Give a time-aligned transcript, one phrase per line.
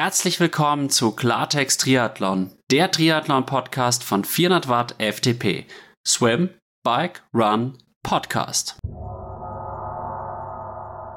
[0.00, 5.66] Herzlich willkommen zu Klartext Triathlon, der Triathlon-Podcast von 400 Watt FTP.
[6.06, 6.50] Swim,
[6.84, 8.78] Bike, Run, Podcast.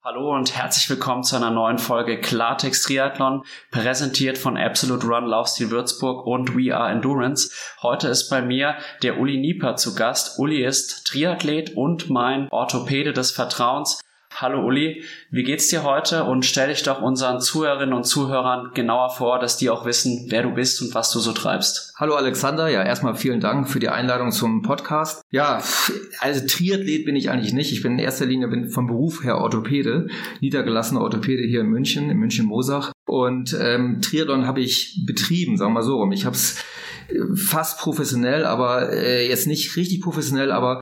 [0.03, 5.69] Hallo und herzlich willkommen zu einer neuen Folge Klartext Triathlon, präsentiert von Absolute Run Laufstil
[5.69, 7.51] Würzburg und We Are Endurance.
[7.83, 10.39] Heute ist bei mir der Uli Nieper zu Gast.
[10.39, 14.01] Uli ist Triathlet und mein Orthopäde des Vertrauens.
[14.33, 16.23] Hallo Uli, wie geht's dir heute?
[16.23, 20.41] Und stell dich doch unseren Zuhörerinnen und Zuhörern genauer vor, dass die auch wissen, wer
[20.41, 21.93] du bist und was du so treibst.
[21.97, 25.21] Hallo Alexander, ja, erstmal vielen Dank für die Einladung zum Podcast.
[25.31, 25.61] Ja,
[26.19, 27.71] also Triathlet bin ich eigentlich nicht.
[27.71, 30.07] Ich bin in erster Linie bin vom Beruf her Orthopäde,
[30.39, 32.93] niedergelassener Orthopäde hier in München, in München-Mosach.
[33.05, 36.13] Und ähm, Triathlon habe ich betrieben, sagen wir mal so rum.
[36.13, 36.63] Ich habe es
[37.09, 40.81] äh, fast professionell, aber äh, jetzt nicht richtig professionell, aber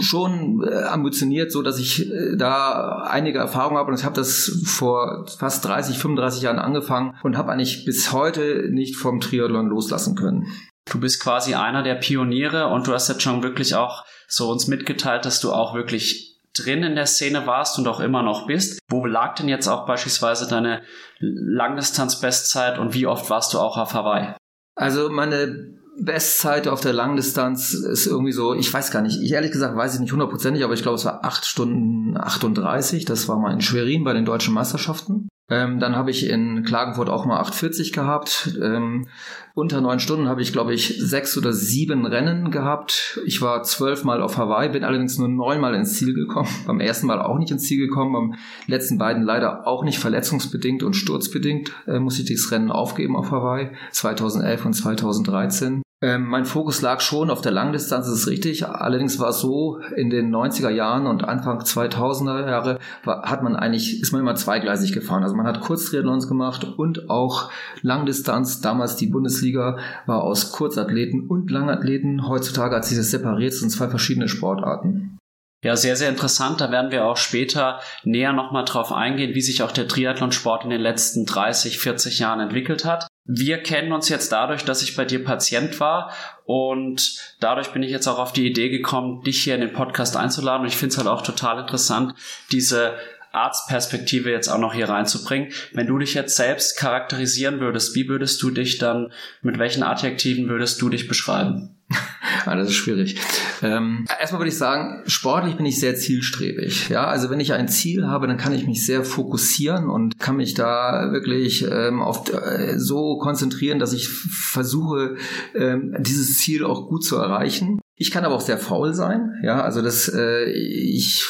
[0.00, 4.62] schon äh, ambitioniert, so dass ich äh, da einige Erfahrungen habe und ich habe das
[4.64, 10.16] vor fast 30, 35 Jahren angefangen und habe eigentlich bis heute nicht vom Triathlon loslassen
[10.16, 10.46] können.
[10.90, 14.66] Du bist quasi einer der Pioniere und du hast jetzt schon wirklich auch so uns
[14.66, 18.80] mitgeteilt, dass du auch wirklich drin in der Szene warst und auch immer noch bist.
[18.88, 20.82] Wo lag denn jetzt auch beispielsweise deine
[21.20, 24.34] Langdistanz-Bestzeit und wie oft warst du auch auf Hawaii?
[24.74, 29.52] Also meine Bestzeit auf der Langdistanz ist irgendwie so, ich weiß gar nicht, ich ehrlich
[29.52, 33.04] gesagt weiß ich nicht hundertprozentig, aber ich glaube, es war 8 Stunden 38.
[33.04, 35.28] Das war mal in Schwerin bei den deutschen Meisterschaften.
[35.50, 38.56] Ähm, dann habe ich in Klagenfurt auch mal 8,40 gehabt.
[38.62, 39.08] Ähm,
[39.54, 43.20] unter neun Stunden habe ich, glaube ich, sechs oder sieben Rennen gehabt.
[43.26, 46.48] Ich war zwölfmal auf Hawaii, bin allerdings nur neunmal ins Ziel gekommen.
[46.66, 50.84] Beim ersten Mal auch nicht ins Ziel gekommen, beim letzten beiden leider auch nicht verletzungsbedingt
[50.84, 55.82] und sturzbedingt äh, musste ich dieses Rennen aufgeben auf Hawaii, 2011 und 2013.
[56.02, 58.66] Ähm, mein Fokus lag schon auf der Langdistanz, das ist richtig.
[58.66, 63.54] Allerdings war es so, in den 90er Jahren und Anfang 2000er Jahre war, hat man
[63.54, 65.22] eigentlich, ist man immer zweigleisig gefahren.
[65.22, 67.50] Also man hat Kurztriathlons gemacht und auch
[67.82, 68.62] Langdistanz.
[68.62, 69.76] Damals die Bundesliga
[70.06, 72.26] war aus Kurzathleten und Langathleten.
[72.26, 75.19] Heutzutage hat sich das separiert, sind zwei verschiedene Sportarten.
[75.62, 76.60] Ja, sehr, sehr interessant.
[76.60, 80.70] Da werden wir auch später näher nochmal drauf eingehen, wie sich auch der Triathlonsport in
[80.70, 83.06] den letzten 30, 40 Jahren entwickelt hat.
[83.26, 86.12] Wir kennen uns jetzt dadurch, dass ich bei dir Patient war
[86.46, 90.16] und dadurch bin ich jetzt auch auf die Idee gekommen, dich hier in den Podcast
[90.16, 92.14] einzuladen und ich finde es halt auch total interessant,
[92.50, 92.94] diese
[93.32, 95.52] Arztperspektive jetzt auch noch hier reinzubringen.
[95.72, 100.48] Wenn du dich jetzt selbst charakterisieren würdest, wie würdest du dich dann, mit welchen Adjektiven
[100.48, 101.76] würdest du dich beschreiben?
[102.46, 103.20] ja, das ist schwierig.
[103.62, 106.88] Ähm, erstmal würde ich sagen, sportlich bin ich sehr zielstrebig.
[106.88, 110.36] Ja, also wenn ich ein Ziel habe, dann kann ich mich sehr fokussieren und kann
[110.36, 115.16] mich da wirklich ähm, auf, äh, so konzentrieren, dass ich versuche,
[115.54, 117.80] ähm, dieses Ziel auch gut zu erreichen.
[117.96, 119.34] Ich kann aber auch sehr faul sein.
[119.42, 121.26] Ja, also das, äh, ich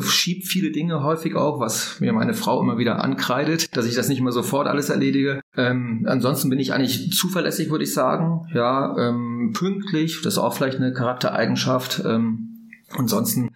[0.00, 4.08] schieb viele Dinge häufig auch, was mir meine Frau immer wieder ankreidet, dass ich das
[4.08, 5.40] nicht immer sofort alles erledige.
[5.56, 8.46] Ähm, ansonsten bin ich eigentlich zuverlässig, würde ich sagen.
[8.54, 12.02] Ja, ähm, pünktlich, das ist auch vielleicht eine Charaktereigenschaft.
[12.04, 13.50] Ähm, ansonsten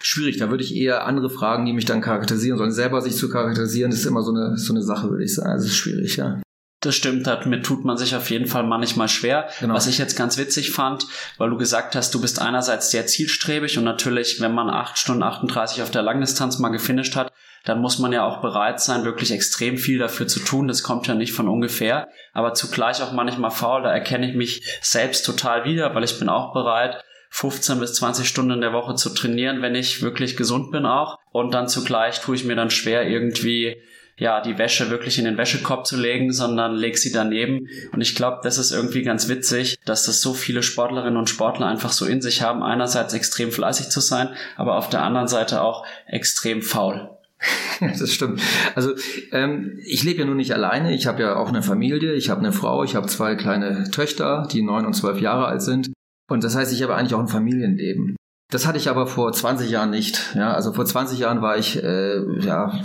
[0.00, 0.38] schwierig.
[0.38, 2.72] Da würde ich eher andere fragen, die mich dann charakterisieren sollen.
[2.72, 5.50] Selber sich zu charakterisieren, ist immer so eine, so eine Sache, würde ich sagen.
[5.50, 6.40] Also ist schwierig, ja.
[6.80, 9.48] Das stimmt, damit tut man sich auf jeden Fall manchmal schwer.
[9.60, 9.74] Genau.
[9.74, 11.06] Was ich jetzt ganz witzig fand,
[11.38, 15.22] weil du gesagt hast, du bist einerseits sehr zielstrebig und natürlich, wenn man 8 Stunden
[15.22, 17.32] 38 auf der Langdistanz mal gefinisht hat,
[17.64, 20.68] dann muss man ja auch bereit sein, wirklich extrem viel dafür zu tun.
[20.68, 23.82] Das kommt ja nicht von ungefähr, aber zugleich auch manchmal faul.
[23.82, 28.28] Da erkenne ich mich selbst total wieder, weil ich bin auch bereit, 15 bis 20
[28.28, 31.18] Stunden in der Woche zu trainieren, wenn ich wirklich gesund bin auch.
[31.32, 33.76] Und dann zugleich tue ich mir dann schwer, irgendwie
[34.18, 37.68] ja, die Wäsche wirklich in den Wäschekorb zu legen, sondern leg sie daneben.
[37.92, 41.66] Und ich glaube, das ist irgendwie ganz witzig, dass das so viele Sportlerinnen und Sportler
[41.66, 45.60] einfach so in sich haben, einerseits extrem fleißig zu sein, aber auf der anderen Seite
[45.60, 47.10] auch extrem faul.
[47.80, 48.40] das stimmt.
[48.74, 48.92] Also
[49.32, 50.94] ähm, ich lebe ja nur nicht alleine.
[50.94, 52.14] Ich habe ja auch eine Familie.
[52.14, 52.82] Ich habe eine Frau.
[52.84, 55.92] Ich habe zwei kleine Töchter, die neun und zwölf Jahre alt sind.
[56.28, 58.16] Und das heißt, ich habe eigentlich auch ein Familienleben.
[58.50, 60.34] Das hatte ich aber vor 20 Jahren nicht.
[60.34, 62.80] Ja, also vor 20 Jahren war ich äh, ja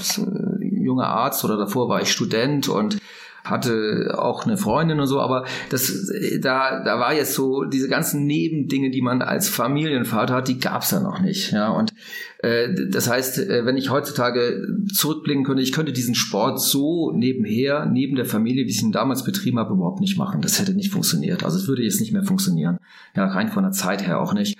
[0.83, 2.97] junger Arzt oder davor war ich Student und
[3.43, 8.25] hatte auch eine Freundin und so, aber das, da, da war jetzt so diese ganzen
[8.25, 11.51] Nebendinge, die man als Familienvater hat, die gab's ja noch nicht.
[11.51, 11.93] Ja, und
[12.39, 17.85] äh, das heißt, äh, wenn ich heutzutage zurückblicken könnte, ich könnte diesen Sport so nebenher,
[17.85, 20.41] neben der Familie, wie ich ihn damals betrieben habe, überhaupt nicht machen.
[20.41, 21.43] Das hätte nicht funktioniert.
[21.43, 22.77] Also es würde jetzt nicht mehr funktionieren.
[23.15, 24.57] Ja, rein von der Zeit her auch nicht.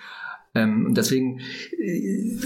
[0.53, 2.38] Ähm, und deswegen, äh,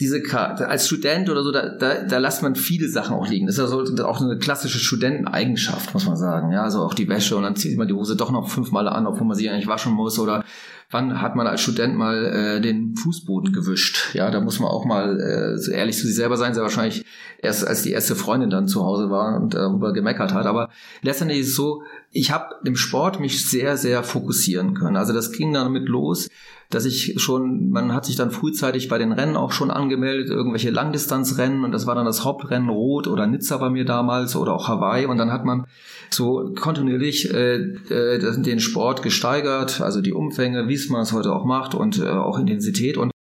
[0.00, 3.46] diese Karte, als Student oder so, da, da, da lässt man viele Sachen auch liegen.
[3.46, 6.52] Das ist also auch eine klassische Studenteneigenschaft, muss man sagen.
[6.52, 9.06] Ja, also auch die Wäsche und dann zieht man die Hose doch noch fünfmal an,
[9.06, 10.44] obwohl man sie eigentlich waschen muss oder
[10.90, 14.14] wann hat man als Student mal äh, den Fußboden gewischt?
[14.14, 17.04] Ja, da muss man auch mal äh, so ehrlich zu sich selber sein, sehr wahrscheinlich
[17.42, 20.46] erst als die erste Freundin dann zu Hause war und darüber gemeckert hat.
[20.46, 20.70] Aber
[21.02, 24.96] letztendlich ist es so, ich habe im Sport mich sehr, sehr fokussieren können.
[24.96, 26.28] Also das ging damit los,
[26.74, 30.70] dass ich schon, man hat sich dann frühzeitig bei den Rennen auch schon angemeldet, irgendwelche
[30.70, 34.68] Langdistanzrennen und das war dann das Hauptrennen Rot oder Nizza bei mir damals oder auch
[34.68, 35.66] Hawaii und dann hat man
[36.10, 41.32] so kontinuierlich äh, äh, den Sport gesteigert, also die Umfänge, wie es man es heute
[41.32, 43.14] auch macht und äh, auch Intensität und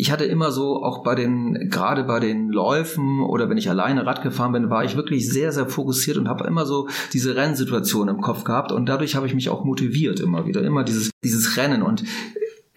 [0.00, 4.06] ich hatte immer so, auch bei den, gerade bei den Läufen oder wenn ich alleine
[4.06, 8.08] Rad gefahren bin, war ich wirklich sehr, sehr fokussiert und habe immer so diese Rennsituation
[8.08, 11.58] im Kopf gehabt und dadurch habe ich mich auch motiviert immer wieder, immer dieses, dieses
[11.58, 12.02] Rennen und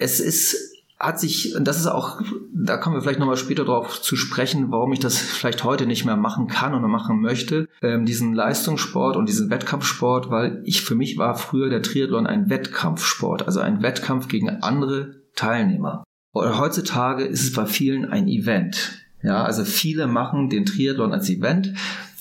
[0.04, 0.74] es ist
[1.04, 2.22] hat sich, und das ist auch,
[2.54, 6.06] da kommen wir vielleicht nochmal später darauf zu sprechen, warum ich das vielleicht heute nicht
[6.06, 10.96] mehr machen kann oder machen möchte, ähm, diesen Leistungssport und diesen Wettkampfsport, weil ich für
[10.96, 16.06] mich war früher der Triathlon ein Wettkampfsport, also ein Wettkampf gegen andere Teilnehmer.
[16.32, 19.04] Und heutzutage ist es bei vielen ein Event.
[19.22, 21.74] Ja, also viele machen den Triathlon als Event,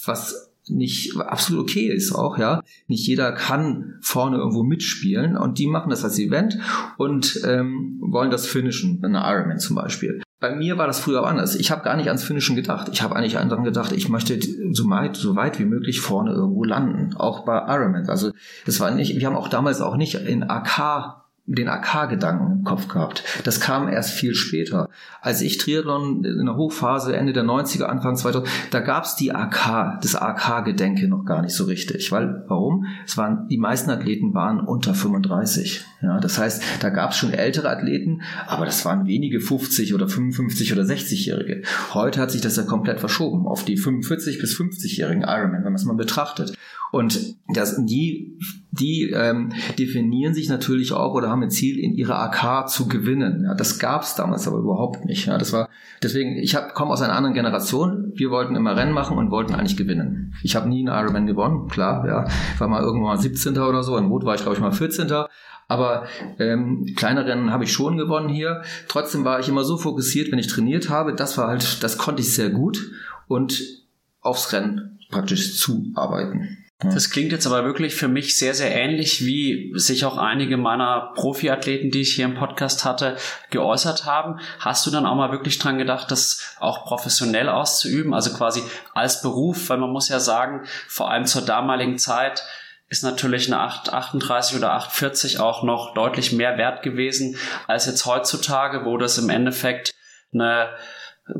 [0.04, 2.62] was nicht absolut okay ist auch, ja.
[2.86, 6.58] Nicht jeder kann vorne irgendwo mitspielen und die machen das als Event
[6.98, 10.22] und ähm, wollen das finishen, eine Ironman zum Beispiel.
[10.40, 11.54] Bei mir war das früher anders.
[11.54, 12.88] Ich habe gar nicht ans Finishen gedacht.
[12.92, 14.40] Ich habe eigentlich daran gedacht, ich möchte
[14.72, 17.14] so weit, so weit wie möglich vorne irgendwo landen.
[17.14, 18.08] Auch bei Ironman.
[18.08, 18.32] Also
[18.66, 22.86] das war nicht, wir haben auch damals auch nicht in AK den AK-Gedanken im Kopf
[22.86, 23.24] gehabt.
[23.42, 24.88] Das kam erst viel später.
[25.20, 30.00] Als ich Triathlon in der Hochphase Ende der 90er, Anfang 2000, da gab's die AK,
[30.00, 32.12] das AK-Gedenke noch gar nicht so richtig.
[32.12, 32.86] Weil, warum?
[33.04, 35.84] Es waren, die meisten Athleten waren unter 35.
[36.00, 40.72] Ja, das heißt, da gab's schon ältere Athleten, aber das waren wenige 50 oder 55
[40.72, 41.62] oder 60-Jährige.
[41.92, 45.74] Heute hat sich das ja komplett verschoben auf die 45 bis 50-jährigen Ironman, wenn man
[45.74, 46.56] es mal betrachtet.
[46.92, 48.38] Und das, die,
[48.70, 53.44] die ähm, definieren sich natürlich auch oder haben ein Ziel, in ihrer AK zu gewinnen.
[53.46, 55.24] Ja, das gab es damals aber überhaupt nicht.
[55.24, 55.70] Ja, das war
[56.02, 56.36] deswegen.
[56.36, 58.12] Ich komme aus einer anderen Generation.
[58.14, 60.34] Wir wollten immer Rennen machen und wollten eigentlich gewinnen.
[60.42, 62.06] Ich habe nie einen Ironman gewonnen, klar.
[62.06, 63.56] Ja, ich war mal irgendwann mal 17.
[63.56, 63.96] oder so.
[63.96, 65.10] In Rot war ich glaube ich mal 14.
[65.68, 66.06] Aber
[66.38, 68.60] ähm, kleine Rennen habe ich schon gewonnen hier.
[68.88, 71.14] Trotzdem war ich immer so fokussiert, wenn ich trainiert habe.
[71.14, 72.90] Das war halt, das konnte ich sehr gut
[73.28, 73.62] und
[74.20, 76.58] aufs Rennen praktisch zuarbeiten.
[76.84, 81.12] Das klingt jetzt aber wirklich für mich sehr, sehr ähnlich, wie sich auch einige meiner
[81.14, 83.16] Profiathleten, die ich hier im Podcast hatte,
[83.50, 84.40] geäußert haben.
[84.58, 88.62] Hast du dann auch mal wirklich dran gedacht, das auch professionell auszuüben, also quasi
[88.94, 89.68] als Beruf?
[89.68, 92.42] Weil man muss ja sagen, vor allem zur damaligen Zeit
[92.88, 98.84] ist natürlich eine 838 oder 840 auch noch deutlich mehr wert gewesen als jetzt heutzutage,
[98.84, 99.92] wo das im Endeffekt
[100.34, 100.68] eine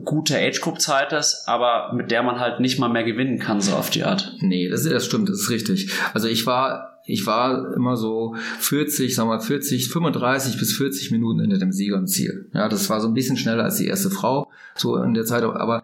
[0.05, 3.91] gute Age-Group-Zeit ist, aber mit der man halt nicht mal mehr gewinnen kann, so auf
[3.91, 4.37] die Art.
[4.41, 5.93] Nee, das, das stimmt, das ist richtig.
[6.15, 11.41] Also ich war, ich war immer so 40, sagen wir 40, 35 bis 40 Minuten
[11.41, 12.49] hinter dem Sieger im Ziel.
[12.55, 15.43] Ja, das war so ein bisschen schneller als die erste Frau, so in der Zeit,
[15.43, 15.83] aber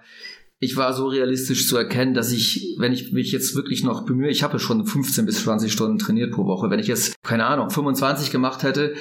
[0.60, 4.28] ich war so realistisch zu erkennen, dass ich, wenn ich mich jetzt wirklich noch bemühe,
[4.28, 7.70] ich habe schon 15 bis 20 Stunden trainiert pro Woche, wenn ich jetzt, keine Ahnung,
[7.70, 8.94] 25 gemacht hätte,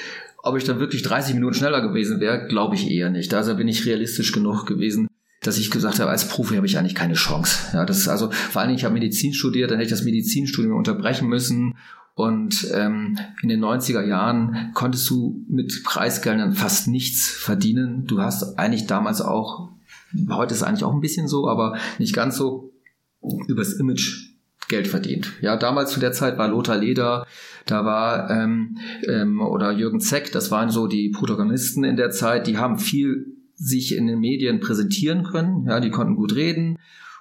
[0.48, 3.34] ob ich dann wirklich 30 Minuten schneller gewesen wäre, glaube ich eher nicht.
[3.34, 5.08] Also bin ich realistisch genug gewesen,
[5.42, 7.72] dass ich gesagt habe, als Profi habe ich eigentlich keine Chance.
[7.74, 10.06] Ja, das ist also vor allen Dingen, ich habe Medizin studiert, dann hätte ich das
[10.06, 11.76] Medizinstudium unterbrechen müssen.
[12.16, 18.06] Und ähm, in den 90er Jahren konntest du mit Preisgeldern fast nichts verdienen.
[18.06, 19.70] Du hast eigentlich damals auch,
[20.30, 22.74] heute ist eigentlich auch ein bisschen so, aber nicht ganz so,
[23.48, 24.27] übers Image
[24.68, 25.34] Geld verdient.
[25.42, 27.26] Ja, damals zu der Zeit war Lothar Leder,
[27.66, 32.48] da war ähm, ähm, oder Jürgen Zeck, das waren so die Protagonisten in der Zeit,
[32.48, 36.78] die haben viel sich in den Medien präsentieren können, ja, die konnten gut reden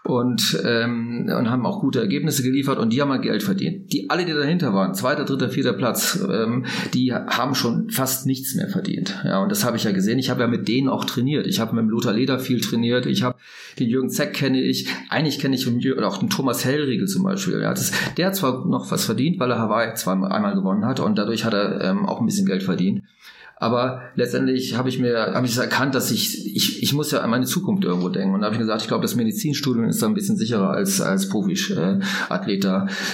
[0.07, 3.93] und, ähm, und haben auch gute Ergebnisse geliefert und die haben mal Geld verdient.
[3.93, 8.55] Die alle, die dahinter waren, zweiter, dritter, vierter Platz, ähm, die haben schon fast nichts
[8.55, 9.21] mehr verdient.
[9.25, 10.19] Ja, und das habe ich ja gesehen.
[10.19, 11.47] Ich habe ja mit denen auch trainiert.
[11.47, 13.07] Ich habe mit dem Lothar Leder viel trainiert.
[13.07, 13.39] Ich habe
[13.79, 14.89] den Jürgen Zeck kenne ich.
[15.11, 15.67] Eigentlich kenne ich
[16.03, 17.61] auch den Thomas Hellriegel zum Beispiel.
[17.61, 21.01] Ja, das, der hat zwar noch was verdient, weil er Hawaii zweimal einmal gewonnen hat
[21.01, 23.03] und dadurch hat er ähm, auch ein bisschen Geld verdient.
[23.59, 27.31] Aber letztendlich habe ich mir habe ich erkannt, dass ich, ich ich muss ja an
[27.31, 28.35] meine Zukunft irgendwo denken.
[28.35, 31.01] Und da habe ich gesagt, ich glaube, das Medizinstudium ist da ein bisschen sicherer als
[31.01, 32.69] als Profi-Athlet äh,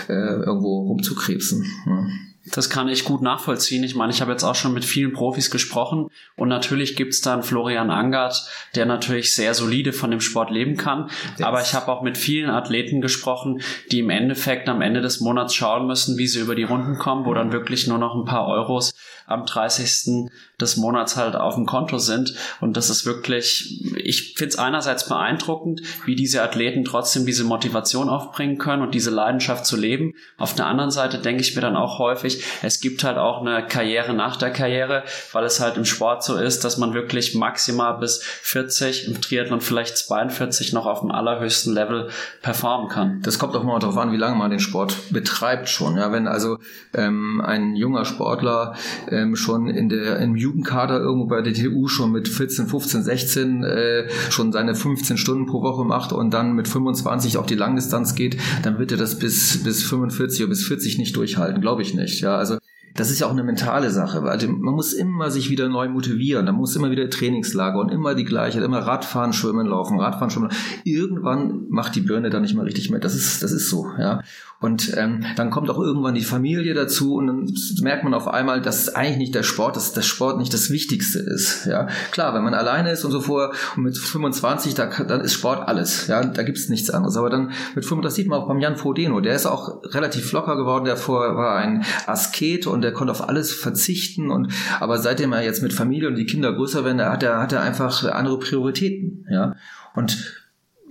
[0.09, 1.65] äh, irgendwo rumzukrebsen.
[1.87, 2.07] Ja.
[2.51, 3.85] Das kann ich gut nachvollziehen.
[3.85, 7.45] Ich meine, ich habe jetzt auch schon mit vielen Profis gesprochen und natürlich gibt's dann
[7.45, 11.09] Florian Angert, der natürlich sehr solide von dem Sport leben kann.
[11.39, 11.47] Yes.
[11.47, 13.61] Aber ich habe auch mit vielen Athleten gesprochen,
[13.93, 17.27] die im Endeffekt am Ende des Monats schauen müssen, wie sie über die Runden kommen,
[17.27, 18.93] wo dann wirklich nur noch ein paar Euros
[19.33, 20.31] am 30.
[20.61, 22.35] des Monats halt auf dem Konto sind.
[22.61, 28.09] Und das ist wirklich, ich finde es einerseits beeindruckend, wie diese Athleten trotzdem diese Motivation
[28.09, 30.15] aufbringen können und diese Leidenschaft zu leben.
[30.39, 33.67] Auf der anderen Seite denke ich mir dann auch häufig, es gibt halt auch eine
[33.67, 37.99] Karriere nach der Karriere, weil es halt im Sport so ist, dass man wirklich maximal
[37.99, 42.11] bis 40, im Triathlon vielleicht 42 noch auf dem allerhöchsten Level
[42.43, 43.21] performen kann.
[43.23, 45.97] Das kommt auch mal darauf an, wie lange man den Sport betreibt schon.
[45.97, 46.59] Ja, wenn also
[46.95, 48.75] ähm, ein junger Sportler
[49.23, 53.65] ähm, schon in der im Jugendkader irgendwo bei der TU schon mit 14, 15, 16
[53.65, 58.15] äh, schon seine 15 Stunden pro Woche macht und dann mit 25 auf die Langdistanz
[58.15, 61.95] geht, dann wird er das bis bis 45 oder bis 40 nicht durchhalten, glaube ich
[61.95, 62.21] nicht.
[62.21, 62.59] Ja, also
[62.95, 66.45] das ist ja auch eine mentale Sache, weil man muss immer sich wieder neu motivieren,
[66.45, 70.51] da muss immer wieder Trainingslager und immer die gleiche, immer Radfahren, Schwimmen, Laufen, Radfahren, Schwimmen.
[70.85, 73.03] Irgendwann macht die Birne dann nicht mehr richtig mit.
[73.03, 74.23] Das ist, das ist so, ja.
[74.63, 78.63] Und ähm, dann kommt auch irgendwann die Familie dazu und dann merkt man auf einmal,
[78.63, 81.67] dass eigentlich nicht der Sport, dass der Sport nicht das Wichtigste ist.
[81.67, 85.35] Ja, klar, wenn man alleine ist und so vor und mit 25, da, dann ist
[85.35, 86.07] Sport alles.
[86.07, 87.17] Ja, da gibt's nichts anderes.
[87.17, 90.31] Aber dann mit 25, das sieht man auch beim Jan Frodeno, der ist auch relativ
[90.31, 90.85] locker geworden.
[90.85, 94.31] Der vorher war ein Asket und der konnte auf alles verzichten.
[94.31, 97.53] Und aber seitdem er jetzt mit Familie und die Kinder größer werden, hat er hat
[97.53, 99.27] er einfach andere Prioritäten.
[99.29, 99.57] Ja,
[99.95, 100.42] und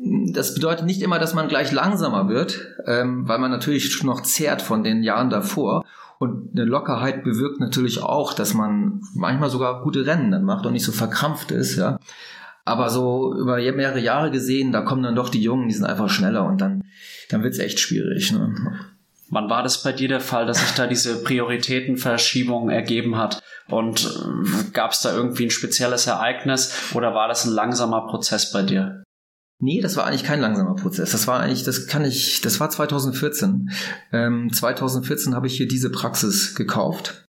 [0.04, 4.62] das bedeutet nicht immer, dass man gleich langsamer wird, ähm, weil man natürlich noch zehrt
[4.62, 5.86] von den Jahren davor.
[6.18, 10.74] Und eine Lockerheit bewirkt natürlich auch, dass man manchmal sogar gute Rennen dann macht und
[10.74, 12.00] nicht so verkrampft ist, ja.
[12.64, 16.10] Aber so über mehrere Jahre gesehen, da kommen dann doch die Jungen, die sind einfach
[16.10, 16.84] schneller und dann,
[17.30, 18.32] dann wird's echt schwierig.
[18.32, 18.54] Ne?
[19.30, 23.42] Wann war das bei dir der Fall, dass sich da diese Prioritätenverschiebung ergeben hat?
[23.68, 28.52] Und äh, gab es da irgendwie ein spezielles Ereignis oder war das ein langsamer Prozess
[28.52, 29.04] bei dir?
[29.64, 31.12] Nee, das war eigentlich kein langsamer Prozess.
[31.12, 33.70] Das war eigentlich, das kann ich, das war 2014.
[34.12, 37.28] Ähm, 2014 habe ich hier diese Praxis gekauft.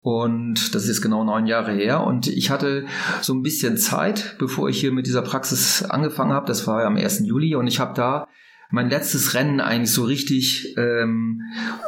[0.00, 2.04] Und das ist genau neun Jahre her.
[2.04, 2.86] Und ich hatte
[3.22, 6.46] so ein bisschen Zeit, bevor ich hier mit dieser Praxis angefangen habe.
[6.46, 7.26] Das war ja am 1.
[7.26, 7.56] Juli.
[7.56, 8.28] Und ich habe da
[8.74, 11.42] mein letztes Rennen eigentlich so richtig, ähm,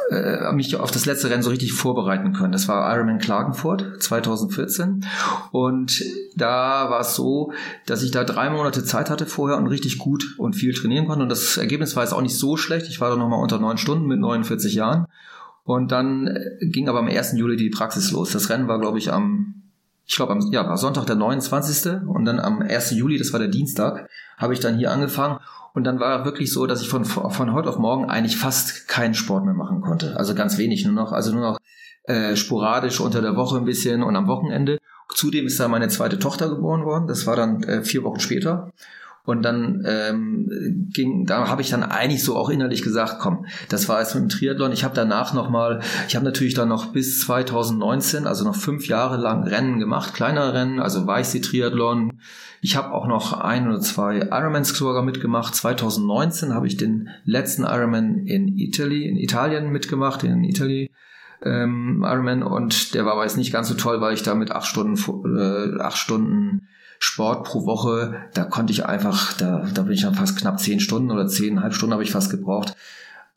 [0.09, 2.53] äh, mich auf das letzte Rennen so richtig vorbereiten können.
[2.53, 5.05] Das war Ironman Klagenfurt 2014
[5.51, 6.01] und
[6.37, 7.51] da war es so,
[7.85, 11.23] dass ich da drei Monate Zeit hatte vorher und richtig gut und viel trainieren konnte
[11.23, 12.87] und das Ergebnis war jetzt auch nicht so schlecht.
[12.87, 15.07] Ich war da nochmal unter neun Stunden mit 49 Jahren
[15.65, 17.33] und dann äh, ging aber am 1.
[17.33, 18.31] Juli die Praxis los.
[18.31, 19.55] Das Rennen war, glaube ich, am
[20.09, 22.07] ich glaube, am ja, war Sonntag der 29.
[22.07, 22.91] und dann am 1.
[22.91, 25.39] Juli, das war der Dienstag, habe ich dann hier angefangen
[25.77, 29.13] und dann war wirklich so, dass ich von, von heute auf morgen eigentlich fast keinen
[29.13, 30.17] Sport mehr machen konnte.
[30.17, 31.59] Also ganz wenig nur noch, also nur noch
[32.05, 34.79] äh, sporadisch unter der Woche ein bisschen und am Wochenende.
[35.13, 37.05] Zudem ist da meine zweite Tochter geboren worden.
[37.05, 38.71] Das war dann äh, vier Wochen später.
[39.27, 43.89] Und dann ähm, ging, da habe ich dann eigentlich so auch innerlich gesagt, komm, das
[43.89, 44.71] war jetzt mit dem Triathlon.
[44.71, 49.17] Ich habe danach nochmal, ich habe natürlich dann noch bis 2019, also noch fünf Jahre
[49.17, 52.21] lang Rennen gemacht, kleinere Rennen, also Weichsee-Triathlon.
[52.61, 55.53] Ich habe auch noch ein oder zwei Ironmans sogar mitgemacht.
[55.55, 60.89] 2019 habe ich den letzten Ironman in Italy, in Italien mitgemacht, in Italy
[61.43, 64.51] ähm, Ironman und der war aber jetzt nicht ganz so toll, weil ich da mit
[64.51, 64.95] acht Stunden,
[65.37, 66.69] äh, acht Stunden
[66.99, 70.79] Sport pro Woche, da konnte ich einfach, da, da bin ich dann fast knapp zehn
[70.79, 72.75] Stunden oder zehneinhalb Stunden habe ich fast gebraucht.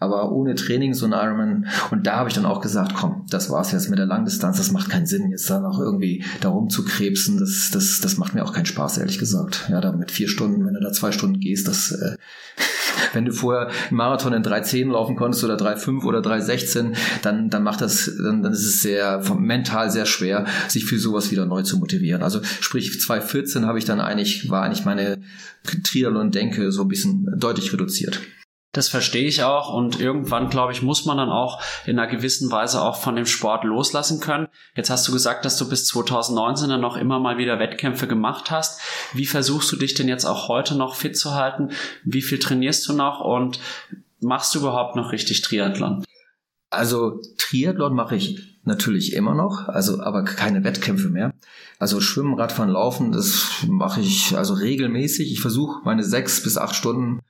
[0.00, 1.66] Aber ohne Training so ein Ironman.
[1.90, 4.56] Und da habe ich dann auch gesagt, komm, das war's jetzt mit der Langdistanz.
[4.56, 7.38] Das macht keinen Sinn, jetzt da noch irgendwie darum zu krebsen.
[7.38, 9.68] Das, das, das macht mir auch keinen Spaß, ehrlich gesagt.
[9.68, 12.16] Ja, da mit vier Stunden, wenn du da zwei Stunden gehst, das, äh,
[13.12, 17.62] wenn du vorher einen Marathon in 3.10 laufen konntest oder 3.5 oder 3.16, dann, dann
[17.62, 21.62] macht das, dann, dann ist es sehr, mental sehr schwer, sich für sowas wieder neu
[21.62, 22.22] zu motivieren.
[22.22, 25.18] Also sprich, 2.14 habe ich dann eigentlich, war eigentlich meine
[25.84, 28.20] Triathlon-Denke so ein bisschen deutlich reduziert.
[28.72, 32.52] Das verstehe ich auch und irgendwann, glaube ich, muss man dann auch in einer gewissen
[32.52, 34.46] Weise auch von dem Sport loslassen können.
[34.76, 38.52] Jetzt hast du gesagt, dass du bis 2019 dann noch immer mal wieder Wettkämpfe gemacht
[38.52, 38.80] hast.
[39.12, 41.70] Wie versuchst du dich denn jetzt auch heute noch fit zu halten?
[42.04, 43.58] Wie viel trainierst du noch und
[44.20, 46.04] machst du überhaupt noch richtig Triathlon?
[46.70, 51.34] Also Triathlon mache ich natürlich immer noch, also aber keine Wettkämpfe mehr.
[51.80, 55.32] Also Schwimmen, Radfahren, Laufen, das mache ich also regelmäßig.
[55.32, 57.20] Ich versuche meine sechs bis acht Stunden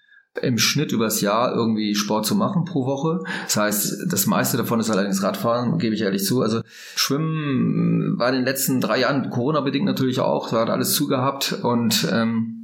[0.40, 3.20] im Schnitt übers Jahr irgendwie Sport zu machen pro Woche.
[3.44, 6.40] Das heißt, das meiste davon ist allerdings Radfahren, gebe ich ehrlich zu.
[6.40, 6.62] Also
[6.94, 12.08] Schwimmen war in den letzten drei Jahren Corona-bedingt natürlich auch, da hat alles zugehabt und
[12.12, 12.60] ähm,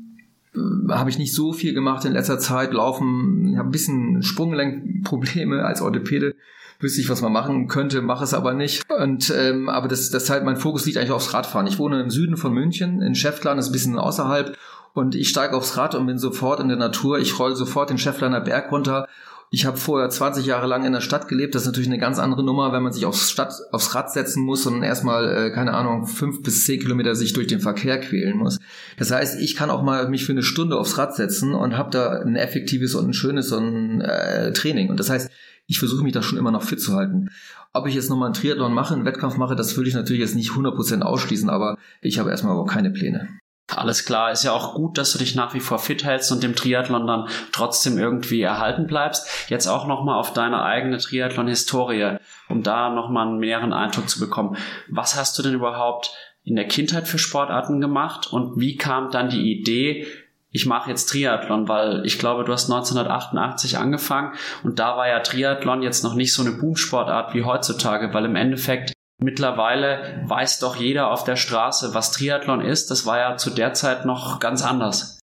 [0.88, 2.72] habe ich nicht so viel gemacht in letzter Zeit.
[2.72, 6.34] Laufen, ich habe ein bisschen Sprunglenkprobleme als Orthopäde.
[6.78, 8.82] Wüsste ich, was man machen könnte, mache es aber nicht.
[8.90, 11.66] Und ähm, aber das, das halt mein Fokus liegt eigentlich aufs Radfahren.
[11.66, 14.56] Ich wohne im Süden von München, in Schäftlarn, das ist ein bisschen außerhalb
[14.96, 17.18] und ich steige aufs Rad und bin sofort in der Natur.
[17.18, 19.06] Ich roll sofort den Schäffleiner Berg runter.
[19.50, 21.54] Ich habe vorher 20 Jahre lang in der Stadt gelebt.
[21.54, 24.42] Das ist natürlich eine ganz andere Nummer, wenn man sich aufs, Stadt, aufs Rad setzen
[24.42, 28.38] muss und erstmal, äh, keine Ahnung, fünf bis zehn Kilometer sich durch den Verkehr quälen
[28.38, 28.58] muss.
[28.98, 31.90] Das heißt, ich kann auch mal mich für eine Stunde aufs Rad setzen und habe
[31.90, 34.88] da ein effektives und ein schönes ein, äh, Training.
[34.88, 35.30] Und das heißt,
[35.66, 37.28] ich versuche mich da schon immer noch fit zu halten.
[37.74, 40.36] Ob ich jetzt nochmal einen Triathlon mache, einen Wettkampf mache, das würde ich natürlich jetzt
[40.36, 43.28] nicht 100% ausschließen, aber ich habe erstmal aber keine Pläne.
[43.74, 46.42] Alles klar, ist ja auch gut, dass du dich nach wie vor fit hältst und
[46.42, 49.28] dem Triathlon dann trotzdem irgendwie erhalten bleibst.
[49.48, 52.18] Jetzt auch nochmal auf deine eigene Triathlon-Historie,
[52.48, 54.56] um da nochmal einen mehreren Eindruck zu bekommen.
[54.88, 56.12] Was hast du denn überhaupt
[56.44, 60.06] in der Kindheit für Sportarten gemacht und wie kam dann die Idee,
[60.52, 64.32] ich mache jetzt Triathlon, weil ich glaube, du hast 1988 angefangen
[64.62, 68.36] und da war ja Triathlon jetzt noch nicht so eine Boomsportart wie heutzutage, weil im
[68.36, 72.90] Endeffekt mittlerweile weiß doch jeder auf der Straße, was Triathlon ist.
[72.90, 75.20] Das war ja zu der Zeit noch ganz anders.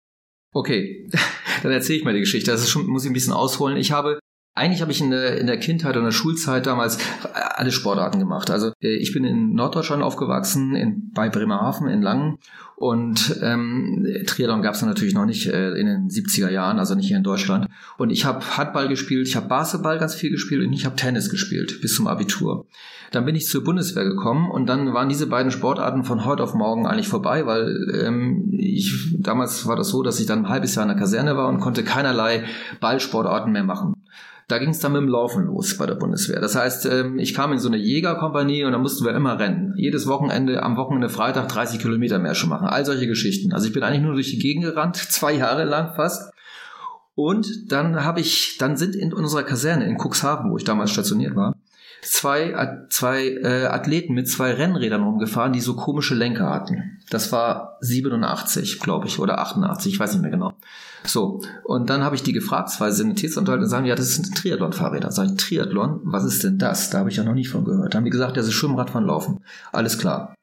[0.53, 1.11] Okay,
[1.63, 2.51] dann erzähle ich mal die Geschichte.
[2.51, 3.77] Das ist schon, muss ich ein bisschen ausholen.
[3.77, 4.19] Ich habe
[4.57, 6.99] eigentlich habe ich in der, in der Kindheit und der Schulzeit damals
[7.35, 8.51] alle Sportarten gemacht.
[8.51, 12.39] Also äh, ich bin in Norddeutschland aufgewachsen, in, bei Bremerhaven in Langen.
[12.77, 17.09] Und ähm, Triathlon gab es natürlich noch nicht äh, in den 70er Jahren, also nicht
[17.09, 17.69] hier in Deutschland.
[17.97, 21.31] Und ich habe Handball gespielt, ich habe Basketball ganz viel gespielt und ich habe Tennis
[21.31, 22.67] gespielt bis zum Abitur.
[23.13, 26.53] Dann bin ich zur Bundeswehr gekommen und dann waren diese beiden Sportarten von heute auf
[26.53, 30.75] morgen eigentlich vorbei, weil ähm, ich damals war das so, dass ich dann ein halbes
[30.75, 32.45] Jahr in der Kaserne war und konnte keinerlei
[32.81, 33.95] Ballsportarten mehr machen.
[34.49, 36.41] Da ging es dann mit dem Laufen los bei der Bundeswehr.
[36.41, 39.75] Das heißt, ähm, ich kam in so eine Jägerkompanie und da mussten wir immer rennen.
[39.77, 42.66] Jedes Wochenende, am Wochenende Freitag 30 Kilometer Märsche machen.
[42.67, 43.53] All solche Geschichten.
[43.53, 46.33] Also ich bin eigentlich nur durch die Gegend gerannt, zwei Jahre lang fast.
[47.15, 51.35] Und dann habe ich, dann sind in unserer Kaserne in Cuxhaven, wo ich damals stationiert
[51.35, 51.55] war,
[52.03, 56.99] zwei, zwei äh, Athleten mit zwei Rennrädern rumgefahren, die so komische Lenker hatten.
[57.11, 60.53] Das war 87, glaube ich, oder 88, ich weiß nicht mehr genau.
[61.05, 65.11] So, und dann habe ich die gefragt, zwei Sanitätsanwälte, und sagen, ja, das sind Triathlon-Fahrräder.
[65.13, 66.91] Sag ich, Triathlon, was ist denn das?
[66.91, 67.95] Da habe ich ja noch nie von gehört.
[67.95, 69.41] Da haben die gesagt, das ist Schwimmradfahren, Laufen.
[69.73, 70.36] Alles klar.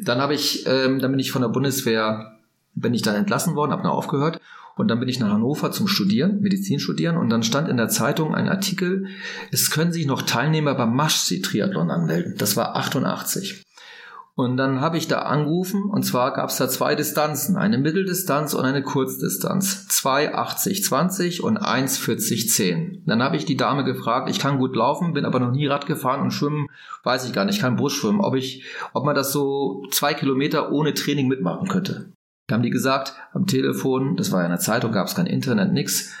[0.00, 2.38] Dann habe ich, ähm, dann bin ich von der Bundeswehr,
[2.74, 4.40] bin ich dann entlassen worden, habe noch aufgehört
[4.76, 7.88] und dann bin ich nach Hannover zum Studieren, Medizin studieren und dann stand in der
[7.88, 9.06] Zeitung ein Artikel,
[9.50, 12.34] es können sich noch Teilnehmer beim Maschsee-Triathlon anmelden.
[12.36, 13.62] Das war 88.
[14.38, 18.52] Und dann habe ich da angerufen und zwar gab es da zwei Distanzen, eine Mitteldistanz
[18.52, 19.88] und eine Kurzdistanz.
[19.88, 23.02] Zwei 80 20 und 1 40 10.
[23.06, 25.86] Dann habe ich die Dame gefragt, ich kann gut laufen, bin aber noch nie Rad
[25.86, 26.66] gefahren und schwimmen,
[27.02, 30.92] weiß ich gar nicht, kann Brustschwimmen, ob ich, ob man das so zwei Kilometer ohne
[30.92, 32.12] Training mitmachen könnte.
[32.46, 35.26] Da haben die gesagt, am Telefon, das war ja in der Zeitung, gab es kein
[35.26, 36.14] Internet, nix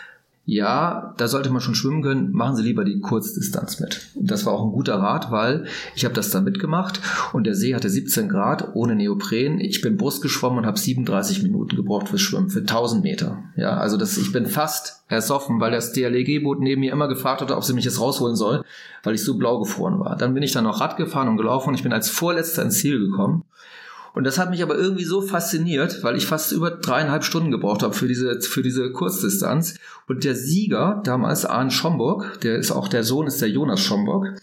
[0.48, 4.06] ja, da sollte man schon schwimmen können, machen Sie lieber die Kurzdistanz mit.
[4.14, 7.00] Das war auch ein guter Rat, weil ich habe das da mitgemacht
[7.32, 9.58] und der See hatte 17 Grad ohne Neopren.
[9.58, 13.42] Ich bin Brust geschwommen und habe 37 Minuten gebraucht fürs Schwimmen, für 1000 Meter.
[13.56, 17.56] Ja, also das, ich bin fast ersoffen, weil das DLG-Boot neben mir immer gefragt hatte,
[17.56, 18.64] ob sie mich jetzt rausholen soll,
[19.02, 20.16] weil ich so blau gefroren war.
[20.16, 22.78] Dann bin ich dann noch Rad gefahren und gelaufen und ich bin als Vorletzter ins
[22.78, 23.42] Ziel gekommen.
[24.16, 27.82] Und das hat mich aber irgendwie so fasziniert, weil ich fast über dreieinhalb Stunden gebraucht
[27.82, 29.74] habe für diese, für diese Kurzdistanz.
[30.08, 34.40] Und der Sieger, damals Arne Schomburg, der ist auch der Sohn, ist der Jonas Schomburg,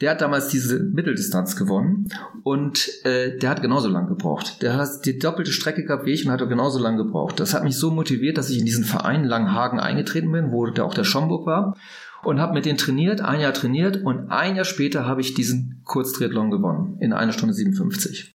[0.00, 2.06] der hat damals diese Mitteldistanz gewonnen
[2.44, 4.62] und äh, der hat genauso lang gebraucht.
[4.62, 7.40] Der hat die doppelte Strecke gehabt wie ich und hat genauso lang gebraucht.
[7.40, 10.84] Das hat mich so motiviert, dass ich in diesen Verein Langhagen eingetreten bin, wo der
[10.84, 11.76] auch der Schomburg war
[12.22, 15.80] und habe mit denen trainiert, ein Jahr trainiert und ein Jahr später habe ich diesen
[15.84, 18.35] Kurztriathlon gewonnen in einer Stunde 57.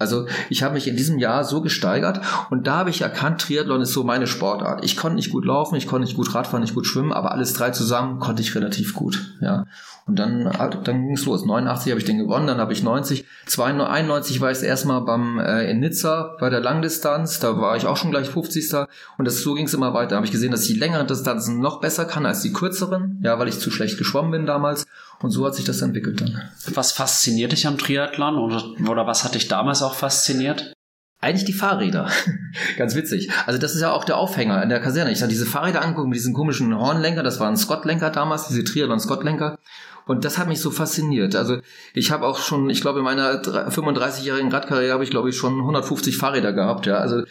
[0.00, 3.82] Also ich habe mich in diesem Jahr so gesteigert und da habe ich erkannt, Triathlon
[3.82, 4.82] ist so meine Sportart.
[4.82, 7.52] Ich konnte nicht gut laufen, ich konnte nicht gut Radfahren, nicht gut schwimmen, aber alles
[7.52, 9.36] drei zusammen konnte ich relativ gut.
[9.42, 9.66] Ja.
[10.06, 10.50] Und dann,
[10.82, 11.44] dann ging es los.
[11.44, 13.26] 89 habe ich den gewonnen, dann habe ich 90.
[13.56, 17.96] 91 war ich erstmal beim äh, in Nizza bei der Langdistanz, da war ich auch
[17.96, 18.72] schon gleich 50.
[19.18, 20.10] Und das, so ging es immer weiter.
[20.10, 23.20] Da habe ich gesehen, dass ich die längeren Distanzen noch besser kann als die kürzeren,
[23.22, 24.86] ja, weil ich zu schlecht geschwommen bin damals.
[25.22, 26.40] Und so hat sich das entwickelt dann.
[26.74, 30.72] Was fasziniert dich am Triathlon oder, oder was hat dich damals auch fasziniert?
[31.20, 32.08] Eigentlich die Fahrräder.
[32.78, 33.30] Ganz witzig.
[33.44, 35.12] Also das ist ja auch der Aufhänger in der Kaserne.
[35.12, 37.22] Ich habe diese Fahrräder angeguckt mit diesen komischen Hornlenker.
[37.22, 39.58] Das waren Scott-Lenker damals, diese Triathlon-Scott-Lenker.
[40.06, 41.36] Und das hat mich so fasziniert.
[41.36, 41.58] Also
[41.92, 45.58] ich habe auch schon, ich glaube, in meiner 35-jährigen Radkarriere habe ich, glaube ich, schon
[45.60, 46.86] 150 Fahrräder gehabt.
[46.86, 47.22] Ja, also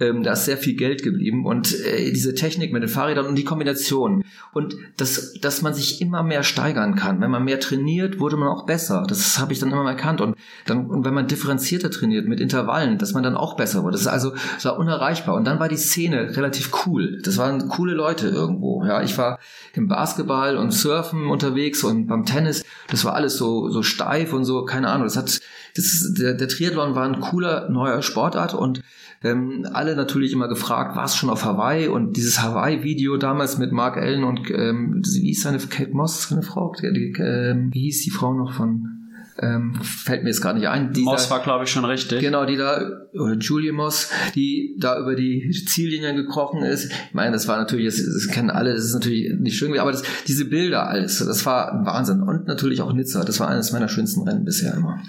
[0.00, 3.36] ähm, da ist sehr viel Geld geblieben und äh, diese Technik mit den Fahrrädern und
[3.36, 7.20] die Kombination und das, dass man sich immer mehr steigern kann.
[7.20, 9.04] Wenn man mehr trainiert, wurde man auch besser.
[9.08, 12.98] Das habe ich dann immer erkannt und dann und wenn man differenzierter trainiert mit Intervallen,
[12.98, 13.92] dass man dann auch besser wurde.
[13.92, 17.20] Das ist also das war unerreichbar und dann war die Szene relativ cool.
[17.22, 18.84] Das waren coole Leute irgendwo.
[18.84, 19.38] Ja, ich war
[19.74, 22.64] im Basketball und Surfen unterwegs und beim Tennis.
[22.88, 25.06] Das war alles so so steif und so keine Ahnung.
[25.06, 25.40] Das hat
[25.76, 28.82] das der, der Triathlon war ein cooler neuer Sportart und
[29.24, 31.88] ähm, alle natürlich immer gefragt, war es schon auf Hawaii?
[31.88, 36.42] Und dieses Hawaii-Video damals mit Mark Allen und ähm, wie hieß seine Kate Moss, seine
[36.42, 36.72] Frau?
[36.80, 39.00] Die, die, ähm, wie hieß die Frau noch von
[39.40, 40.92] ähm, fällt mir jetzt gar nicht ein.
[40.92, 42.20] Dieser, Moss war, glaube ich, schon richtig.
[42.20, 46.92] Genau, die da, oder Julie Moss, die da über die Ziellinie gekrochen ist.
[46.92, 49.90] Ich meine, das war natürlich, das, das kennen alle, das ist natürlich nicht schön, aber
[49.90, 52.22] das, diese Bilder alles, das war ein Wahnsinn.
[52.22, 55.02] Und natürlich auch Nizza, das war eines meiner schönsten Rennen bisher immer.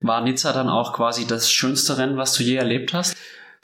[0.00, 3.16] War Nizza dann auch quasi das schönste Rennen, was du je erlebt hast?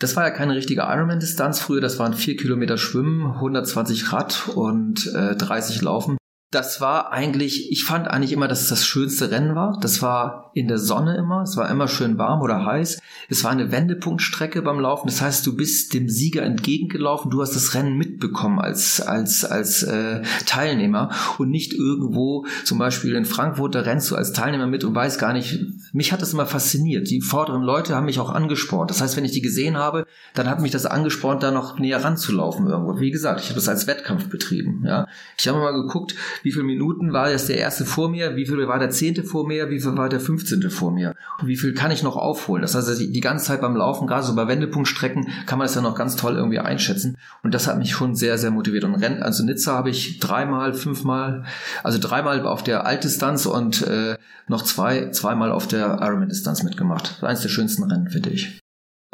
[0.03, 5.07] Das war ja keine richtige Ironman-Distanz früher, das waren vier Kilometer Schwimmen, 120 Rad und
[5.15, 6.17] äh, 30 Laufen
[6.53, 9.79] das war eigentlich, ich fand eigentlich immer, dass es das schönste Rennen war.
[9.81, 13.01] Das war in der Sonne immer, es war immer schön warm oder heiß.
[13.31, 15.07] Es war eine Wendepunktstrecke beim Laufen.
[15.07, 19.83] Das heißt, du bist dem Sieger entgegengelaufen, du hast das Rennen mitbekommen als, als, als
[19.83, 24.85] äh, Teilnehmer und nicht irgendwo, zum Beispiel in Frankfurt, da rennst du als Teilnehmer mit
[24.85, 25.61] und weißt gar nicht,
[25.93, 27.11] mich hat das immer fasziniert.
[27.11, 28.91] Die vorderen Leute haben mich auch angespornt.
[28.91, 32.03] Das heißt, wenn ich die gesehen habe, dann hat mich das angespornt, da noch näher
[32.03, 33.01] ranzulaufen irgendwo.
[33.01, 34.83] Wie gesagt, ich habe das als Wettkampf betrieben.
[34.87, 35.07] Ja,
[35.39, 38.67] Ich habe mal geguckt, wie viele Minuten war jetzt der erste vor mir, wie viel
[38.69, 41.75] war der zehnte vor mir, wie viel war der fünfzehnte vor mir und wie viel
[41.75, 42.63] kann ich noch aufholen.
[42.63, 45.81] Das heißt, die ganze Zeit beim Laufen, gerade so bei Wendepunktstrecken, kann man das ja
[45.81, 48.85] noch ganz toll irgendwie einschätzen und das hat mich schon sehr, sehr motiviert.
[48.85, 51.45] Und Rennen, also Nizza habe ich dreimal, fünfmal,
[51.83, 54.17] also dreimal auf der Altdistanz und äh,
[54.49, 57.23] noch zwei, zweimal auf der Ironman-Distanz mitgemacht.
[57.23, 58.62] Eines der schönsten Rennen, finde ich.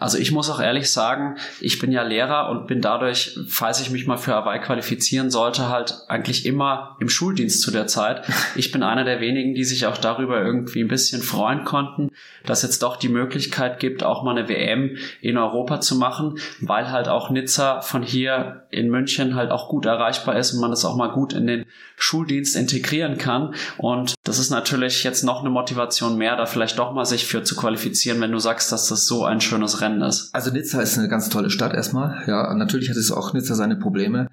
[0.00, 3.90] Also ich muss auch ehrlich sagen, ich bin ja Lehrer und bin dadurch, falls ich
[3.90, 8.22] mich mal für Hawaii qualifizieren sollte, halt eigentlich immer im Schuldienst zu der Zeit.
[8.54, 12.10] Ich bin einer der wenigen, die sich auch darüber irgendwie ein bisschen freuen konnten,
[12.44, 16.90] dass jetzt doch die Möglichkeit gibt, auch mal eine WM in Europa zu machen, weil
[16.90, 20.84] halt auch Nizza von hier in München halt auch gut erreichbar ist und man das
[20.84, 23.54] auch mal gut in den Schuldienst integrieren kann.
[23.76, 27.42] Und das ist natürlich jetzt noch eine Motivation mehr, da vielleicht doch mal sich für
[27.42, 30.34] zu qualifizieren, wenn du sagst, dass das so ein schönes Rennen ist.
[30.34, 32.22] Also Nizza ist eine ganz tolle Stadt erstmal.
[32.26, 34.28] Ja, natürlich hat es auch Nizza seine Probleme.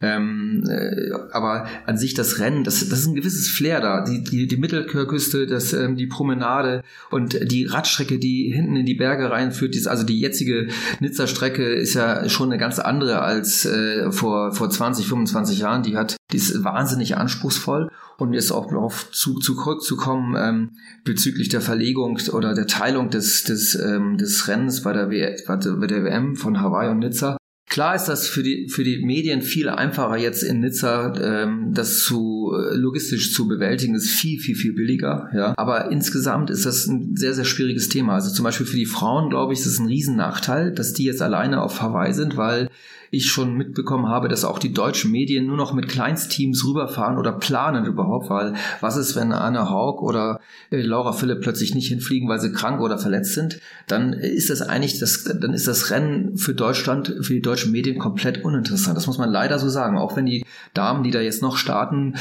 [0.00, 4.04] Ähm, äh, aber an sich das Rennen, das, das ist ein gewisses Flair da.
[4.04, 8.94] Die, die, die Mittelküste, das, ähm, die Promenade und die Radstrecke, die hinten in die
[8.94, 9.74] Berge reinführt.
[9.74, 10.68] Die, also die jetzige
[11.00, 15.82] Nizza-Strecke ist ja schon eine ganz andere als äh, vor, vor 20, 25 Jahren.
[15.82, 20.70] Die hat, die ist wahnsinnig anspruchsvoll und jetzt auch darauf zu, zu zurückzukommen ähm,
[21.04, 25.56] bezüglich der Verlegung oder der Teilung des, des, ähm, des Rennens bei der, w bei
[25.86, 27.37] der WM von Hawaii und Nizza.
[27.68, 32.00] Klar ist das für die, für die Medien viel einfacher, jetzt in Nizza ähm, das
[32.00, 35.28] zu äh, logistisch zu bewältigen, ist viel, viel, viel billiger.
[35.34, 35.54] Ja.
[35.56, 38.14] Aber insgesamt ist das ein sehr, sehr schwieriges Thema.
[38.14, 41.20] Also zum Beispiel für die Frauen, glaube ich, ist es ein Riesennachteil, dass die jetzt
[41.20, 42.70] alleine auf Hawaii sind, weil
[43.10, 47.32] ich schon mitbekommen habe, dass auch die deutschen Medien nur noch mit Kleinstteams rüberfahren oder
[47.32, 50.40] planen überhaupt, weil was ist, wenn Anna Haug oder
[50.70, 54.62] äh, Laura Philipp plötzlich nicht hinfliegen, weil sie krank oder verletzt sind, dann ist das
[54.62, 58.96] eigentlich das, dann ist das Rennen für Deutschland, für die deutschen Medien komplett uninteressant.
[58.96, 59.98] Das muss man leider so sagen.
[59.98, 60.44] Auch wenn die
[60.74, 62.14] Damen, die da jetzt noch starten,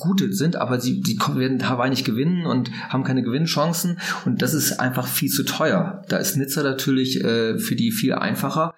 [0.00, 4.54] gute sind, aber sie, die werden Hawaii nicht gewinnen und haben keine Gewinnchancen und das
[4.54, 6.02] ist einfach viel zu teuer.
[6.08, 8.74] Da ist Nizza natürlich äh, für die viel einfacher.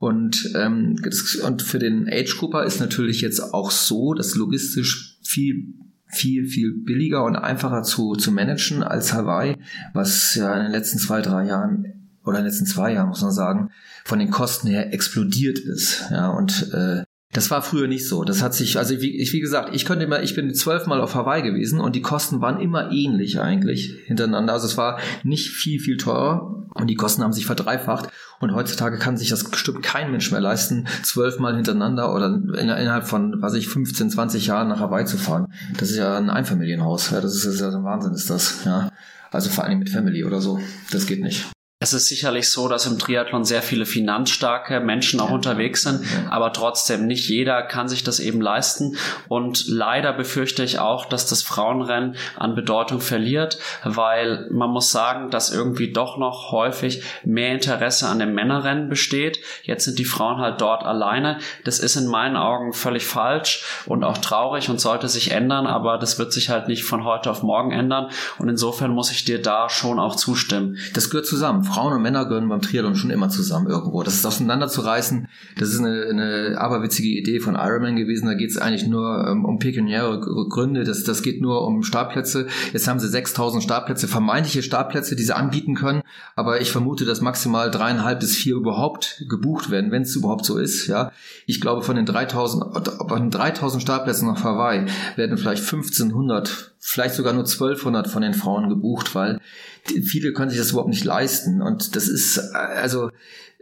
[0.00, 5.18] Und, ähm, das, und für den Age Cooper ist natürlich jetzt auch so, dass logistisch
[5.22, 5.74] viel
[6.12, 9.56] viel, viel billiger und einfacher zu, zu managen als Hawaii,
[9.92, 11.84] was ja in den letzten zwei, drei Jahren
[12.24, 13.70] oder in den letzten zwei Jahren, muss man sagen,
[14.04, 16.06] von den Kosten her explodiert ist.
[16.10, 18.24] Ja, und äh, das war früher nicht so.
[18.24, 21.14] Das hat sich, also wie, ich, wie gesagt, ich könnte immer, ich bin zwölfmal auf
[21.14, 24.52] Hawaii gewesen und die Kosten waren immer ähnlich eigentlich hintereinander.
[24.52, 28.08] Also es war nicht viel, viel teurer und die Kosten haben sich verdreifacht.
[28.40, 32.26] Und heutzutage kann sich das bestimmt kein Mensch mehr leisten, zwölfmal hintereinander oder
[32.58, 35.52] innerhalb von, was ich, 15, 20 Jahren nach Hawaii zu fahren.
[35.78, 37.10] Das ist ja ein Einfamilienhaus.
[37.10, 38.64] Ja, das ist, das ist ja ein Wahnsinn, ist das.
[38.64, 38.90] Ja.
[39.30, 40.58] Also vor allem mit Family oder so.
[40.90, 41.46] Das geht nicht.
[41.82, 45.34] Es ist sicherlich so, dass im Triathlon sehr viele finanzstarke Menschen auch ja.
[45.34, 48.98] unterwegs sind, aber trotzdem nicht jeder kann sich das eben leisten.
[49.28, 55.30] Und leider befürchte ich auch, dass das Frauenrennen an Bedeutung verliert, weil man muss sagen,
[55.30, 59.40] dass irgendwie doch noch häufig mehr Interesse an dem Männerrennen besteht.
[59.62, 61.38] Jetzt sind die Frauen halt dort alleine.
[61.64, 65.96] Das ist in meinen Augen völlig falsch und auch traurig und sollte sich ändern, aber
[65.96, 68.10] das wird sich halt nicht von heute auf morgen ändern.
[68.38, 70.76] Und insofern muss ich dir da schon auch zustimmen.
[70.92, 71.69] Das gehört zusammen.
[71.70, 74.02] Frauen und Männer gehören beim Triathlon schon immer zusammen irgendwo.
[74.02, 75.28] Das ist auseinanderzureißen,
[75.58, 78.26] das ist eine, eine aberwitzige Idee von Ironman gewesen.
[78.26, 80.84] Da geht es eigentlich nur ähm, um pekuniäre Gründe.
[80.84, 82.46] Das, das geht nur um Startplätze.
[82.72, 86.02] Jetzt haben sie 6000 Startplätze, vermeintliche Startplätze, die sie anbieten können.
[86.36, 90.58] Aber ich vermute, dass maximal dreieinhalb bis vier überhaupt gebucht werden, wenn es überhaupt so
[90.58, 90.86] ist.
[90.88, 91.12] Ja,
[91.46, 92.64] Ich glaube, von den 3000,
[93.08, 98.34] von den 3000 Startplätzen nach Hawaii werden vielleicht 1500 vielleicht sogar nur 1200 von den
[98.34, 99.38] Frauen gebucht, weil
[99.84, 101.62] viele können sich das überhaupt nicht leisten.
[101.62, 103.10] Und das ist, also,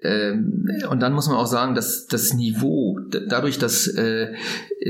[0.03, 4.35] ähm, und dann muss man auch sagen, dass das Niveau, dadurch, dass, äh,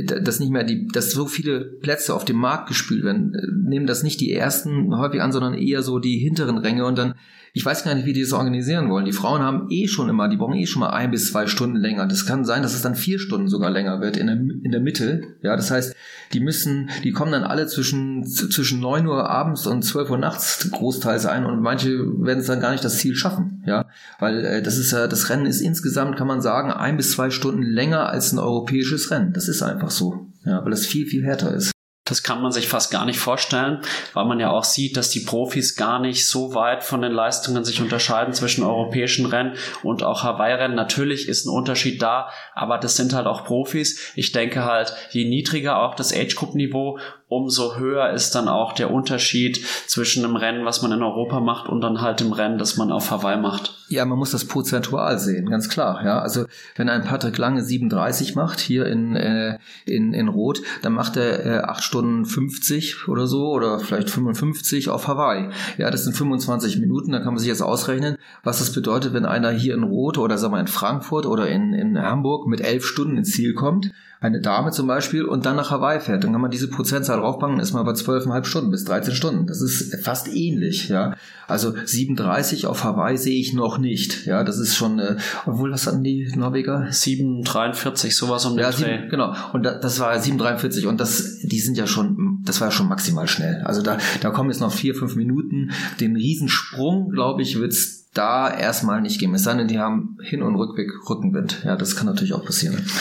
[0.04, 3.32] dass nicht mehr die, dass so viele Plätze auf dem Markt gespült werden,
[3.66, 7.14] nehmen das nicht die ersten häufig an, sondern eher so die hinteren Ränge und dann
[7.58, 9.04] ich weiß gar nicht, wie die das organisieren wollen.
[9.04, 11.74] Die Frauen haben eh schon immer, die brauchen eh schon mal ein bis zwei Stunden
[11.76, 12.06] länger.
[12.06, 14.80] Das kann sein, dass es dann vier Stunden sogar länger wird in der, in der
[14.80, 15.22] Mitte.
[15.42, 15.96] Ja, das heißt,
[16.32, 20.70] die müssen, die kommen dann alle zwischen, zwischen neun Uhr abends und zwölf Uhr nachts
[20.70, 23.64] großteils ein und manche werden es dann gar nicht das Ziel schaffen.
[23.66, 23.86] Ja,
[24.20, 27.30] weil äh, das ist ja, das Rennen ist insgesamt, kann man sagen, ein bis zwei
[27.30, 29.32] Stunden länger als ein europäisches Rennen.
[29.32, 30.28] Das ist einfach so.
[30.44, 31.72] Ja, weil das viel, viel härter ist.
[32.08, 33.80] Das kann man sich fast gar nicht vorstellen,
[34.14, 37.64] weil man ja auch sieht, dass die Profis gar nicht so weit von den Leistungen
[37.64, 40.74] sich unterscheiden zwischen europäischen Rennen und auch Hawaii-Rennen.
[40.74, 44.12] Natürlich ist ein Unterschied da, aber das sind halt auch Profis.
[44.14, 49.64] Ich denke halt, je niedriger auch das Age-Group-Niveau, umso höher ist dann auch der Unterschied
[49.86, 52.90] zwischen einem Rennen, was man in Europa macht und dann halt dem Rennen, das man
[52.90, 53.74] auf Hawaii macht.
[53.90, 56.04] Ja, man muss das prozentual sehen, ganz klar.
[56.04, 60.92] Ja, also wenn ein Patrick Lange 37 macht hier in äh, in, in Rot, dann
[60.92, 65.50] macht er äh, 8 Stunden 50 oder so oder vielleicht 55 auf Hawaii.
[65.76, 67.12] Ja, das sind 25 Minuten.
[67.12, 70.38] Da kann man sich jetzt ausrechnen, was das bedeutet, wenn einer hier in Rot oder
[70.38, 74.40] sagen wir in Frankfurt oder in in Hamburg mit 11 Stunden ins Ziel kommt eine
[74.40, 77.72] Dame zum Beispiel und dann nach Hawaii fährt, dann kann man diese Prozentzahl draufpacken, ist
[77.72, 79.46] man bei 12,5 Stunden bis 13 Stunden.
[79.46, 81.14] Das ist fast ähnlich, ja.
[81.46, 84.42] Also 37 auf Hawaii sehe ich noch nicht, ja.
[84.42, 86.88] Das ist schon, äh, obwohl, was hatten die Norweger?
[86.90, 89.08] 7,43, sowas um den ja, Dreh.
[89.08, 89.34] genau.
[89.52, 92.88] Und da, das war 7,43 und das, die sind ja schon, das war ja schon
[92.88, 93.62] maximal schnell.
[93.64, 95.70] Also da, da kommen jetzt noch vier, fünf Minuten.
[96.00, 99.34] Den Riesensprung, glaube ich, wird's da erstmal nicht geben.
[99.34, 101.62] Es sei denn, die haben Hin- und Rückweg Rückenwind.
[101.64, 102.84] Ja, das kann natürlich auch passieren.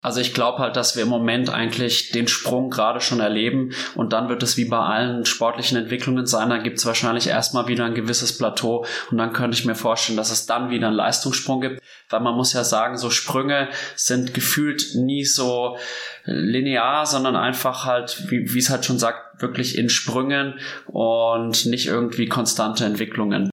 [0.00, 4.12] Also ich glaube halt, dass wir im Moment eigentlich den Sprung gerade schon erleben und
[4.12, 7.84] dann wird es wie bei allen sportlichen Entwicklungen sein, dann gibt es wahrscheinlich erstmal wieder
[7.84, 11.60] ein gewisses Plateau und dann könnte ich mir vorstellen, dass es dann wieder einen Leistungssprung
[11.60, 15.76] gibt, weil man muss ja sagen, so Sprünge sind gefühlt nie so
[16.24, 22.28] linear, sondern einfach halt, wie es halt schon sagt, wirklich in Sprüngen und nicht irgendwie
[22.28, 23.50] konstante Entwicklungen.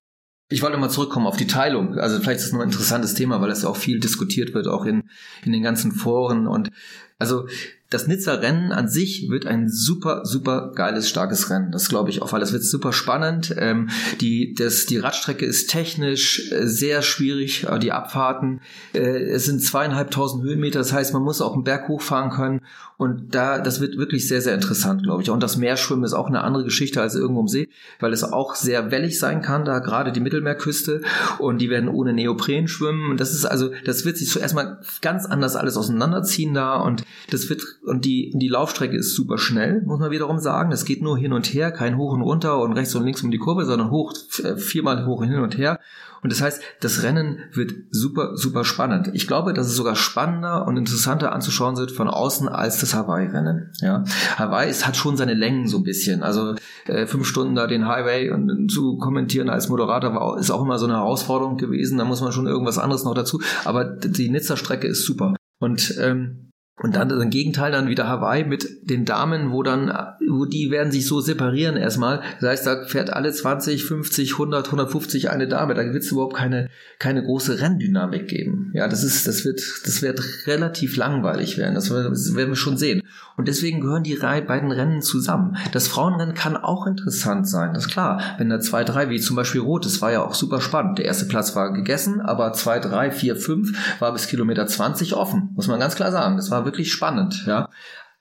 [0.47, 1.97] Ich wollte mal zurückkommen auf die Teilung.
[1.97, 4.67] Also vielleicht ist es noch ein interessantes Thema, weil es ja auch viel diskutiert wird,
[4.67, 5.09] auch in,
[5.43, 6.47] in den ganzen Foren.
[6.47, 6.69] Und
[7.17, 7.47] also
[7.89, 11.71] das Nizza-Rennen an sich wird ein super, super geiles, starkes Rennen.
[11.71, 13.53] Das glaube ich auch, weil es wird super spannend.
[13.57, 13.89] Ähm,
[14.21, 18.61] die, das, die Radstrecke ist technisch äh, sehr schwierig, äh, die Abfahrten.
[18.93, 22.61] Äh, es sind zweieinhalbtausend Höhenmeter, das heißt, man muss auch einen Berg hochfahren können.
[22.97, 25.29] Und da, das wird wirklich sehr, sehr interessant, glaube ich.
[25.29, 27.67] Und das Meerschwimmen ist auch eine andere Geschichte als irgendwo im See,
[27.99, 31.01] weil es auch sehr wellig sein kann, da gerade die Mittelmeerküste.
[31.39, 33.17] Und die werden ohne Neopren schwimmen.
[33.17, 36.77] Das ist also, das wird sich zuerst mal ganz anders alles auseinanderziehen da.
[36.77, 40.71] Und das wird und die, die Laufstrecke ist super schnell, muss man wiederum sagen.
[40.71, 43.31] Das geht nur hin und her, kein Hoch und Runter und rechts und links um
[43.31, 45.79] die Kurve, sondern hoch, äh, viermal hoch und hin und her.
[46.25, 49.11] Und das heißt, das Rennen wird super, super spannend.
[49.13, 53.71] Ich glaube, dass es sogar spannender und interessanter anzuschauen wird von außen als das Hawaii-Rennen.
[53.81, 54.03] Ja.
[54.35, 56.23] Hawaii ist, hat schon seine Längen so ein bisschen.
[56.23, 56.55] Also
[56.87, 60.79] äh, fünf Stunden da den Highway und zu kommentieren als Moderator war, ist auch immer
[60.79, 61.99] so eine Herausforderung gewesen.
[61.99, 63.39] Da muss man schon irgendwas anderes noch dazu.
[63.63, 65.35] Aber die Nizza-Strecke ist super.
[65.59, 66.44] Und ähm,
[66.77, 69.87] und dann das Gegenteil dann wieder Hawaii mit den Damen, wo dann,
[70.29, 72.21] wo die werden sich so separieren erstmal.
[72.41, 75.73] Das heißt, da fährt alle 20, 50, 100, 150 eine Dame.
[75.73, 78.71] Da wird es überhaupt keine, keine große Renndynamik geben.
[78.73, 81.75] Ja, das ist, das wird, das wird relativ langweilig werden.
[81.75, 83.01] Das, das werden wir schon sehen.
[83.37, 85.57] Und deswegen gehören die beiden Rennen zusammen.
[85.71, 87.73] Das Frauenrennen kann auch interessant sein.
[87.73, 88.21] Das ist klar.
[88.37, 90.99] Wenn da zwei, drei, wie zum Beispiel Rot, das war ja auch super spannend.
[90.99, 95.49] Der erste Platz war gegessen, aber zwei, drei, vier, fünf war bis Kilometer 20 offen.
[95.55, 96.37] Muss man ganz klar sagen.
[96.37, 97.69] Das war wirklich spannend, ja.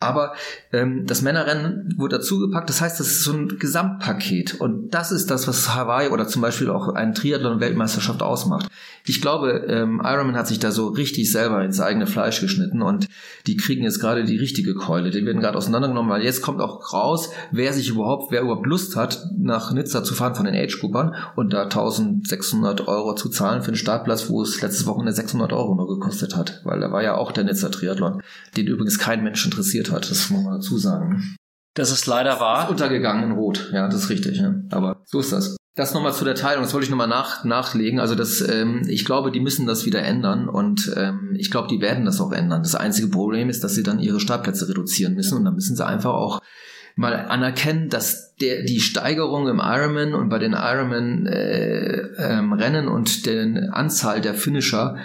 [0.01, 0.35] Aber
[0.73, 2.69] ähm, das Männerrennen wurde dazugepackt.
[2.69, 4.61] Das heißt, das ist so ein Gesamtpaket.
[4.61, 8.69] Und das ist das, was Hawaii oder zum Beispiel auch ein Triathlon-Weltmeisterschaft ausmacht.
[9.07, 13.09] Ich glaube, ähm, Ironman hat sich da so richtig selber ins eigene Fleisch geschnitten und
[13.47, 15.11] die kriegen jetzt gerade die richtige Keule.
[15.11, 18.97] Die werden gerade auseinandergenommen, weil jetzt kommt auch raus, wer sich überhaupt, wer überhaupt Lust
[18.97, 23.69] hat, nach Nizza zu fahren von den Age-Groupern und da 1600 Euro zu zahlen für
[23.69, 26.61] einen Startplatz, wo es letztes Wochenende 600 Euro nur gekostet hat.
[26.65, 28.23] Weil da war ja auch der Nizza-Triathlon,
[28.57, 29.94] den übrigens kein Mensch interessiert hat.
[30.01, 31.37] Das muss man dazu sagen.
[31.75, 32.65] Das ist leider wahr.
[32.65, 33.71] Ist untergegangen in Rot.
[33.73, 34.39] Ja, das ist richtig.
[34.39, 34.55] Ja.
[34.71, 35.57] Aber so ist das.
[35.77, 37.99] Das nochmal zu der Teilung, das wollte ich nochmal nach, nachlegen.
[37.99, 41.81] Also das, ähm, ich glaube, die müssen das wieder ändern und ähm, ich glaube, die
[41.81, 42.63] werden das auch ändern.
[42.63, 45.85] Das einzige Problem ist, dass sie dann ihre Startplätze reduzieren müssen und dann müssen sie
[45.85, 46.41] einfach auch
[46.95, 52.87] mal anerkennen, dass der, die Steigerung im Ironman und bei den Ironman äh, ähm, Rennen
[52.87, 54.97] und der Anzahl der Finisher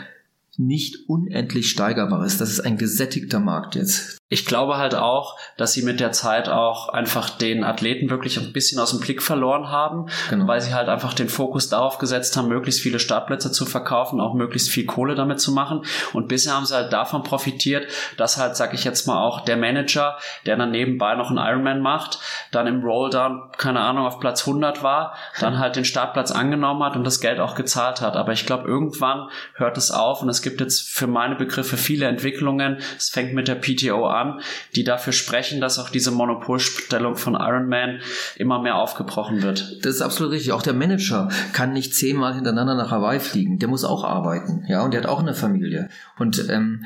[0.58, 2.42] nicht unendlich steigerbar ist.
[2.42, 4.19] Das ist ein gesättigter Markt jetzt.
[4.32, 8.54] Ich glaube halt auch, dass sie mit der Zeit auch einfach den Athleten wirklich ein
[8.54, 10.46] bisschen aus dem Blick verloren haben, genau.
[10.46, 14.36] weil sie halt einfach den Fokus darauf gesetzt haben, möglichst viele Startplätze zu verkaufen, auch
[14.36, 15.82] möglichst viel Kohle damit zu machen.
[16.14, 17.88] Und bisher haben sie halt davon profitiert,
[18.18, 21.82] dass halt, sag ich jetzt mal auch, der Manager, der dann nebenbei noch einen Ironman
[21.82, 22.20] macht,
[22.52, 26.96] dann im Rolldown, keine Ahnung, auf Platz 100 war, dann halt den Startplatz angenommen hat
[26.96, 28.16] und das Geld auch gezahlt hat.
[28.16, 32.06] Aber ich glaube, irgendwann hört es auf und es gibt jetzt für meine Begriffe viele
[32.06, 32.78] Entwicklungen.
[32.96, 34.40] Es fängt mit der PTO an an,
[34.76, 38.00] die dafür sprechen, dass auch diese Monopolstellung von Iron Man
[38.36, 39.86] immer mehr aufgebrochen wird.
[39.86, 40.52] Das ist absolut richtig.
[40.52, 43.60] Auch der Manager kann nicht zehnmal hintereinander nach Hawaii fliegen.
[43.60, 45.90] Der muss auch arbeiten, ja, und der hat auch eine Familie.
[46.18, 46.86] Und ähm,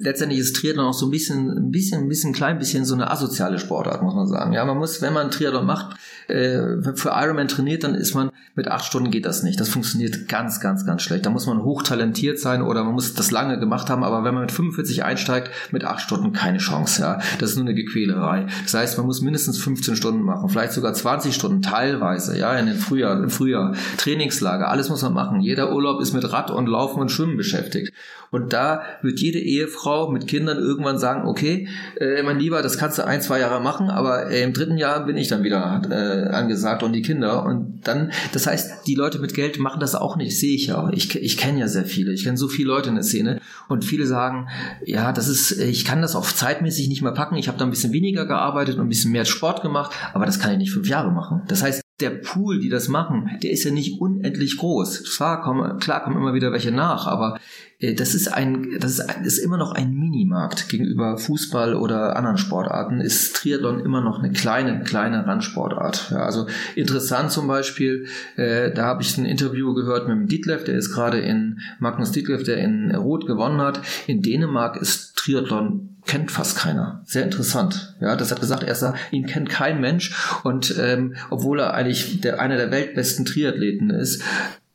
[0.00, 3.10] letztendlich ist Triathlon auch so ein bisschen, ein bisschen, ein bisschen, klein bisschen so eine
[3.10, 4.52] asoziale Sportart, muss man sagen.
[4.52, 5.96] Ja, man muss, wenn man Triathlon macht,
[6.28, 9.60] äh, für Ironman trainiert, dann ist man mit acht Stunden geht das nicht.
[9.60, 11.26] Das funktioniert ganz, ganz, ganz schlecht.
[11.26, 14.02] Da muss man hochtalentiert sein oder man muss das lange gemacht haben.
[14.02, 17.02] Aber wenn man mit 45 einsteigt, mit acht Stunden keine Chance.
[17.02, 18.46] Ja, das ist nur eine Gequälerei.
[18.64, 22.38] Das heißt, man muss mindestens 15 Stunden machen, vielleicht sogar 20 Stunden teilweise.
[22.38, 25.40] Ja, in den Frühjahr, im Frühjahr Trainingslager, alles muss man machen.
[25.40, 27.92] Jeder Urlaub ist mit Rad und Laufen und Schwimmen beschäftigt.
[28.30, 32.98] Und da wird jede Ehefrau mit Kindern irgendwann sagen, okay, äh, mein Lieber, das kannst
[32.98, 36.34] du ein, zwei Jahre machen, aber äh, im dritten Jahr bin ich dann wieder äh,
[36.34, 37.44] angesagt und die Kinder.
[37.44, 40.90] Und dann, das heißt, die Leute mit Geld machen das auch nicht, sehe ich ja.
[40.92, 42.12] Ich, ich kenne ja sehr viele.
[42.12, 43.40] Ich kenne so viele Leute in der Szene.
[43.68, 44.48] Und viele sagen,
[44.84, 46.24] ja, das ist, ich kann das auch
[46.56, 47.36] zeitmäßig nicht mehr packen.
[47.36, 50.38] Ich habe da ein bisschen weniger gearbeitet und ein bisschen mehr Sport gemacht, aber das
[50.38, 51.42] kann ich nicht fünf Jahre machen.
[51.48, 55.04] Das heißt, der Pool, die das machen, der ist ja nicht unendlich groß.
[55.04, 57.38] Zwar kommen, klar kommen immer wieder welche nach, aber
[57.78, 62.36] äh, das ist ein, das ist, ist immer noch ein Minimarkt gegenüber Fußball oder anderen
[62.36, 63.00] Sportarten.
[63.00, 66.10] Ist Triathlon immer noch eine kleine, kleine Randsportart.
[66.10, 70.64] Ja, also interessant zum Beispiel, äh, da habe ich ein Interview gehört mit dem Dietlev,
[70.64, 73.80] der ist gerade in Magnus Dietlev, der in Rot gewonnen hat.
[74.06, 77.02] In Dänemark ist Triathlon kennt fast keiner.
[77.04, 77.96] Sehr interessant.
[78.00, 82.20] Ja, das hat gesagt, er sagt, ihn kennt kein Mensch und ähm, obwohl er eigentlich
[82.20, 84.22] der, einer der weltbesten Triathleten ist,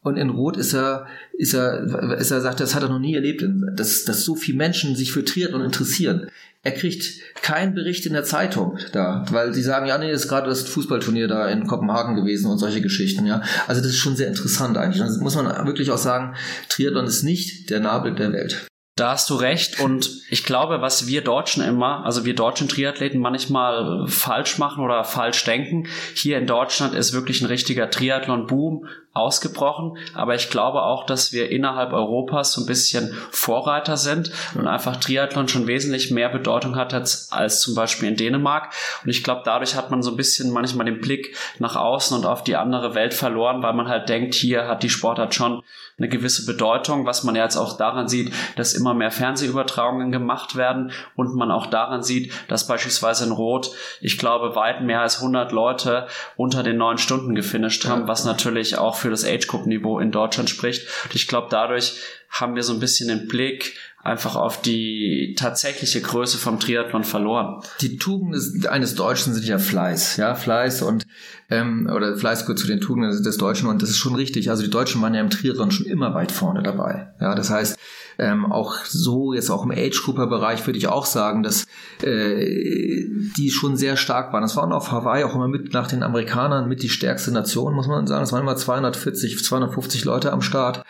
[0.04, 1.06] und in Rot ist er,
[1.38, 4.58] ist er, ist er sagt, das hat er noch nie erlebt, dass, dass so viele
[4.58, 6.28] Menschen sich für Triathlon interessieren.
[6.64, 10.50] Er kriegt keinen Bericht in der Zeitung da, weil sie sagen, ja, nee, ist gerade
[10.50, 13.44] das Fußballturnier da in Kopenhagen gewesen und solche Geschichten, ja.
[13.68, 15.04] Also das ist schon sehr interessant eigentlich.
[15.04, 16.34] Dann muss man wirklich auch sagen,
[16.68, 18.71] Triathlon ist nicht der Nabel der Welt.
[19.02, 19.80] Da hast du recht.
[19.80, 25.04] Und ich glaube, was wir Deutschen immer, also wir deutschen Triathleten manchmal falsch machen oder
[25.04, 29.98] falsch denken, hier in Deutschland ist wirklich ein richtiger Triathlon-Boom ausgebrochen.
[30.14, 34.98] Aber ich glaube auch, dass wir innerhalb Europas so ein bisschen Vorreiter sind und einfach
[34.98, 38.72] Triathlon schon wesentlich mehr Bedeutung hat als, als zum Beispiel in Dänemark.
[39.04, 42.28] Und ich glaube, dadurch hat man so ein bisschen manchmal den Blick nach außen und
[42.28, 45.64] auf die andere Welt verloren, weil man halt denkt, hier hat die Sportart schon
[46.02, 50.56] eine gewisse Bedeutung, was man ja jetzt auch daran sieht, dass immer mehr Fernsehübertragungen gemacht
[50.56, 55.18] werden und man auch daran sieht, dass beispielsweise in Rot, ich glaube, weit mehr als
[55.18, 59.68] 100 Leute unter den neun Stunden gefinisht haben, was natürlich auch für das Age Group
[59.68, 60.88] Niveau in Deutschland spricht.
[61.04, 66.02] Und ich glaube, dadurch haben wir so ein bisschen den Blick einfach auf die tatsächliche
[66.02, 67.62] Größe vom Triathlon verloren.
[67.82, 71.06] Die Tugenden des, eines Deutschen sind ja Fleiß, ja, Fleiß und
[71.50, 74.50] ähm, oder Fleiß gehört zu den Tugenden des Deutschen und das ist schon richtig.
[74.50, 77.14] Also die Deutschen waren ja im Triathlon schon immer weit vorne dabei.
[77.20, 77.78] Ja, das heißt,
[78.18, 81.66] ähm, auch so jetzt auch im Age-Grupper-Bereich würde ich auch sagen, dass
[82.04, 83.06] äh,
[83.38, 84.42] die schon sehr stark waren.
[84.42, 87.88] Das waren auf Hawaii auch immer mit nach den Amerikanern mit die stärkste Nation, muss
[87.88, 88.24] man sagen.
[88.24, 90.84] Es waren immer 240, 250 Leute am Start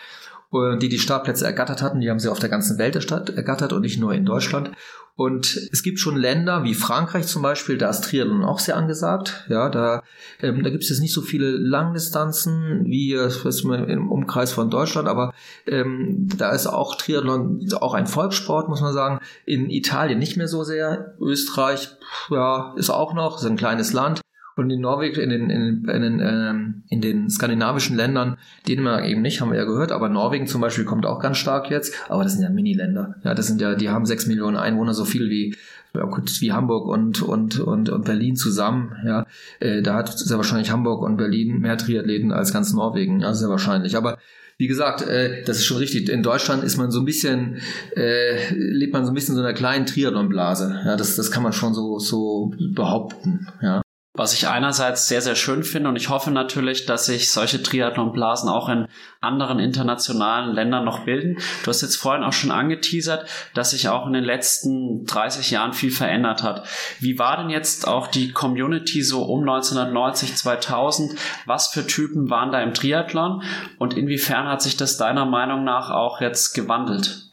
[0.52, 2.02] die die Startplätze ergattert hatten.
[2.02, 4.72] Die haben sie auf der ganzen Welt ergattert und nicht nur in Deutschland.
[5.16, 9.46] Und es gibt schon Länder wie Frankreich zum Beispiel, da ist Triathlon auch sehr angesagt.
[9.50, 10.04] Ja, da,
[10.42, 15.08] ähm, da gibt es jetzt nicht so viele Langdistanzen wie was im Umkreis von Deutschland,
[15.08, 15.34] aber
[15.68, 19.20] ähm, da ist auch Triathlon auch ein Volkssport, muss man sagen.
[19.46, 21.16] In Italien nicht mehr so sehr.
[21.20, 21.90] Österreich,
[22.30, 24.21] ja, ist auch noch, ist ein kleines Land.
[24.56, 28.38] Und in Norwegen, in den, in, in, in, ähm, in den skandinavischen Ländern,
[28.68, 31.70] Dänemark eben nicht, haben wir ja gehört, aber Norwegen zum Beispiel kommt auch ganz stark
[31.70, 31.96] jetzt.
[32.10, 33.16] Aber das sind ja Mini-Länder.
[33.24, 35.56] Ja, das sind ja, die haben sechs Millionen Einwohner, so viel wie
[35.94, 38.96] ja, wie Hamburg und, und, und, und Berlin zusammen.
[39.06, 39.26] Ja,
[39.60, 43.22] äh, da hat sehr wahrscheinlich Hamburg und Berlin mehr Triathleten als ganz Norwegen.
[43.22, 43.98] Ja, sehr wahrscheinlich.
[43.98, 44.18] Aber
[44.58, 46.08] wie gesagt, äh, das ist schon richtig.
[46.10, 47.58] In Deutschland ist man so ein bisschen,
[47.96, 50.82] äh, lebt man so ein bisschen in so einer kleinen Triathlon-Blase.
[50.86, 53.48] Ja, das, das kann man schon so, so behaupten.
[53.62, 53.81] Ja.
[54.14, 58.50] Was ich einerseits sehr, sehr schön finde und ich hoffe natürlich, dass sich solche Triathlon-Blasen
[58.50, 58.88] auch in
[59.22, 61.38] anderen internationalen Ländern noch bilden.
[61.64, 65.72] Du hast jetzt vorhin auch schon angeteasert, dass sich auch in den letzten 30 Jahren
[65.72, 66.68] viel verändert hat.
[67.00, 71.18] Wie war denn jetzt auch die Community so um 1990, 2000?
[71.46, 73.44] Was für Typen waren da im Triathlon
[73.80, 77.31] und inwiefern hat sich das deiner Meinung nach auch jetzt gewandelt?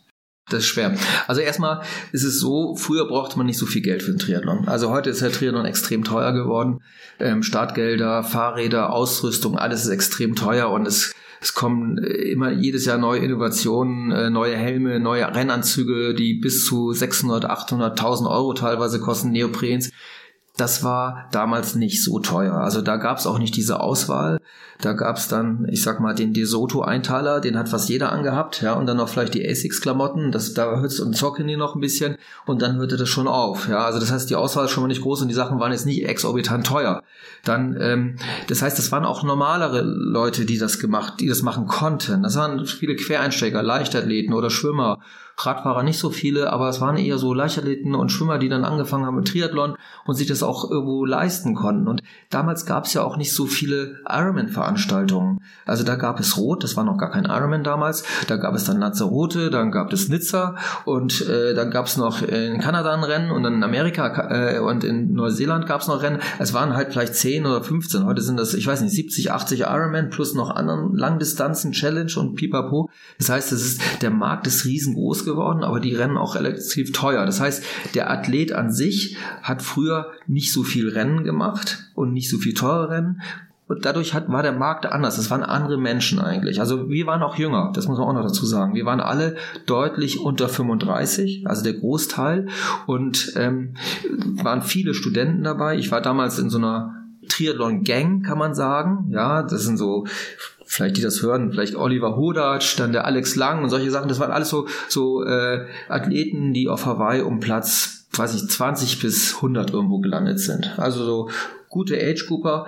[0.51, 0.95] Das ist schwer.
[1.27, 1.83] Also erstmal
[2.13, 4.67] ist es so, früher brauchte man nicht so viel Geld für den Triathlon.
[4.67, 6.81] Also heute ist der Triathlon extrem teuer geworden.
[7.19, 12.85] Ähm, Startgelder, Fahrräder, Ausrüstung, alles ist extrem teuer und es es kommen äh, immer jedes
[12.85, 19.01] Jahr neue Innovationen, äh, neue Helme, neue Rennanzüge, die bis zu 600, 800.000 Euro teilweise
[19.01, 19.91] kosten, Neoprens.
[20.59, 22.55] Das war damals nicht so teuer.
[22.55, 24.41] Also da gab es auch nicht diese Auswahl.
[24.81, 28.75] Da gab es dann, ich sag mal, den DeSoto-Einteiler, den hat fast jeder angehabt, ja,
[28.75, 32.17] und dann noch vielleicht die Asics-Klamotten, das, da hört es und Zocken noch ein bisschen
[32.47, 33.85] und dann hörte das schon auf, ja.
[33.85, 35.87] Also das heißt, die Auswahl ist schon mal nicht groß und die Sachen waren jetzt
[35.87, 37.03] nicht exorbitant teuer.
[37.45, 38.17] Dann, ähm,
[38.49, 42.23] das heißt, das waren auch normalere Leute, die das gemacht, die das machen konnten.
[42.23, 45.01] Das waren viele Quereinsteiger, Leichtathleten oder Schwimmer
[45.47, 49.07] Radfahrer nicht so viele, aber es waren eher so Leichtathleten und Schwimmer, die dann angefangen
[49.07, 51.87] haben mit Triathlon und sich das auch irgendwo leisten konnten.
[51.87, 55.41] Und damals gab es ja auch nicht so viele Ironman-Veranstaltungen.
[55.65, 58.05] Also da gab es Rot, das war noch gar kein Ironman damals.
[58.27, 62.23] Da gab es dann Lanzarote, dann gab es Nizza und äh, dann gab es noch
[62.23, 66.03] in Kanada ein Rennen und dann in Amerika äh, und in Neuseeland gab es noch
[66.03, 66.21] Rennen.
[66.39, 68.05] Es waren halt vielleicht 10 oder 15.
[68.05, 72.35] Heute sind das, ich weiß nicht, 70, 80 Ironman plus noch anderen Langdistanzen, Challenge und
[72.35, 72.91] Pipapo.
[73.19, 77.25] Das heißt, es ist, der Markt ist riesengroß geworden, aber die Rennen auch relativ teuer.
[77.27, 77.65] Das heißt,
[77.95, 82.55] der Athlet an sich hat früher nicht so viel Rennen gemacht und nicht so viel
[82.55, 83.23] teure Rennen.
[83.69, 85.19] Und dadurch hat, war der Markt anders.
[85.19, 86.59] Es waren andere Menschen eigentlich.
[86.59, 88.75] Also wir waren auch jünger, das muss man auch noch dazu sagen.
[88.75, 92.47] Wir waren alle deutlich unter 35, also der Großteil.
[92.87, 93.75] Und ähm,
[94.43, 95.77] waren viele Studenten dabei.
[95.77, 96.95] Ich war damals in so einer
[97.29, 99.11] Triathlon-Gang, kann man sagen.
[99.11, 100.07] Ja, das sind so
[100.69, 104.09] vielleicht die das hören, vielleicht Oliver Hodatsch, dann der Alex Lang und solche Sachen.
[104.09, 109.01] Das waren alles so, so äh, Athleten, die auf Hawaii um Platz, weiß ich, 20
[109.01, 110.79] bis 100 irgendwo gelandet sind.
[110.79, 111.31] Also so
[111.71, 112.67] gute Age-Grouper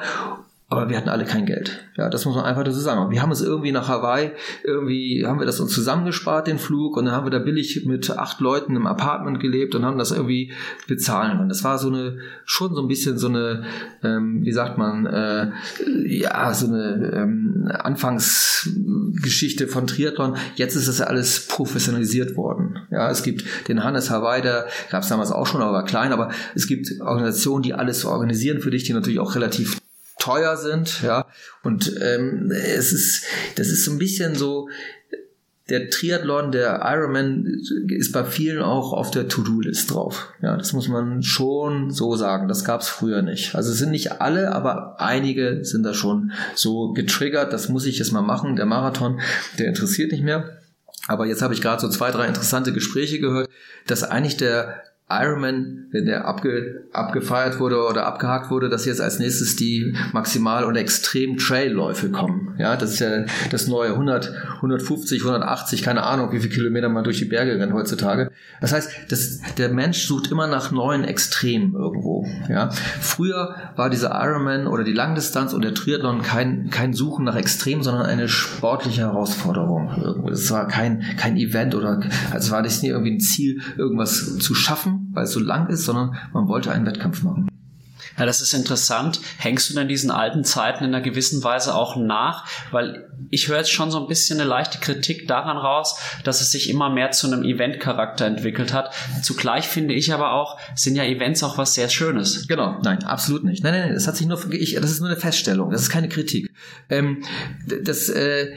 [0.73, 1.85] aber wir hatten alle kein Geld.
[1.97, 3.11] Ja, das muss man einfach dazu sagen.
[3.11, 4.31] Wir haben es irgendwie nach Hawaii,
[4.63, 8.09] irgendwie haben wir das uns zusammengespart, den Flug, und dann haben wir da billig mit
[8.17, 10.53] acht Leuten im Apartment gelebt und haben das irgendwie
[10.87, 11.49] bezahlen können.
[11.49, 13.65] Das war so eine, schon so ein bisschen so eine,
[14.05, 15.51] ähm, wie sagt man, äh,
[16.07, 20.37] ja, so eine ähm, Anfangsgeschichte von Triathlon.
[20.55, 22.79] Jetzt ist das ja alles professionalisiert worden.
[22.93, 26.13] Ja, es gibt den Hannes Hawaii, der gab es damals auch schon, aber war klein,
[26.13, 29.81] aber es gibt Organisationen, die alles organisieren für dich, die natürlich auch relativ
[30.21, 31.27] teuer sind, ja.
[31.65, 33.25] Und ähm, es ist,
[33.57, 34.69] das ist so ein bisschen so,
[35.71, 37.47] der Triathlon, der Ironman
[37.89, 40.33] ist bei vielen auch auf der To-Do-List drauf.
[40.43, 42.49] Ja, das muss man schon so sagen.
[42.49, 43.55] Das gab es früher nicht.
[43.55, 47.53] Also es sind nicht alle, aber einige sind da schon so getriggert.
[47.53, 48.57] Das muss ich jetzt mal machen.
[48.57, 49.21] Der Marathon,
[49.59, 50.59] der interessiert nicht mehr.
[51.07, 53.49] Aber jetzt habe ich gerade so zwei, drei interessante Gespräche gehört,
[53.87, 59.19] dass eigentlich der Ironman, wenn der abge, abgefeiert wurde oder abgehakt wurde, dass jetzt als
[59.19, 62.55] nächstes die Maximal- und Extrem-Trailläufe kommen.
[62.59, 67.05] Ja, das ist ja das neue 100, 150, 180, keine Ahnung, wie viele Kilometer man
[67.05, 68.31] durch die Berge rennt heutzutage.
[68.61, 72.25] Das heißt, das, der Mensch sucht immer nach neuen Extremen irgendwo.
[72.49, 77.37] Ja, früher war dieser Ironman oder die Langdistanz und der Triathlon kein, kein Suchen nach
[77.37, 80.29] Extrem, sondern eine sportliche Herausforderung.
[80.31, 82.01] Es war kein, kein Event oder,
[82.31, 86.17] also war nie irgendwie ein Ziel, irgendwas zu schaffen, weil es so lang ist, sondern
[86.33, 87.51] man wollte einen Wettkampf machen.
[88.19, 89.21] Ja, das ist interessant.
[89.39, 92.47] Hängst du denn diesen alten Zeiten in einer gewissen Weise auch nach?
[92.71, 96.51] Weil ich höre jetzt schon so ein bisschen eine leichte Kritik daran raus, dass es
[96.51, 98.93] sich immer mehr zu einem Event-Charakter entwickelt hat.
[99.23, 102.47] Zugleich finde ich aber auch, sind ja Events auch was sehr Schönes.
[102.47, 103.65] Genau, nein, absolut nicht.
[103.65, 105.91] Nein, nein, nein, das hat sich nur, ich, das ist nur eine Feststellung, das ist
[105.91, 106.53] keine Kritik.
[106.91, 107.25] Ähm,
[107.85, 108.53] das, äh,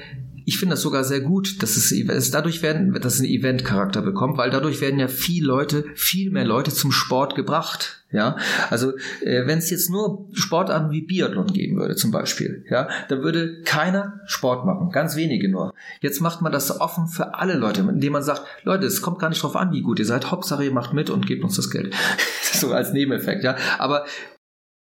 [0.46, 4.02] ich finde das sogar sehr gut, dass es, es dadurch werden, dass es einen Event-Charakter
[4.02, 8.04] bekommt, weil dadurch werden ja viel Leute, viel mehr Leute zum Sport gebracht.
[8.12, 8.38] Ja,
[8.70, 13.24] also äh, wenn es jetzt nur Sportarten wie Biathlon geben würde, zum Beispiel, ja, da
[13.24, 15.74] würde keiner Sport machen, ganz wenige nur.
[16.00, 19.30] Jetzt macht man das offen für alle Leute, indem man sagt, Leute, es kommt gar
[19.30, 21.72] nicht drauf an, wie gut ihr seid, Hauptsache ihr macht mit und gebt uns das
[21.72, 21.96] Geld.
[22.54, 23.56] so als Nebeneffekt, ja.
[23.80, 24.06] Aber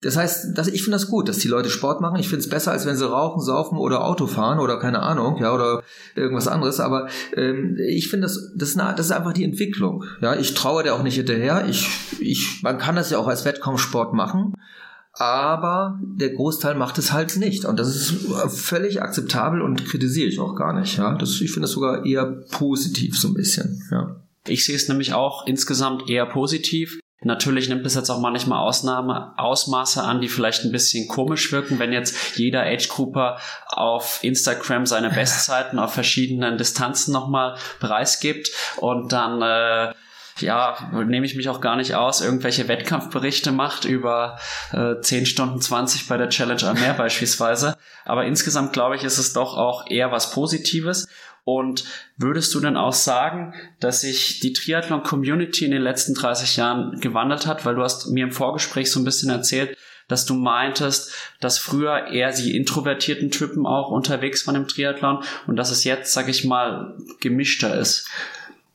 [0.01, 2.19] das heißt, dass ich finde das gut, dass die Leute Sport machen.
[2.19, 5.37] Ich finde es besser, als wenn sie rauchen, saufen oder Auto fahren oder keine Ahnung,
[5.41, 5.83] ja, oder
[6.15, 6.79] irgendwas anderes.
[6.79, 10.05] Aber ähm, ich finde das, das ist, das ist einfach die Entwicklung.
[10.21, 11.65] Ja, ich traue der auch nicht hinterher.
[11.67, 11.89] Ich,
[12.19, 14.53] ich, man kann das ja auch als Wettkampfsport machen,
[15.11, 17.65] aber der Großteil macht es halt nicht.
[17.65, 18.13] Und das ist
[18.47, 20.97] völlig akzeptabel und kritisiere ich auch gar nicht.
[20.97, 23.81] Ja, das, ich finde das sogar eher positiv so ein bisschen.
[23.91, 24.15] Ja.
[24.47, 26.98] Ich sehe es nämlich auch insgesamt eher positiv.
[27.21, 31.77] Natürlich nimmt es jetzt auch manchmal Ausnahme, Ausmaße an, die vielleicht ein bisschen komisch wirken,
[31.77, 39.41] wenn jetzt jeder Age-Grouper auf Instagram seine Bestzeiten auf verschiedenen Distanzen nochmal preisgibt und dann
[39.41, 39.93] äh,
[40.41, 44.39] ja, nehme ich mich auch gar nicht aus, irgendwelche Wettkampfberichte macht über
[44.71, 47.77] äh, 10 Stunden 20 bei der Challenge am Meer beispielsweise.
[48.05, 51.07] Aber insgesamt glaube ich, ist es doch auch eher was Positives.
[51.43, 51.85] Und
[52.17, 57.47] würdest du denn auch sagen, dass sich die Triathlon-Community in den letzten 30 Jahren gewandelt
[57.47, 57.65] hat?
[57.65, 59.77] Weil du hast mir im Vorgespräch so ein bisschen erzählt,
[60.07, 65.55] dass du meintest, dass früher eher die introvertierten Typen auch unterwegs waren im Triathlon und
[65.55, 68.09] dass es jetzt, sag ich mal, gemischter ist.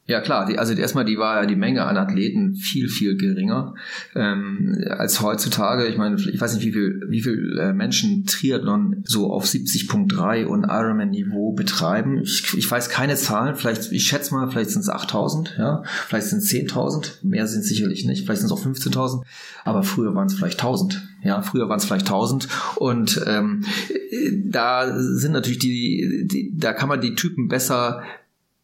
[0.07, 3.75] Ja klar, die, also erstmal die war ja die Menge an Athleten viel viel geringer
[4.15, 5.87] ähm, als heutzutage.
[5.87, 10.45] Ich meine, ich weiß nicht, wie viel wie viel äh, Menschen Triathlon so auf 70.3
[10.45, 12.21] und Ironman Niveau betreiben.
[12.23, 13.55] Ich, ich weiß keine Zahlen.
[13.55, 17.21] Vielleicht ich schätze mal, vielleicht sind es 8.000, ja, vielleicht sind es 10.000.
[17.23, 18.27] Mehr sind sicherlich nicht.
[18.27, 19.23] Vielleicht sind es auch 15.000.
[19.65, 21.01] Aber früher waren es vielleicht 1.000.
[21.23, 23.65] Ja, früher waren es vielleicht 1000 und ähm,
[24.45, 28.03] da sind natürlich die, die, da kann man die Typen besser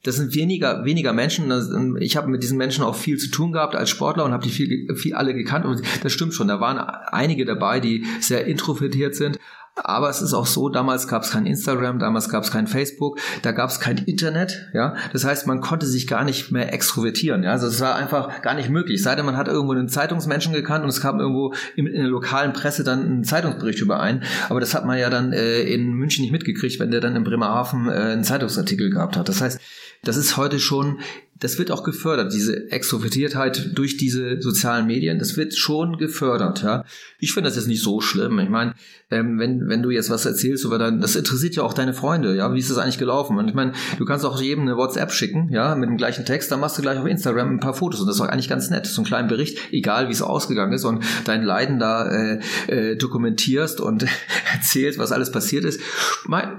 [0.02, 1.96] das sind weniger weniger Menschen.
[2.00, 4.50] Ich habe mit diesen Menschen auch viel zu tun gehabt als Sportler und habe die
[4.50, 6.48] viel, viel alle gekannt und das stimmt schon.
[6.48, 9.38] Da waren einige dabei, die sehr introvertiert sind.
[9.76, 13.18] Aber es ist auch so, damals gab es kein Instagram, damals gab es kein Facebook,
[13.42, 14.94] da gab es kein Internet, ja.
[15.12, 17.52] Das heißt, man konnte sich gar nicht mehr extrovertieren, ja.
[17.52, 19.02] Also es war einfach gar nicht möglich.
[19.02, 22.10] Sei denn, man hat irgendwo einen Zeitungsmenschen gekannt und es kam irgendwo in, in, der
[22.10, 24.22] lokalen Presse dann ein Zeitungsbericht überein.
[24.48, 27.24] Aber das hat man ja dann äh, in München nicht mitgekriegt, wenn der dann in
[27.24, 29.28] Bremerhaven äh, einen Zeitungsartikel gehabt hat.
[29.28, 29.60] Das heißt,
[30.02, 31.00] das ist heute schon,
[31.38, 36.84] das wird auch gefördert, diese Extrovertiertheit durch diese sozialen Medien, das wird schon gefördert, ja.
[37.18, 38.38] Ich finde das jetzt nicht so schlimm.
[38.38, 38.74] Ich meine,
[39.10, 42.36] ähm, wenn, wenn du jetzt was erzählst über dein, das interessiert ja auch deine Freunde,
[42.36, 43.38] ja, wie ist das eigentlich gelaufen?
[43.38, 46.50] Und ich meine, du kannst auch jedem eine WhatsApp schicken, ja, mit dem gleichen Text,
[46.52, 48.70] dann machst du gleich auf Instagram ein paar Fotos und das ist auch eigentlich ganz
[48.70, 52.40] nett, so einen kleinen Bericht, egal wie es ausgegangen ist und dein Leiden da äh,
[52.68, 54.06] äh, dokumentierst und
[54.54, 55.80] erzählst, was alles passiert ist.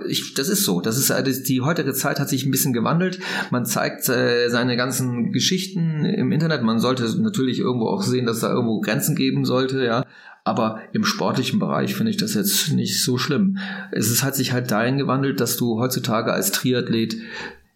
[0.07, 1.11] Ich, das ist so, das ist
[1.47, 3.19] die heutige Zeit hat sich ein bisschen gewandelt.
[3.49, 6.63] Man zeigt äh, seine ganzen Geschichten im Internet.
[6.63, 10.05] Man sollte natürlich irgendwo auch sehen, dass da irgendwo Grenzen geben sollte, ja.
[10.43, 13.57] Aber im sportlichen Bereich finde ich das jetzt nicht so schlimm.
[13.91, 17.15] Es hat sich halt dahin gewandelt, dass du heutzutage als Triathlet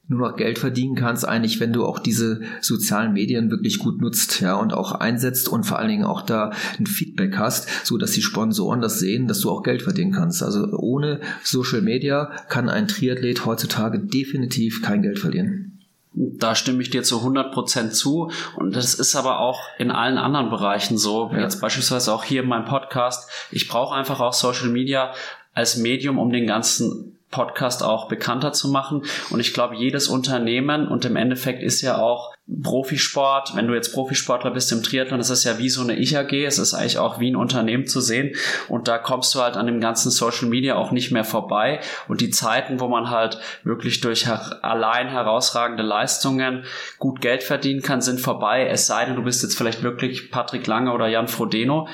[0.08, 4.40] nur noch Geld verdienen kannst, eigentlich, wenn du auch diese sozialen Medien wirklich gut nutzt,
[4.40, 8.12] ja, und auch einsetzt und vor allen Dingen auch da ein Feedback hast, so dass
[8.12, 10.44] die Sponsoren das sehen, dass du auch Geld verdienen kannst.
[10.44, 15.75] Also ohne Social Media kann ein Triathlet heutzutage definitiv kein Geld verdienen.
[16.16, 18.32] Da stimme ich dir zu 100% zu.
[18.56, 21.30] Und das ist aber auch in allen anderen Bereichen so.
[21.32, 21.42] Ja.
[21.42, 23.30] Jetzt beispielsweise auch hier in meinem Podcast.
[23.52, 25.14] Ich brauche einfach auch Social Media
[25.54, 29.04] als Medium, um den ganzen Podcast auch bekannter zu machen.
[29.30, 33.92] Und ich glaube, jedes Unternehmen und im Endeffekt ist ja auch Profisport, wenn du jetzt
[33.92, 37.20] Profisportler bist im Triathlon, das ist ja wie so eine Ich-AG, es ist eigentlich auch
[37.20, 38.36] wie ein Unternehmen zu sehen.
[38.68, 41.80] Und da kommst du halt an dem ganzen Social Media auch nicht mehr vorbei.
[42.08, 46.66] Und die Zeiten, wo man halt wirklich durch allein herausragende Leistungen
[47.00, 50.68] gut Geld verdienen kann, sind vorbei, es sei denn, du bist jetzt vielleicht wirklich Patrick
[50.68, 51.88] Lange oder Jan Frodeno.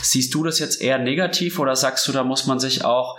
[0.00, 3.18] Siehst du das jetzt eher negativ oder sagst du, da muss man sich auch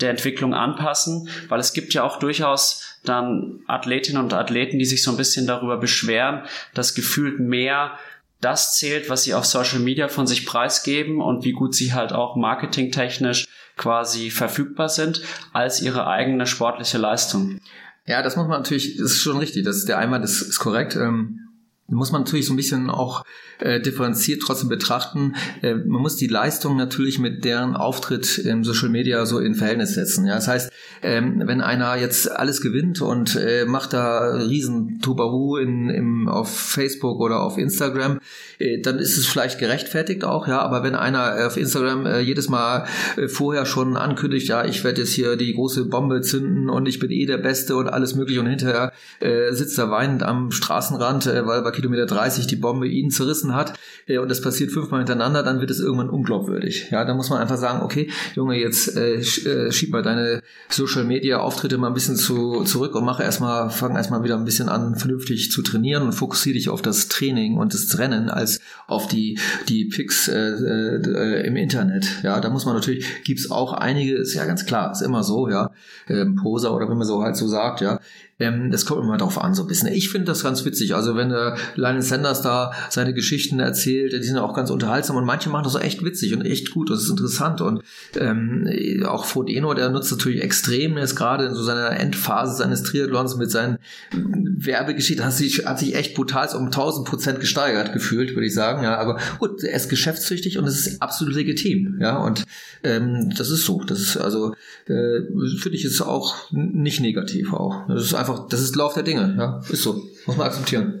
[0.00, 5.02] der Entwicklung anpassen, weil es gibt ja auch durchaus dann Athletinnen und Athleten, die sich
[5.02, 6.42] so ein bisschen darüber beschweren,
[6.72, 7.98] dass gefühlt mehr
[8.40, 12.12] das zählt, was sie auf Social Media von sich preisgeben und wie gut sie halt
[12.12, 15.22] auch marketingtechnisch quasi verfügbar sind,
[15.52, 17.58] als ihre eigene sportliche Leistung.
[18.06, 20.58] Ja, das muss man natürlich, das ist schon richtig, das ist der Einwand ist, ist
[20.58, 20.94] korrekt.
[20.94, 21.43] Ähm,
[21.88, 23.24] muss man natürlich so ein bisschen auch
[23.58, 25.34] äh, differenziert trotzdem betrachten.
[25.62, 29.94] Äh, man muss die Leistung natürlich mit deren Auftritt im Social Media so in Verhältnis
[29.94, 30.26] setzen.
[30.26, 30.72] Ja, das heißt,
[31.02, 36.58] ähm, wenn einer jetzt alles gewinnt und äh, macht da riesen Tubahu in, im, auf
[36.58, 38.18] Facebook oder auf Instagram,
[38.58, 40.60] äh, dann ist es vielleicht gerechtfertigt auch, ja.
[40.60, 45.02] Aber wenn einer auf Instagram äh, jedes Mal äh, vorher schon ankündigt, ja, ich werde
[45.02, 48.40] jetzt hier die große Bombe zünden und ich bin eh der Beste und alles mögliche
[48.40, 53.10] und hinterher äh, sitzt er weinend am Straßenrand, äh, weil Kilometer 30 die Bombe ihn
[53.10, 53.74] zerrissen hat
[54.06, 56.88] äh, und das passiert fünfmal hintereinander, dann wird es irgendwann unglaubwürdig.
[56.90, 61.04] Ja, da muss man einfach sagen, okay, Junge, jetzt äh, äh, schieb mal deine Social
[61.04, 64.68] Media Auftritte mal ein bisschen zu, zurück und mache erstmal, fang erstmal wieder ein bisschen
[64.68, 69.08] an, vernünftig zu trainieren und fokussiere dich auf das Training und das Rennen als auf
[69.08, 72.06] die, die Picks äh, äh, im Internet.
[72.22, 75.48] Ja, da muss man natürlich, gibt's auch einige, ist ja ganz klar, ist immer so,
[75.48, 75.70] ja,
[76.08, 78.00] ähm, Poser oder wenn man so halt so sagt, ja,
[78.38, 79.92] ähm, das kommt immer darauf an, so ein bisschen.
[79.92, 80.94] Ich finde das ganz witzig.
[80.94, 85.24] Also wenn der Lionel Sanders da seine Geschichten erzählt, die sind auch ganz unterhaltsam und
[85.24, 86.90] manche machen das auch echt witzig und echt gut.
[86.90, 87.60] Das ist interessant.
[87.60, 87.82] Und
[88.18, 93.36] ähm, auch Frodeno, der nutzt natürlich extrem jetzt gerade in so seiner Endphase seines Triathlons
[93.36, 93.78] mit seinen
[94.12, 98.82] Werbegeschichten, hat sich, hat sich echt brutal um 1000 Prozent gesteigert gefühlt, würde ich sagen.
[98.82, 101.98] Ja, aber gut, er ist geschäftstüchtig und es ist absolut legitim.
[102.00, 102.44] Ja, und
[102.82, 103.82] ähm, das ist so.
[103.84, 104.54] Das ist also,
[104.86, 105.20] äh,
[105.58, 107.86] finde ich, ist auch nicht negativ auch.
[107.88, 111.00] Das ist einfach, das ist Lauf der Dinge, ja, ist so, muss man akzeptieren.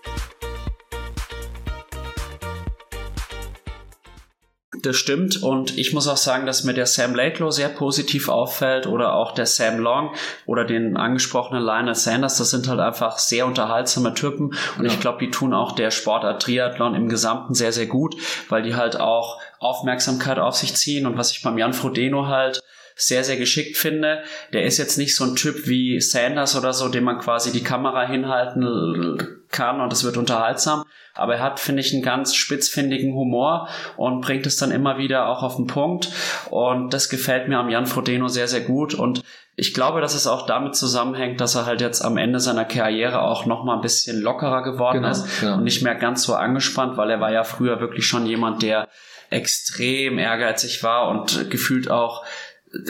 [4.83, 8.87] Das stimmt und ich muss auch sagen, dass mir der Sam Laidlow sehr positiv auffällt
[8.87, 10.15] oder auch der Sam Long
[10.45, 12.37] oder den angesprochenen Lionel Sanders.
[12.37, 14.91] Das sind halt einfach sehr unterhaltsame Typen und ja.
[14.91, 18.15] ich glaube, die tun auch der Sportart Triathlon im Gesamten sehr, sehr gut,
[18.49, 22.61] weil die halt auch Aufmerksamkeit auf sich ziehen und was ich beim Jan Frodeno halt
[22.95, 24.23] sehr, sehr geschickt finde.
[24.53, 27.63] Der ist jetzt nicht so ein Typ wie Sanders oder so, dem man quasi die
[27.63, 30.85] Kamera hinhalten kann und es wird unterhaltsam.
[31.13, 35.27] Aber er hat, finde ich, einen ganz spitzfindigen Humor und bringt es dann immer wieder
[35.27, 36.09] auch auf den Punkt.
[36.49, 38.93] Und das gefällt mir am Jan Frodeno sehr, sehr gut.
[38.93, 39.21] Und
[39.55, 43.21] ich glaube, dass es auch damit zusammenhängt, dass er halt jetzt am Ende seiner Karriere
[43.21, 45.55] auch noch mal ein bisschen lockerer geworden genau, ist genau.
[45.55, 48.87] und nicht mehr ganz so angespannt, weil er war ja früher wirklich schon jemand, der
[49.29, 52.23] extrem ehrgeizig war und gefühlt auch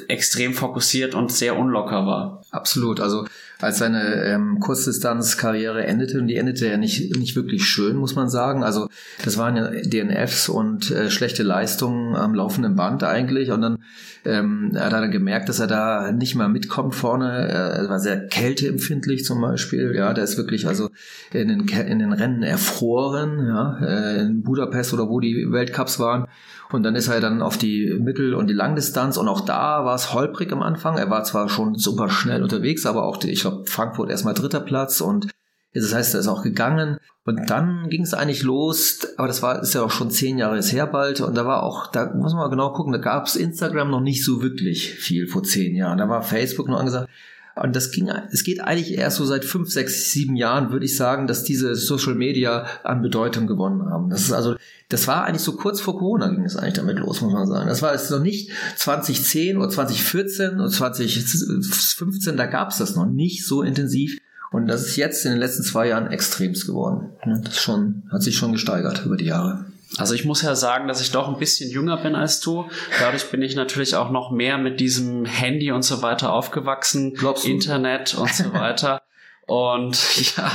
[0.07, 2.43] extrem fokussiert und sehr unlocker war.
[2.51, 2.99] Absolut.
[2.99, 3.25] Also
[3.61, 8.29] als seine ähm, Kurzdistanzkarriere endete, und die endete ja nicht, nicht wirklich schön, muss man
[8.29, 8.63] sagen.
[8.63, 8.89] Also
[9.23, 13.51] das waren ja DNFs und äh, schlechte Leistungen am laufenden Band eigentlich.
[13.51, 13.83] Und dann
[14.25, 17.29] ähm, hat er dann gemerkt, dass er da nicht mehr mitkommt vorne.
[17.29, 19.93] Er war sehr kälteempfindlich zum Beispiel.
[19.95, 20.89] Ja, der ist wirklich also
[21.33, 26.27] in den, in den Rennen erfroren, ja, äh, in Budapest oder wo die Weltcups waren.
[26.71, 29.95] Und dann ist er dann auf die Mittel- und die Langdistanz und auch da war
[29.95, 30.97] es holprig am Anfang.
[30.97, 34.61] Er war zwar schon super schnell unterwegs, aber auch, die, ich glaube, Frankfurt erstmal dritter
[34.61, 35.27] Platz und
[35.73, 36.97] das heißt, er ist auch gegangen.
[37.23, 40.59] Und dann ging es eigentlich los, aber das war ist ja auch schon zehn Jahre
[40.61, 41.21] her bald.
[41.21, 44.01] Und da war auch, da muss man mal genau gucken, da gab es Instagram noch
[44.01, 45.99] nicht so wirklich viel vor zehn Jahren.
[45.99, 47.09] Da war Facebook noch angesagt.
[47.55, 50.95] Und das ging, es geht eigentlich erst so seit fünf, sechs, sieben Jahren, würde ich
[50.95, 54.09] sagen, dass diese Social Media an Bedeutung gewonnen haben.
[54.09, 54.55] Das ist also,
[54.87, 57.67] das war eigentlich so kurz vor Corona ging es eigentlich damit los, muss man sagen.
[57.67, 63.05] Das war jetzt noch nicht 2010 oder 2014 oder 2015, da gab es das noch
[63.05, 64.17] nicht so intensiv.
[64.51, 67.09] Und das ist jetzt in den letzten zwei Jahren extremst geworden.
[67.43, 69.65] Das schon, hat sich schon gesteigert über die Jahre.
[69.97, 72.65] Also ich muss ja sagen, dass ich doch ein bisschen jünger bin als du.
[72.99, 77.13] Dadurch bin ich natürlich auch noch mehr mit diesem Handy und so weiter aufgewachsen.
[77.43, 79.01] Internet und so weiter.
[79.47, 80.51] und ja,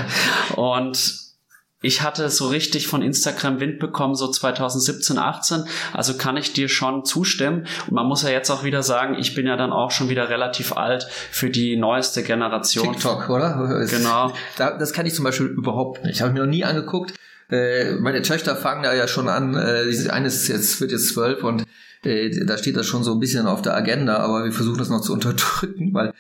[0.57, 1.26] und
[1.87, 5.65] ich hatte so richtig von Instagram Wind bekommen, so 2017, 18.
[5.93, 7.67] Also kann ich dir schon zustimmen.
[7.87, 10.29] Und man muss ja jetzt auch wieder sagen, ich bin ja dann auch schon wieder
[10.29, 12.93] relativ alt für die neueste Generation.
[12.93, 13.87] TikTok, oder?
[13.97, 14.33] Genau.
[14.57, 16.21] Das kann ich zum Beispiel überhaupt nicht.
[16.21, 17.15] Habe ich mir noch nie angeguckt.
[17.51, 21.65] Äh, meine Töchter fangen da ja schon an, äh, eines jetzt wird jetzt zwölf und
[22.05, 24.89] äh, da steht das schon so ein bisschen auf der Agenda, aber wir versuchen das
[24.89, 26.13] noch zu unterdrücken, weil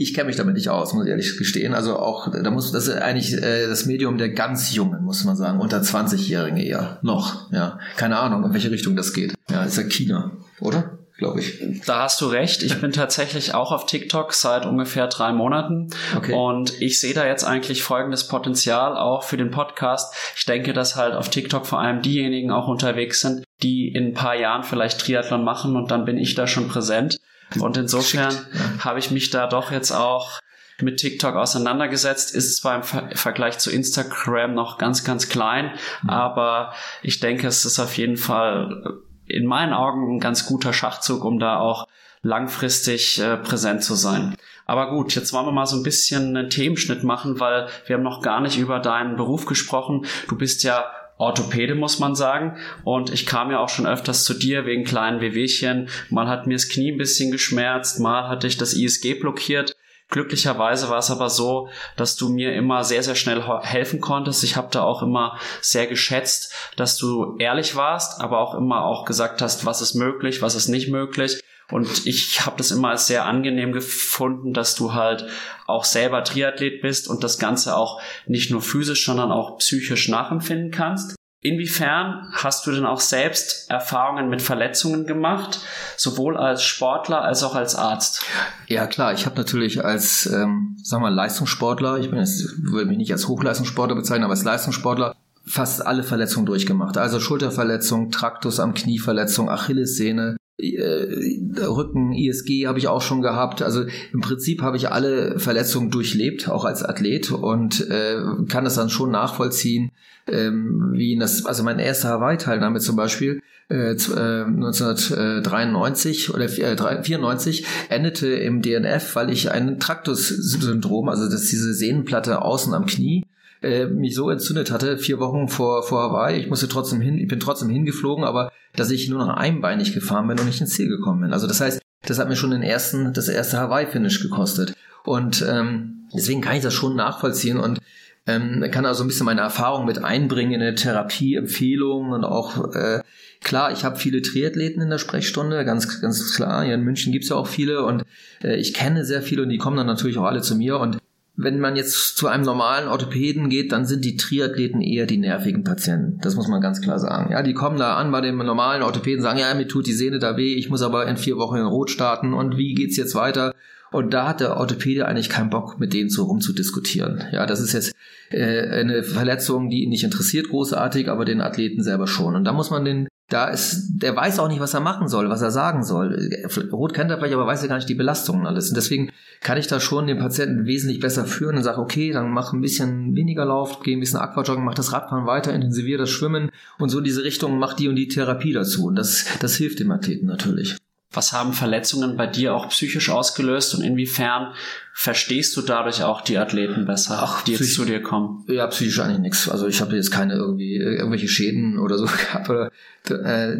[0.00, 1.74] ich kenne mich damit nicht aus, muss ich ehrlich gestehen.
[1.74, 5.36] Also auch, da muss, das ist eigentlich äh, das Medium der ganz Jungen, muss man
[5.36, 6.98] sagen, unter 20-Jährigen eher.
[7.02, 7.78] Noch, ja.
[7.98, 9.34] Keine Ahnung, in welche Richtung das geht.
[9.50, 10.96] Ja, ist ja China, oder?
[11.18, 11.82] glaube ich.
[11.84, 12.62] Da hast du recht.
[12.62, 15.90] Ich bin tatsächlich auch auf TikTok seit ungefähr drei Monaten.
[16.16, 16.32] Okay.
[16.32, 20.14] Und ich sehe da jetzt eigentlich folgendes Potenzial auch für den Podcast.
[20.34, 24.14] Ich denke, dass halt auf TikTok vor allem diejenigen auch unterwegs sind, die in ein
[24.14, 27.18] paar Jahren vielleicht Triathlon machen und dann bin ich da schon präsent.
[27.58, 28.84] Und insofern ja.
[28.84, 30.40] habe ich mich da doch jetzt auch
[30.82, 35.72] mit TikTok auseinandergesetzt, ist zwar im Ver Vergleich zu Instagram noch ganz, ganz klein,
[36.02, 36.10] mhm.
[36.10, 36.72] aber
[37.02, 41.38] ich denke, es ist auf jeden Fall in meinen Augen ein ganz guter Schachzug, um
[41.38, 41.86] da auch
[42.22, 44.34] langfristig äh, präsent zu sein.
[44.66, 48.02] Aber gut, jetzt wollen wir mal so ein bisschen einen Themenschnitt machen, weil wir haben
[48.02, 50.06] noch gar nicht über deinen Beruf gesprochen.
[50.28, 50.84] Du bist ja
[51.20, 52.56] Orthopäde, muss man sagen.
[52.82, 55.88] Und ich kam ja auch schon öfters zu dir wegen kleinen Wehwehchen.
[56.08, 59.76] Mal hat mir das Knie ein bisschen geschmerzt, mal hatte ich das ISG blockiert.
[60.08, 64.42] Glücklicherweise war es aber so, dass du mir immer sehr, sehr schnell helfen konntest.
[64.42, 69.04] Ich habe da auch immer sehr geschätzt, dass du ehrlich warst, aber auch immer auch
[69.04, 71.40] gesagt hast, was ist möglich, was ist nicht möglich.
[71.70, 75.26] Und ich habe das immer als sehr angenehm gefunden, dass du halt
[75.66, 80.70] auch selber Triathlet bist und das Ganze auch nicht nur physisch, sondern auch psychisch nachempfinden
[80.70, 81.14] kannst.
[81.42, 85.60] Inwiefern hast du denn auch selbst Erfahrungen mit Verletzungen gemacht,
[85.96, 88.22] sowohl als Sportler als auch als Arzt?
[88.66, 92.98] Ja klar, ich habe natürlich als, ähm, sagen wir, Leistungssportler, ich bin jetzt, würde mich
[92.98, 95.16] nicht als Hochleistungssportler bezeichnen, aber als Leistungssportler
[95.46, 96.98] fast alle Verletzungen durchgemacht.
[96.98, 103.62] Also Schulterverletzung, Traktus am Knieverletzung, Achillessehne, Rücken, ISG habe ich auch schon gehabt.
[103.62, 108.16] Also im Prinzip habe ich alle Verletzungen durchlebt, auch als Athlet und äh,
[108.48, 109.90] kann das dann schon nachvollziehen,
[110.26, 118.28] ähm, wie das, also mein erster Hawaii-Teilnahme zum Beispiel, äh, 1993 äh, oder 94 endete
[118.28, 123.24] im DNF, weil ich ein Traktus-Syndrom, also das ist diese Sehnenplatte außen am Knie,
[123.62, 126.40] äh, mich so entzündet hatte, vier Wochen vor, vor Hawaii.
[126.40, 130.28] Ich musste trotzdem hin, ich bin trotzdem hingeflogen, aber dass ich nur noch einbeinig gefahren
[130.28, 131.32] bin und nicht ins Ziel gekommen bin.
[131.32, 134.74] Also das heißt, das hat mir schon den ersten, das erste Hawaii-Finish gekostet.
[135.04, 137.80] Und ähm, deswegen kann ich das schon nachvollziehen und
[138.26, 143.00] ähm, kann also ein bisschen meine Erfahrung mit einbringen in eine Therapieempfehlung und auch äh,
[143.42, 146.64] klar, ich habe viele Triathleten in der Sprechstunde, ganz ganz klar.
[146.64, 148.04] Hier in München gibt's ja auch viele und
[148.42, 150.98] äh, ich kenne sehr viele und die kommen dann natürlich auch alle zu mir und
[151.36, 155.64] wenn man jetzt zu einem normalen Orthopäden geht, dann sind die Triathleten eher die nervigen
[155.64, 156.18] Patienten.
[156.22, 157.32] Das muss man ganz klar sagen.
[157.32, 160.18] Ja, die kommen da an bei dem normalen Orthopäden, sagen, ja, mir tut die Sehne
[160.18, 163.14] da weh, ich muss aber in vier Wochen in Rot starten und wie geht's jetzt
[163.14, 163.54] weiter?
[163.92, 167.24] Und da hat der Orthopäde eigentlich keinen Bock, mit denen so rumzudiskutieren.
[167.32, 167.92] Ja, das ist jetzt
[168.30, 172.36] äh, eine Verletzung, die ihn nicht interessiert, großartig, aber den Athleten selber schon.
[172.36, 175.30] Und da muss man den da ist, der weiß auch nicht, was er machen soll,
[175.30, 176.30] was er sagen soll.
[176.72, 178.68] Rot kennt er vielleicht, aber weiß ja gar nicht die Belastungen alles.
[178.68, 182.30] Und deswegen kann ich da schon den Patienten wesentlich besser führen und sage, okay, dann
[182.30, 186.10] mach ein bisschen weniger Lauf, geh ein bisschen Aquajoggen, mach das Radfahren weiter, intensivier das
[186.10, 188.86] Schwimmen und so in diese Richtung, mach die und die Therapie dazu.
[188.86, 190.76] Und das, das hilft dem Athleten natürlich.
[191.12, 194.52] Was haben Verletzungen bei dir auch psychisch ausgelöst und inwiefern
[194.92, 198.44] verstehst du dadurch auch die Athleten besser, Ach, die jetzt zu dir kommen?
[198.48, 199.48] Ja, psychisch eigentlich nichts.
[199.48, 202.70] Also ich habe jetzt keine irgendwie irgendwelche Schäden oder so gehabt oder
[203.08, 203.56] äh,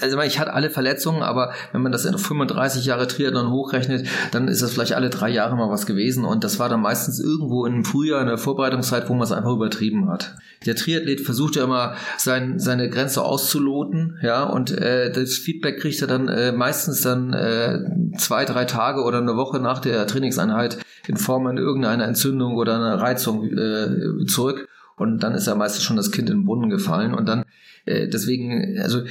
[0.00, 4.48] also ich hatte alle Verletzungen, aber wenn man das in 35 Jahre Triathlon hochrechnet, dann
[4.48, 7.64] ist das vielleicht alle drei Jahre mal was gewesen und das war dann meistens irgendwo
[7.64, 10.36] im Frühjahr in der Vorbereitungszeit, wo man es einfach übertrieben hat.
[10.66, 16.02] Der Triathlet versucht ja immer sein, seine Grenze auszuloten, ja, und äh, das Feedback kriegt
[16.02, 17.78] er dann äh, meistens dann äh,
[18.18, 20.06] zwei, drei Tage oder eine Woche nach der
[20.40, 25.54] Trainingseinheit in Form an irgendeiner Entzündung oder einer Reizung äh, zurück und dann ist ja
[25.54, 27.44] meistens schon das Kind in den Brunnen gefallen und dann
[27.86, 29.02] äh, deswegen, also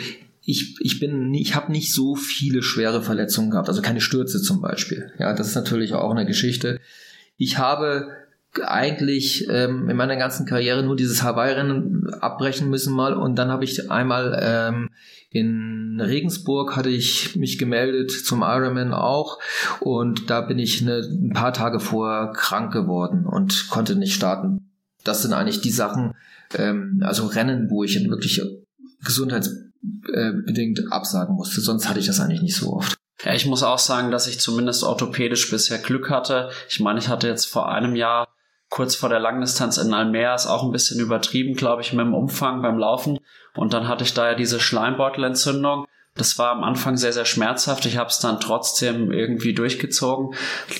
[0.41, 4.61] ich, ich bin, ich habe nicht so viele schwere Verletzungen gehabt, also keine Stürze zum
[4.61, 5.11] Beispiel.
[5.19, 6.79] Ja, das ist natürlich auch eine Geschichte.
[7.37, 8.07] Ich habe
[8.63, 13.63] eigentlich ähm, in meiner ganzen Karriere nur dieses Hawaii-Rennen abbrechen müssen mal und dann habe
[13.63, 14.89] ich einmal ähm,
[15.31, 19.39] in Regensburg hatte ich mich gemeldet zum Ironman auch
[19.79, 24.71] und da bin ich eine, ein paar Tage vorher krank geworden und konnte nicht starten.
[25.03, 26.15] Das sind eigentlich die Sachen,
[26.55, 28.41] ähm, also Rennen, wo ich wirklich
[29.03, 31.61] gesundheitsbedingt absagen musste.
[31.61, 32.97] Sonst hatte ich das eigentlich nicht so oft.
[33.23, 36.49] Ja, ich muss auch sagen, dass ich zumindest orthopädisch bisher Glück hatte.
[36.69, 38.27] Ich meine, ich hatte jetzt vor einem Jahr
[38.69, 42.13] kurz vor der Langdistanz in Almere ist auch ein bisschen übertrieben, glaube ich, mit dem
[42.13, 43.19] Umfang beim Laufen.
[43.55, 45.85] Und dann hatte ich da ja diese Schleimbeutelentzündung.
[46.15, 47.85] Das war am Anfang sehr, sehr schmerzhaft.
[47.85, 50.35] Ich habe es dann trotzdem irgendwie durchgezogen,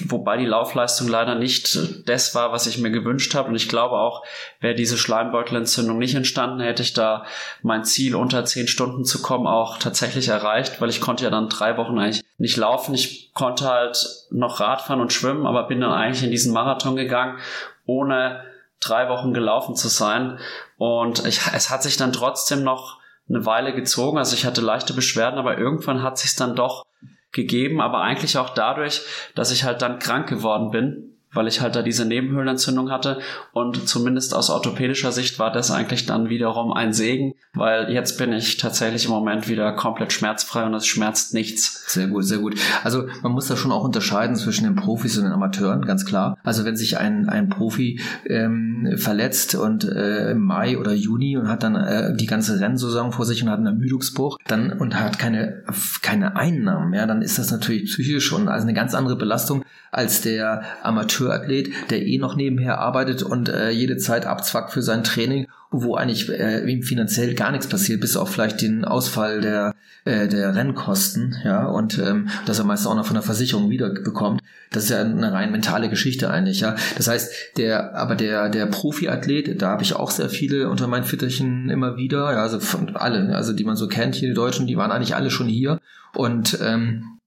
[0.05, 3.47] wobei die Laufleistung leider nicht das war, was ich mir gewünscht habe.
[3.47, 4.26] Und ich glaube auch,
[4.59, 7.26] wäre diese Schleimbeutelentzündung nicht entstanden, hätte ich da
[7.61, 11.47] mein Ziel unter zehn Stunden zu kommen auch tatsächlich erreicht, weil ich konnte ja dann
[11.47, 12.93] drei Wochen eigentlich nicht laufen.
[12.93, 13.97] Ich konnte halt
[14.32, 17.38] noch Radfahren und schwimmen, aber bin dann eigentlich in diesen Marathon gegangen,
[17.86, 18.43] ohne
[18.80, 20.39] drei Wochen gelaufen zu sein.
[20.77, 24.17] Und ich, es hat sich dann trotzdem noch eine Weile gezogen.
[24.17, 26.86] Also ich hatte leichte Beschwerden, aber irgendwann hat sich dann doch
[27.32, 29.01] gegeben, aber eigentlich auch dadurch,
[29.36, 33.19] dass ich halt dann krank geworden bin weil ich halt da diese Nebenhöhlenentzündung hatte
[33.51, 38.34] und zumindest aus orthopädischer Sicht war das eigentlich dann wiederum ein Segen, weil jetzt bin
[38.34, 41.84] ich tatsächlich im Moment wieder komplett schmerzfrei und es schmerzt nichts.
[41.88, 42.55] Sehr gut, sehr gut.
[42.84, 46.38] Also man muss da schon auch unterscheiden zwischen den Profis und den Amateuren, ganz klar.
[46.43, 51.47] Also wenn sich ein, ein Profi ähm, verletzt und äh, im Mai oder Juni und
[51.47, 55.19] hat dann äh, die ganze Rennsaison vor sich und hat einen Ermüdungsbruch dann und hat
[55.19, 55.63] keine,
[56.01, 60.21] keine Einnahmen, ja, dann ist das natürlich psychisch und also eine ganz andere Belastung als
[60.21, 65.47] der Amateurathlet, der eh noch nebenher arbeitet und äh, jede Zeit abzwackt für sein Training,
[65.71, 69.75] wo eigentlich äh, ihm finanziell gar nichts passiert, bis auf vielleicht den Ausfall der,
[70.05, 74.41] äh, der Rennkosten, ja, und ähm, dass er meist auch noch von der Versicherung wiederbekommt.
[74.71, 76.75] Das ist ja eine rein mentale Geschichte eigentlich, ja.
[76.97, 81.03] Das heißt, der, aber der, der Profiathlet, da habe ich auch sehr viele unter meinen
[81.05, 84.65] Fittichen immer wieder, ja, also von alle, also die man so kennt, hier die Deutschen,
[84.65, 85.79] die waren eigentlich alle schon hier
[86.15, 87.18] und ähm,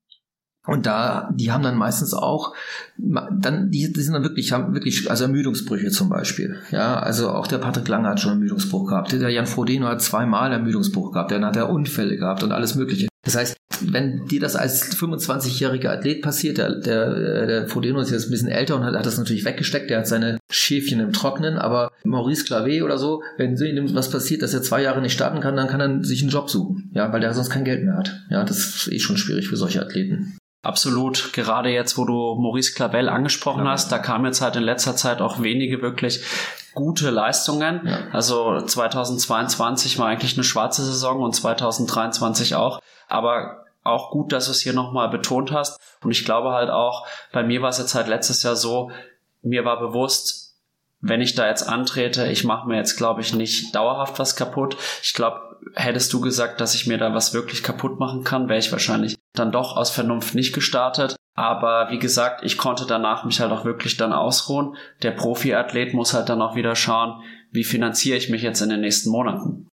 [0.64, 2.54] Und da, die haben dann meistens auch,
[2.96, 6.60] dann, die, die sind dann wirklich, haben wirklich, also Ermüdungsbrüche zum Beispiel.
[6.70, 9.12] Ja, also auch der Patrick Lange hat schon Ermüdungsbruch gehabt.
[9.12, 11.32] Der Jan Frodeno hat zweimal Ermüdungsbruch gehabt.
[11.32, 13.08] Dann hat er Unfälle gehabt und alles Mögliche.
[13.24, 18.26] Das heißt, wenn dir das als 25-jähriger Athlet passiert, der, der, der Frodeno ist jetzt
[18.26, 21.56] ein bisschen älter und hat, hat das natürlich weggesteckt, der hat seine Schäfchen im Trocknen,
[21.56, 25.40] aber Maurice Clavé oder so, wenn ihm was passiert, dass er zwei Jahre nicht starten
[25.40, 27.96] kann, dann kann er sich einen Job suchen, ja, weil der sonst kein Geld mehr
[27.96, 28.24] hat.
[28.28, 30.36] Ja, das ist eh schon schwierig für solche Athleten.
[30.62, 31.32] Absolut.
[31.32, 33.72] Gerade jetzt, wo du Maurice Clavel angesprochen ja.
[33.72, 36.24] hast, da kam jetzt halt in letzter Zeit auch wenige wirklich
[36.74, 37.80] gute Leistungen.
[37.84, 38.06] Ja.
[38.12, 42.80] Also 2022 war eigentlich eine schwarze Saison und 2023 auch.
[43.08, 45.80] Aber auch gut, dass du es hier nochmal betont hast.
[46.02, 48.92] Und ich glaube halt auch, bei mir war es jetzt halt letztes Jahr so,
[49.42, 50.54] mir war bewusst,
[51.00, 54.76] wenn ich da jetzt antrete, ich mache mir jetzt, glaube ich, nicht dauerhaft was kaputt.
[55.02, 58.58] Ich glaube, hättest du gesagt, dass ich mir da was wirklich kaputt machen kann, wäre
[58.58, 61.16] ich wahrscheinlich dann doch aus Vernunft nicht gestartet.
[61.34, 64.76] Aber wie gesagt, ich konnte danach mich halt auch wirklich dann ausruhen.
[65.02, 68.80] Der Profiathlet muss halt dann auch wieder schauen, wie finanziere ich mich jetzt in den
[68.80, 69.68] nächsten Monaten.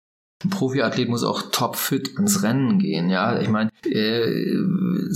[0.47, 3.41] Ein Profiathlet muss auch topfit ins Rennen gehen, ja.
[3.41, 4.57] Ich meine, äh,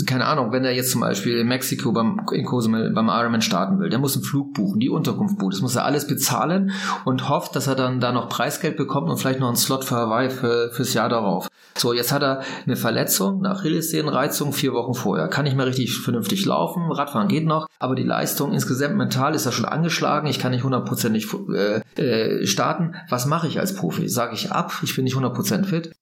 [0.04, 3.78] keine Ahnung, wenn er jetzt zum Beispiel in Mexiko beim, in Cozumel beim Ironman starten
[3.78, 6.72] will, der muss einen Flug buchen, die Unterkunft buchen, das muss er alles bezahlen
[7.04, 9.94] und hofft, dass er dann da noch Preisgeld bekommt und vielleicht noch einen Slot für
[9.94, 11.48] Hawaii für, fürs Jahr darauf.
[11.76, 15.28] So, jetzt hat er eine Verletzung, eine Achillessehnenreizung vier Wochen vorher.
[15.28, 19.46] Kann nicht mehr richtig vernünftig laufen, Radfahren geht noch, aber die Leistung insgesamt mental ist
[19.46, 22.96] er schon angeschlagen, ich kann nicht hundertprozentig äh, äh, starten.
[23.08, 24.08] Was mache ich als Profi?
[24.08, 25.92] Sage ich ab, ich bin nicht 100% fit.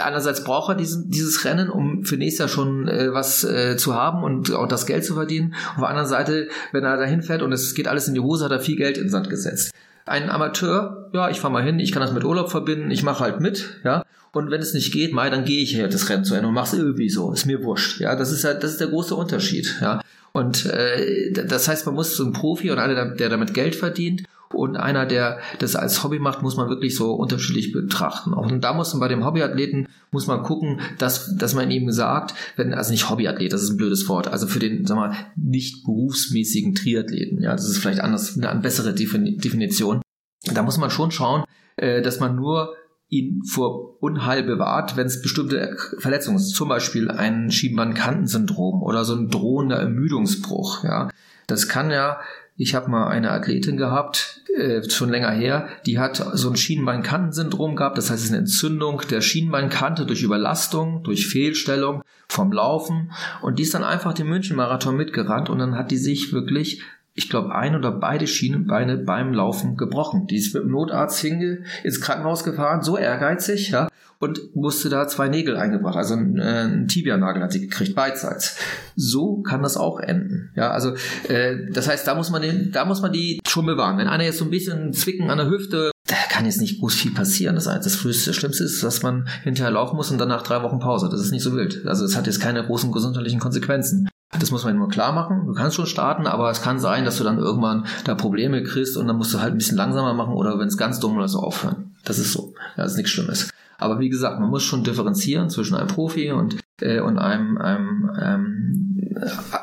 [0.00, 3.94] Einerseits braucht er diesen, dieses Rennen, um für nächstes Jahr schon äh, was äh, zu
[3.94, 5.54] haben und auch das Geld zu verdienen.
[5.74, 8.44] Auf der anderen Seite, wenn er dahin fährt und es geht alles in die Hose,
[8.44, 9.72] hat er viel Geld in den Sand gesetzt.
[10.04, 13.20] Ein Amateur, ja, ich fahre mal hin, ich kann das mit Urlaub verbinden, ich mache
[13.22, 14.04] halt mit, ja.
[14.32, 16.54] Und wenn es nicht geht, Mai, dann gehe ich halt das Rennen zu Ende und
[16.54, 17.32] mach's irgendwie so.
[17.32, 18.00] Ist mir wurscht.
[18.00, 19.76] Ja, das ist ja, das ist der große Unterschied.
[19.80, 20.00] Ja.
[20.32, 24.22] Und äh, das heißt, man muss so ein Profi und einer, der damit Geld verdient
[24.54, 28.32] und einer, der das als Hobby macht, muss man wirklich so unterschiedlich betrachten.
[28.32, 32.34] Und da muss man bei dem Hobbyathleten muss man gucken, dass, dass man ihm sagt,
[32.56, 35.84] wenn, also nicht Hobbyathlet, das ist ein blödes Wort, also für den, sag mal, nicht
[35.84, 40.02] berufsmäßigen Triathleten, ja, das ist vielleicht anders, eine bessere Definition.
[40.44, 41.44] Da muss man schon schauen,
[41.76, 42.74] äh, dass man nur
[43.08, 49.14] ihn vor Unheil bewahrt, wenn es bestimmte Verletzungen ist, zum Beispiel ein Schienbeinkantensyndrom oder so
[49.14, 50.82] ein drohender Ermüdungsbruch.
[50.84, 51.10] Ja,
[51.46, 52.20] das kann ja
[52.62, 57.74] ich habe mal eine Athletin gehabt, äh, schon länger her, die hat so ein Schienbeinkantensyndrom
[57.74, 57.98] gehabt.
[57.98, 63.10] Das heißt, es ist eine Entzündung der Schienbeinkante durch Überlastung, durch Fehlstellung vom Laufen.
[63.40, 66.82] Und die ist dann einfach den München-Marathon mitgerannt und dann hat die sich wirklich
[67.14, 70.26] ich glaube, ein oder beide Schienenbeine beim Laufen gebrochen.
[70.26, 73.88] Die ist mit dem Notarzt hinge ins Krankenhaus gefahren, so ehrgeizig, ja,
[74.22, 75.96] und musste da zwei Nägel eingebracht.
[75.96, 78.56] Also ein, äh, ein Tibianagel hat sie gekriegt, beidseits.
[78.94, 80.52] So kann das auch enden.
[80.54, 80.94] Ja, also
[81.28, 83.98] äh, das heißt, da muss man den, da muss man die schon bewahren.
[83.98, 86.94] Wenn einer jetzt so ein bisschen Zwicken an der Hüfte, da kann jetzt nicht groß
[86.94, 87.56] viel passieren.
[87.56, 91.08] Das, das früheste Schlimmste ist, dass man hinterher laufen muss und danach drei Wochen Pause.
[91.10, 91.84] Das ist nicht so wild.
[91.86, 94.08] Also es hat jetzt keine großen gesundheitlichen Konsequenzen.
[94.38, 95.46] Das muss man nur klar machen.
[95.46, 98.96] Du kannst schon starten, aber es kann sein, dass du dann irgendwann da Probleme kriegst
[98.96, 101.34] und dann musst du halt ein bisschen langsamer machen oder wenn es ganz dumm ist,
[101.34, 101.96] aufhören.
[102.04, 102.54] Das ist so.
[102.76, 103.50] Das ist nichts Schlimmes.
[103.78, 108.10] Aber wie gesagt, man muss schon differenzieren zwischen einem Profi und, äh, und einem, einem,
[108.10, 109.14] einem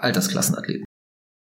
[0.02, 0.86] Altersklassenathleten.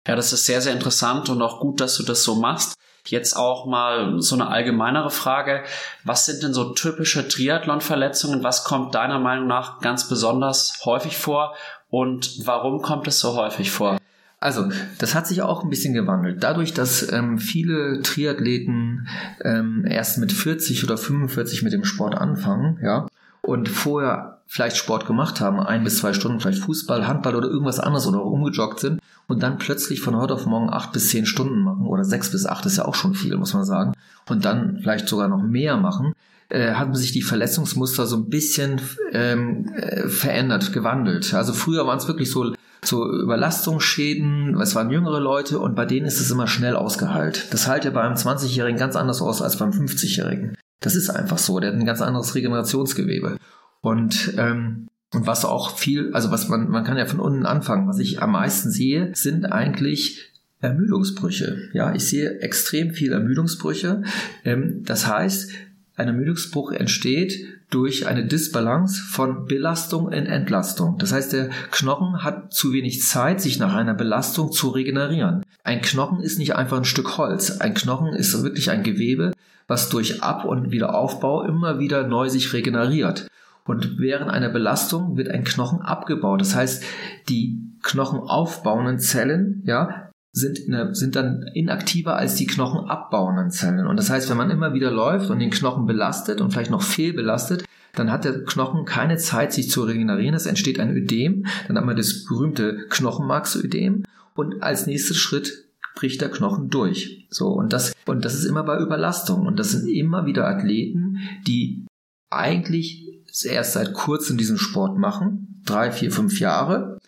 [0.07, 2.75] Ja, das ist sehr, sehr interessant und auch gut, dass du das so machst.
[3.07, 5.65] Jetzt auch mal so eine allgemeinere Frage.
[6.05, 8.45] Was sind denn so typische Triathlon-Verletzungen?
[8.45, 11.55] Was kommt deiner Meinung nach ganz besonders häufig vor?
[11.93, 13.99] Und warum kommt es so häufig vor?
[14.41, 16.43] Also, das hat sich auch ein bisschen gewandelt.
[16.43, 19.09] Dadurch, dass ähm, viele Triathleten
[19.45, 23.07] ähm, erst mit 40 oder 45 mit dem Sport anfangen, ja,
[23.43, 27.79] und vorher vielleicht Sport gemacht haben, ein bis zwei Stunden, vielleicht Fußball, Handball oder irgendwas
[27.79, 31.61] anderes oder umgejoggt sind und dann plötzlich von heute auf morgen acht bis zehn Stunden
[31.61, 33.93] machen oder sechs bis acht ist ja auch schon viel, muss man sagen,
[34.31, 36.15] und dann vielleicht sogar noch mehr machen,
[36.53, 38.81] äh, haben sich die Verletzungsmuster so ein bisschen
[39.13, 41.33] ähm, äh, verändert, gewandelt.
[41.35, 42.53] Also früher waren es wirklich so
[42.85, 47.47] so Überlastungsschäden, es waren jüngere Leute und bei denen ist es immer schnell ausgeheilt.
[47.53, 50.57] Das heilt ja bei einem 20-Jährigen ganz anders aus als beim 50-Jährigen.
[50.81, 53.37] Das ist einfach so, der hat ein ganz anderes Regenerationsgewebe.
[53.83, 57.87] Und ähm, und was auch viel, also was man, man kann ja von unten anfangen.
[57.87, 61.69] Was ich am meisten sehe, sind eigentlich Ermüdungsbrüche.
[61.75, 64.03] Ja, ich sehe extrem viel Ermüdungsbrüche.
[64.45, 65.51] Ähm, das heißt,
[65.97, 70.99] ein Ermüdungsbruch entsteht durch eine Disbalance von Belastung in Entlastung.
[70.99, 75.45] Das heißt, der Knochen hat zu wenig Zeit, sich nach einer Belastung zu regenerieren.
[75.65, 77.61] Ein Knochen ist nicht einfach ein Stück Holz.
[77.61, 79.33] Ein Knochen ist wirklich ein Gewebe,
[79.69, 83.29] was durch Ab- und Wiederaufbau immer wieder neu sich regeneriert.
[83.65, 86.41] Und während einer Belastung wird ein Knochen abgebaut.
[86.41, 86.83] Das heißt,
[87.29, 93.87] die knochenaufbauenden Zellen, ja, sind, in sind dann inaktiver als die knochenabbauenden Zellen.
[93.87, 96.83] Und das heißt, wenn man immer wieder läuft und den Knochen belastet und vielleicht noch
[96.83, 97.65] fehlbelastet,
[97.95, 100.35] dann hat der Knochen keine Zeit, sich zu regenerieren.
[100.35, 104.05] Es entsteht ein Ödem, dann haben wir das berühmte Knochenmarksödem
[104.35, 107.27] und als nächster Schritt bricht der Knochen durch.
[107.31, 109.47] So, und das, und das ist immer bei Überlastung.
[109.47, 111.87] Und das sind immer wieder Athleten, die
[112.31, 113.09] eigentlich
[113.45, 116.99] erst seit kurzem diesen Sport machen, drei, vier, fünf Jahre,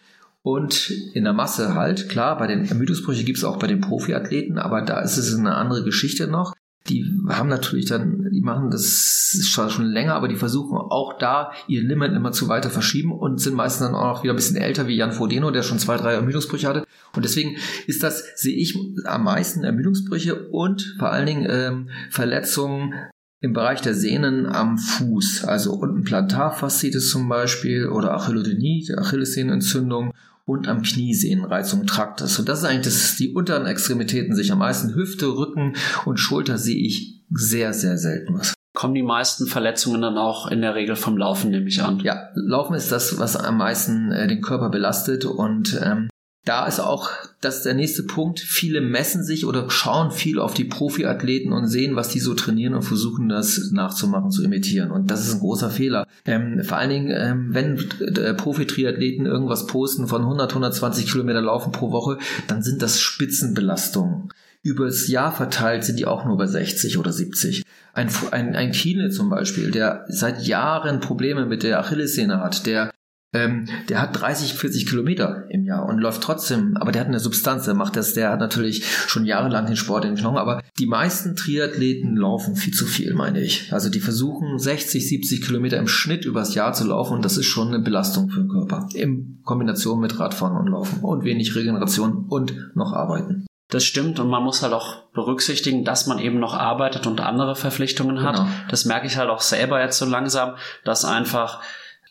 [0.45, 4.59] und in der Masse halt, klar, bei den Ermüdungsbrüche gibt es auch bei den Profiathleten,
[4.59, 6.53] aber da ist es eine andere Geschichte noch.
[6.86, 11.82] Die haben natürlich dann, die machen das schon länger, aber die versuchen auch da ihr
[11.82, 14.86] Limit immer zu weiter verschieben und sind meistens dann auch noch wieder ein bisschen älter
[14.86, 16.84] wie Jan Frodeno, der schon zwei, drei Ermüdungsbrüche hatte.
[17.16, 22.92] Und deswegen ist das, sehe ich am meisten Ermüdungsbrüche und vor allen Dingen ähm, Verletzungen
[23.40, 30.12] im Bereich der Sehnen am Fuß, also unten Plantarfaszitis zum Beispiel oder Achillodynie, Achillessehnenentzündung
[30.47, 32.38] und am Kniesehnenreizung Traktes.
[32.38, 34.95] Und das ist eigentlich das, die unteren Extremitäten sich am meisten.
[34.95, 35.74] Hüfte, Rücken
[36.05, 38.55] und Schulter sehe ich sehr, sehr selten was.
[38.74, 42.01] Kommen die meisten Verletzungen dann auch in der Regel vom Laufen, nehme ich an?
[42.01, 46.09] Ja, Laufen ist das, was am meisten äh, den Körper belastet und ähm,
[46.45, 48.38] da ist auch das der nächste Punkt.
[48.38, 52.74] Viele messen sich oder schauen viel auf die Profiathleten und sehen, was die so trainieren
[52.74, 54.90] und versuchen das nachzumachen, zu imitieren.
[54.90, 56.07] Und das ist ein großer Fehler.
[56.26, 61.72] Ähm, vor allen Dingen, ähm, wenn äh, Profi-Triathleten irgendwas posten von 100, 120 Kilometer laufen
[61.72, 64.28] pro Woche, dann sind das Spitzenbelastungen.
[64.62, 67.64] Über das Jahr verteilt sind die auch nur bei 60 oder 70.
[67.95, 72.90] Ein, ein, ein Kiene zum Beispiel, der seit Jahren Probleme mit der Achillessehne hat, der
[73.35, 77.18] ähm, der hat 30, 40 Kilometer im Jahr und läuft trotzdem, aber der hat eine
[77.18, 80.62] Substanz, der macht das, der hat natürlich schon jahrelang den Sport in den Knochen, aber
[80.78, 83.72] die meisten Triathleten laufen viel zu viel, meine ich.
[83.72, 87.47] Also die versuchen 60, 70 Kilometer im Schnitt übers Jahr zu laufen und das ist
[87.47, 88.89] schon eine Belastung für den Körper.
[88.95, 93.47] In Kombination mit Radfahren und Laufen und wenig Regeneration und noch arbeiten.
[93.70, 97.57] Das stimmt und man muss halt auch berücksichtigen, dass man eben noch arbeitet und andere
[97.57, 98.37] Verpflichtungen hat.
[98.37, 98.49] Genau.
[98.68, 100.55] Das merke ich halt auch selber jetzt so langsam,
[100.85, 101.61] dass einfach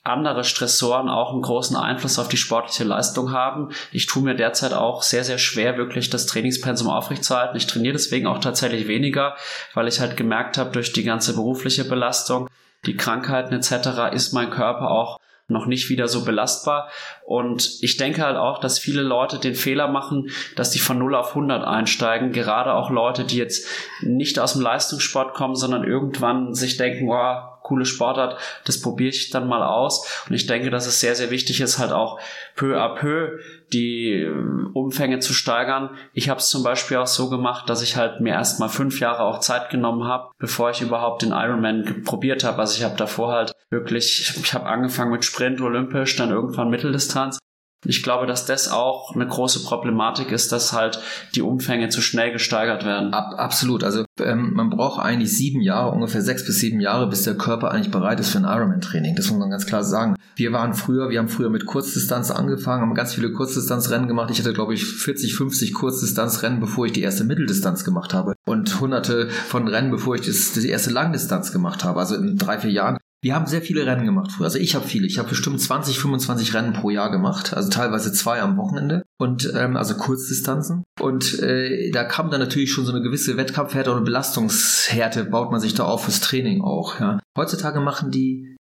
[0.04, 3.70] andere Stressoren auch einen großen Einfluss auf die sportliche Leistung haben.
[3.92, 7.56] Ich tue mir derzeit auch sehr, sehr schwer, wirklich das Trainingspensum aufrechtzuerhalten.
[7.56, 9.36] Ich trainiere deswegen auch tatsächlich weniger,
[9.74, 12.50] weil ich halt gemerkt habe, durch die ganze berufliche Belastung,
[12.86, 14.14] die Krankheiten etc.
[14.14, 16.90] ist mein Körper auch noch nicht wieder so belastbar.
[17.26, 21.16] Und ich denke halt auch, dass viele Leute den Fehler machen, dass die von 0
[21.16, 22.32] auf 100 einsteigen.
[22.32, 23.68] Gerade auch Leute, die jetzt
[24.02, 29.30] nicht aus dem Leistungssport kommen, sondern irgendwann sich denken, oh, coole Sportart, das probiere ich
[29.30, 30.24] dann mal aus.
[30.28, 32.20] Und ich denke, dass es sehr, sehr wichtig ist, halt auch
[32.56, 33.40] peu à peu
[33.72, 34.32] die äh,
[34.74, 35.90] Umfänge zu steigern.
[36.14, 39.00] Ich habe es zum Beispiel auch so gemacht, dass ich halt mir erst mal fünf
[39.00, 42.60] Jahre auch Zeit genommen habe, bevor ich überhaupt den Ironman probiert habe.
[42.60, 47.40] Also ich habe davor halt wirklich, ich habe angefangen mit Sprint olympisch, dann irgendwann Mitteldistanz
[47.86, 51.00] ich glaube, dass das auch eine große Problematik ist, dass halt
[51.36, 53.14] die Umfänge zu schnell gesteigert werden.
[53.14, 53.84] Ab, absolut.
[53.84, 57.72] Also ähm, man braucht eigentlich sieben Jahre, ungefähr sechs bis sieben Jahre, bis der Körper
[57.72, 59.16] eigentlich bereit ist für ein Ironman-Training.
[59.16, 60.16] Das muss man ganz klar sagen.
[60.36, 64.32] Wir waren früher, wir haben früher mit Kurzdistanz angefangen, haben ganz viele Kurzdistanzrennen gemacht.
[64.32, 68.34] Ich hatte, glaube ich, 40, 50 Kurzdistanzrennen, bevor ich die erste Mitteldistanz gemacht habe.
[68.46, 72.00] Und hunderte von Rennen, bevor ich das, die erste Langdistanz gemacht habe.
[72.00, 74.46] Also in drei, vier Jahren wir haben sehr viele Rennen gemacht früher.
[74.46, 75.08] Also ich habe viele.
[75.08, 77.54] Ich habe bestimmt 20, 25 Rennen pro Jahr gemacht.
[77.54, 79.04] Also teilweise zwei am Wochenende.
[79.18, 80.84] Und ähm, also Kurzdistanzen.
[81.00, 85.62] Und äh, da kam dann natürlich schon so eine gewisse Wettkampfhärte oder Belastungshärte, baut man
[85.62, 87.00] sich da auf fürs Training auch.
[87.00, 87.20] Ja.
[87.38, 88.58] Heutzutage machen die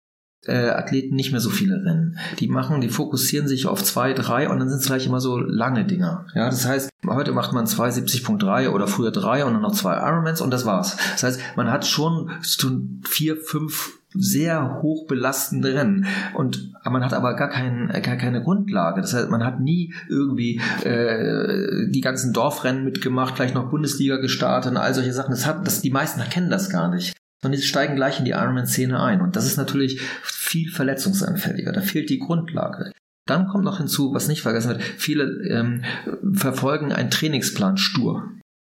[0.47, 2.19] äh, Athleten nicht mehr so viele Rennen.
[2.39, 5.39] Die machen, die fokussieren sich auf zwei, drei und dann sind es gleich immer so
[5.39, 6.27] lange Dinger.
[6.35, 10.41] Ja, das heißt, heute macht man 270.3 oder früher drei und dann noch zwei Ironmans
[10.41, 10.97] und das war's.
[11.13, 12.31] Das heißt, man hat schon
[13.05, 16.07] vier, fünf sehr hoch belastende Rennen.
[16.35, 19.01] Und man hat aber gar, kein, gar keine Grundlage.
[19.01, 24.73] Das heißt, man hat nie irgendwie äh, die ganzen Dorfrennen mitgemacht, vielleicht noch Bundesliga gestartet
[24.73, 25.31] und all solche Sachen.
[25.31, 27.15] Das hat, das, die meisten kennen das gar nicht.
[27.43, 29.21] Sondern die steigen gleich in die Ironman-Szene ein.
[29.21, 31.73] Und das ist natürlich viel verletzungsanfälliger.
[31.73, 32.93] Da fehlt die Grundlage.
[33.27, 35.85] Dann kommt noch hinzu, was nicht vergessen wird, viele ähm,
[36.35, 38.29] verfolgen einen Trainingsplan stur.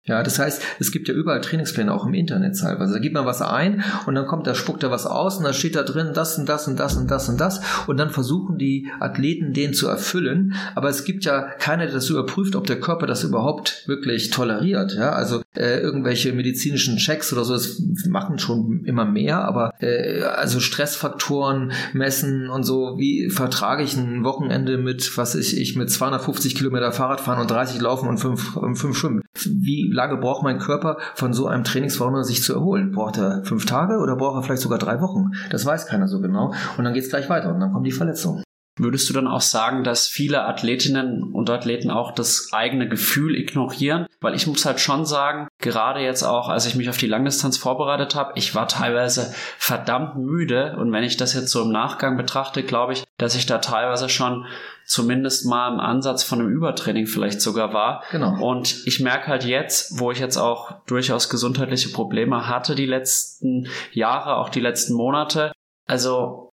[0.03, 2.93] Ja, das heißt, es gibt ja überall Trainingspläne, auch im Internet teilweise.
[2.93, 5.53] Da gibt man was ein und dann kommt da, spuckt da was aus und da
[5.53, 8.57] steht da drin das und das und das und das und das und dann versuchen
[8.57, 10.55] die Athleten den zu erfüllen.
[10.73, 14.95] Aber es gibt ja keiner, der das überprüft, ob der Körper das überhaupt wirklich toleriert.
[14.95, 20.21] Ja, also äh, irgendwelche medizinischen Checks oder so, das machen schon immer mehr, aber äh,
[20.23, 25.91] also Stressfaktoren messen und so, wie vertrage ich ein Wochenende mit, was ich, ich mit
[25.91, 29.21] 250 Kilometer Fahrrad fahren und 30 laufen und 5, 5 schwimmen?
[29.45, 32.91] Wie lange braucht mein Körper von so einem Trainingswochenende sich zu erholen?
[32.91, 35.31] Braucht er fünf Tage oder braucht er vielleicht sogar drei Wochen?
[35.49, 36.53] Das weiß keiner so genau.
[36.77, 38.43] Und dann geht es gleich weiter und dann kommen die Verletzungen.
[38.79, 44.07] Würdest du dann auch sagen, dass viele Athletinnen und Athleten auch das eigene Gefühl ignorieren?
[44.21, 47.57] Weil ich muss halt schon sagen, gerade jetzt auch, als ich mich auf die Langdistanz
[47.57, 52.15] vorbereitet habe, ich war teilweise verdammt müde und wenn ich das jetzt so im Nachgang
[52.15, 54.45] betrachte, glaube ich, dass ich da teilweise schon
[54.91, 58.03] zumindest mal im Ansatz von einem Übertraining vielleicht sogar war.
[58.11, 58.45] Genau.
[58.45, 63.69] Und ich merke halt jetzt, wo ich jetzt auch durchaus gesundheitliche Probleme hatte die letzten
[63.93, 65.53] Jahre, auch die letzten Monate.
[65.87, 66.49] Also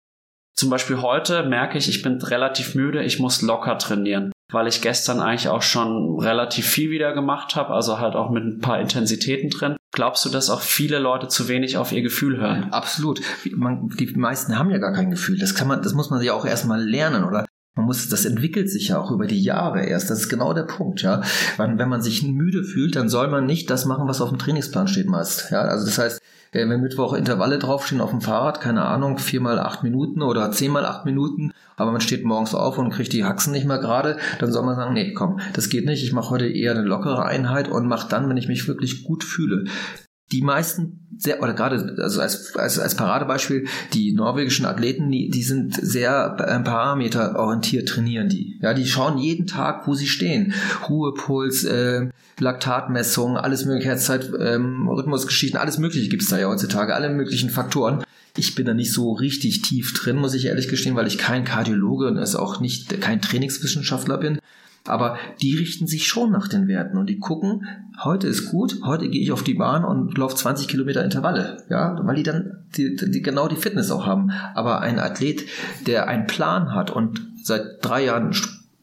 [0.55, 4.83] zum Beispiel heute merke ich, ich bin relativ müde, ich muss locker trainieren, weil ich
[4.83, 8.79] gestern eigentlich auch schon relativ viel wieder gemacht habe, also halt auch mit ein paar
[8.79, 9.77] Intensitäten drin.
[9.93, 12.71] Glaubst du, dass auch viele Leute zu wenig auf ihr Gefühl hören?
[12.71, 13.19] Absolut.
[13.51, 15.39] Man, die meisten haben ja gar kein Gefühl.
[15.39, 17.47] Das kann man, das muss man ja auch erstmal lernen, oder?
[17.77, 20.09] Man muss, das entwickelt sich ja auch über die Jahre erst.
[20.09, 21.21] Das ist genau der Punkt, ja.
[21.57, 24.39] Wenn, wenn man sich müde fühlt, dann soll man nicht das machen, was auf dem
[24.39, 25.51] Trainingsplan steht meist.
[25.51, 26.21] Ja, also das heißt,
[26.51, 30.85] äh, wenn Mittwoch Intervalle draufstehen auf dem Fahrrad, keine Ahnung, viermal acht Minuten oder zehnmal
[30.85, 34.51] acht Minuten, aber man steht morgens auf und kriegt die Haxen nicht mehr gerade, dann
[34.51, 37.67] soll man sagen, nee, komm, das geht nicht, ich mache heute eher eine lockere Einheit
[37.67, 39.65] und mache dann, wenn ich mich wirklich gut fühle
[40.31, 45.41] die meisten sehr, oder gerade, also als, als, als Paradebeispiel, die norwegischen Athleten, die, die
[45.41, 48.59] sind sehr äh, parameterorientiert trainieren die.
[48.61, 50.53] Ja, die schauen jeden Tag, wo sie stehen.
[50.89, 52.09] Ruhepuls, äh,
[52.39, 58.03] Laktatmessung, alles mögliche, Herzzeit, ähm, Rhythmusgeschichten, alles mögliche gibt's da ja heutzutage, alle möglichen Faktoren.
[58.37, 61.43] Ich bin da nicht so richtig tief drin, muss ich ehrlich gestehen, weil ich kein
[61.43, 64.37] Kardiologe und es auch nicht kein Trainingswissenschaftler bin.
[64.89, 67.65] Aber die richten sich schon nach den Werten und die gucken,
[68.03, 71.99] heute ist gut, heute gehe ich auf die Bahn und laufe 20 Kilometer Intervalle, ja,
[72.03, 74.31] weil die dann die, die, genau die Fitness auch haben.
[74.53, 75.45] Aber ein Athlet,
[75.85, 78.35] der einen Plan hat und seit drei Jahren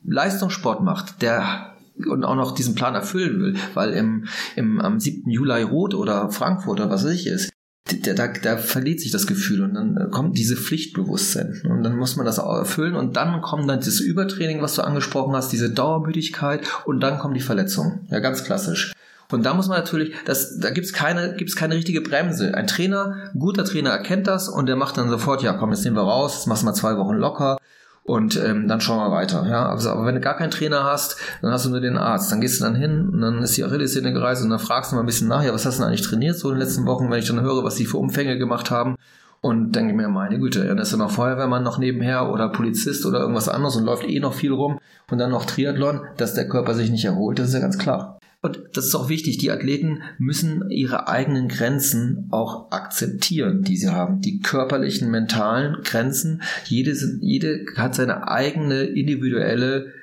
[0.05, 4.27] Leistungssport macht, der und auch noch diesen Plan erfüllen will, weil im,
[4.57, 5.31] im am 7.
[5.31, 7.54] Juli Rot oder Frankfurt oder was weiß ich ist,
[8.03, 12.27] da, da, verliert sich das Gefühl und dann kommt diese Pflichtbewusstsein und dann muss man
[12.27, 16.61] das auch erfüllen und dann kommt dann das Übertraining, was du angesprochen hast, diese Dauermüdigkeit
[16.85, 18.07] und dann kommen die Verletzungen.
[18.11, 18.93] Ja, ganz klassisch.
[19.31, 22.55] Und da muss man natürlich, das, da gibt's keine, gibt's keine richtige Bremse.
[22.55, 25.85] Ein Trainer, ein guter Trainer erkennt das und der macht dann sofort, ja komm, jetzt
[25.85, 27.59] nehmen wir raus, jetzt machst du mal zwei Wochen locker
[28.05, 29.47] und ähm, dann schauen wir weiter.
[29.49, 32.31] Ja, also, aber wenn du gar keinen Trainer hast, dann hast du nur den Arzt.
[32.31, 34.97] Dann gehst du dann hin und dann ist die Achillessehne gereist und dann fragst du
[34.97, 36.85] mal ein bisschen nach, ja, was hast du denn eigentlich trainiert so in den letzten
[36.85, 38.97] Wochen, wenn ich dann höre, was die für Umfänge gemacht haben.
[39.41, 43.21] Und denke mir, meine Güte, dann ist ja noch Feuerwehrmann noch nebenher oder Polizist oder
[43.21, 44.79] irgendwas anderes und läuft eh noch viel rum
[45.11, 48.19] und dann noch Triathlon, dass der Körper sich nicht erholt, das ist ja ganz klar.
[48.45, 53.89] Und das ist auch wichtig, die Athleten müssen ihre eigenen Grenzen auch akzeptieren, die sie
[53.89, 54.21] haben.
[54.21, 56.43] Die körperlichen, mentalen Grenzen.
[56.67, 59.95] Jede, jede hat seine eigene individuelle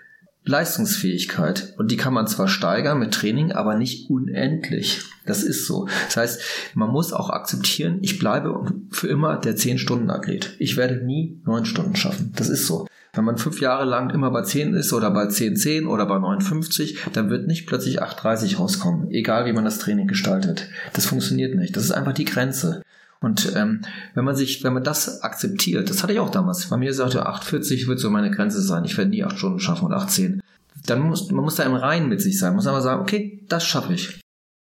[0.43, 1.75] Leistungsfähigkeit.
[1.77, 5.01] Und die kann man zwar steigern mit Training, aber nicht unendlich.
[5.27, 5.87] Das ist so.
[6.07, 6.41] Das heißt,
[6.73, 10.55] man muss auch akzeptieren, ich bleibe für immer der 10-Stunden-Athlet.
[10.57, 12.33] Ich werde nie 9 Stunden schaffen.
[12.35, 12.87] Das ist so.
[13.13, 16.17] Wenn man fünf Jahre lang immer bei 10 ist oder bei 10, 10 oder bei
[16.17, 20.69] 59, dann wird nicht plötzlich 8,30 rauskommen, egal wie man das Training gestaltet.
[20.93, 21.75] Das funktioniert nicht.
[21.75, 22.81] Das ist einfach die Grenze.
[23.19, 23.81] Und ähm,
[24.15, 26.69] wenn man sich, wenn man das akzeptiert, das hatte ich auch damals.
[26.69, 28.85] Bei mir sagte 8,40 wird so meine Grenze sein.
[28.85, 30.39] Ich werde nie 8 Stunden schaffen oder 8,10.
[30.85, 32.51] Dann muss man muss da im Reinen mit sich sein.
[32.51, 34.21] Man muss aber sagen, okay, das schaffe ich.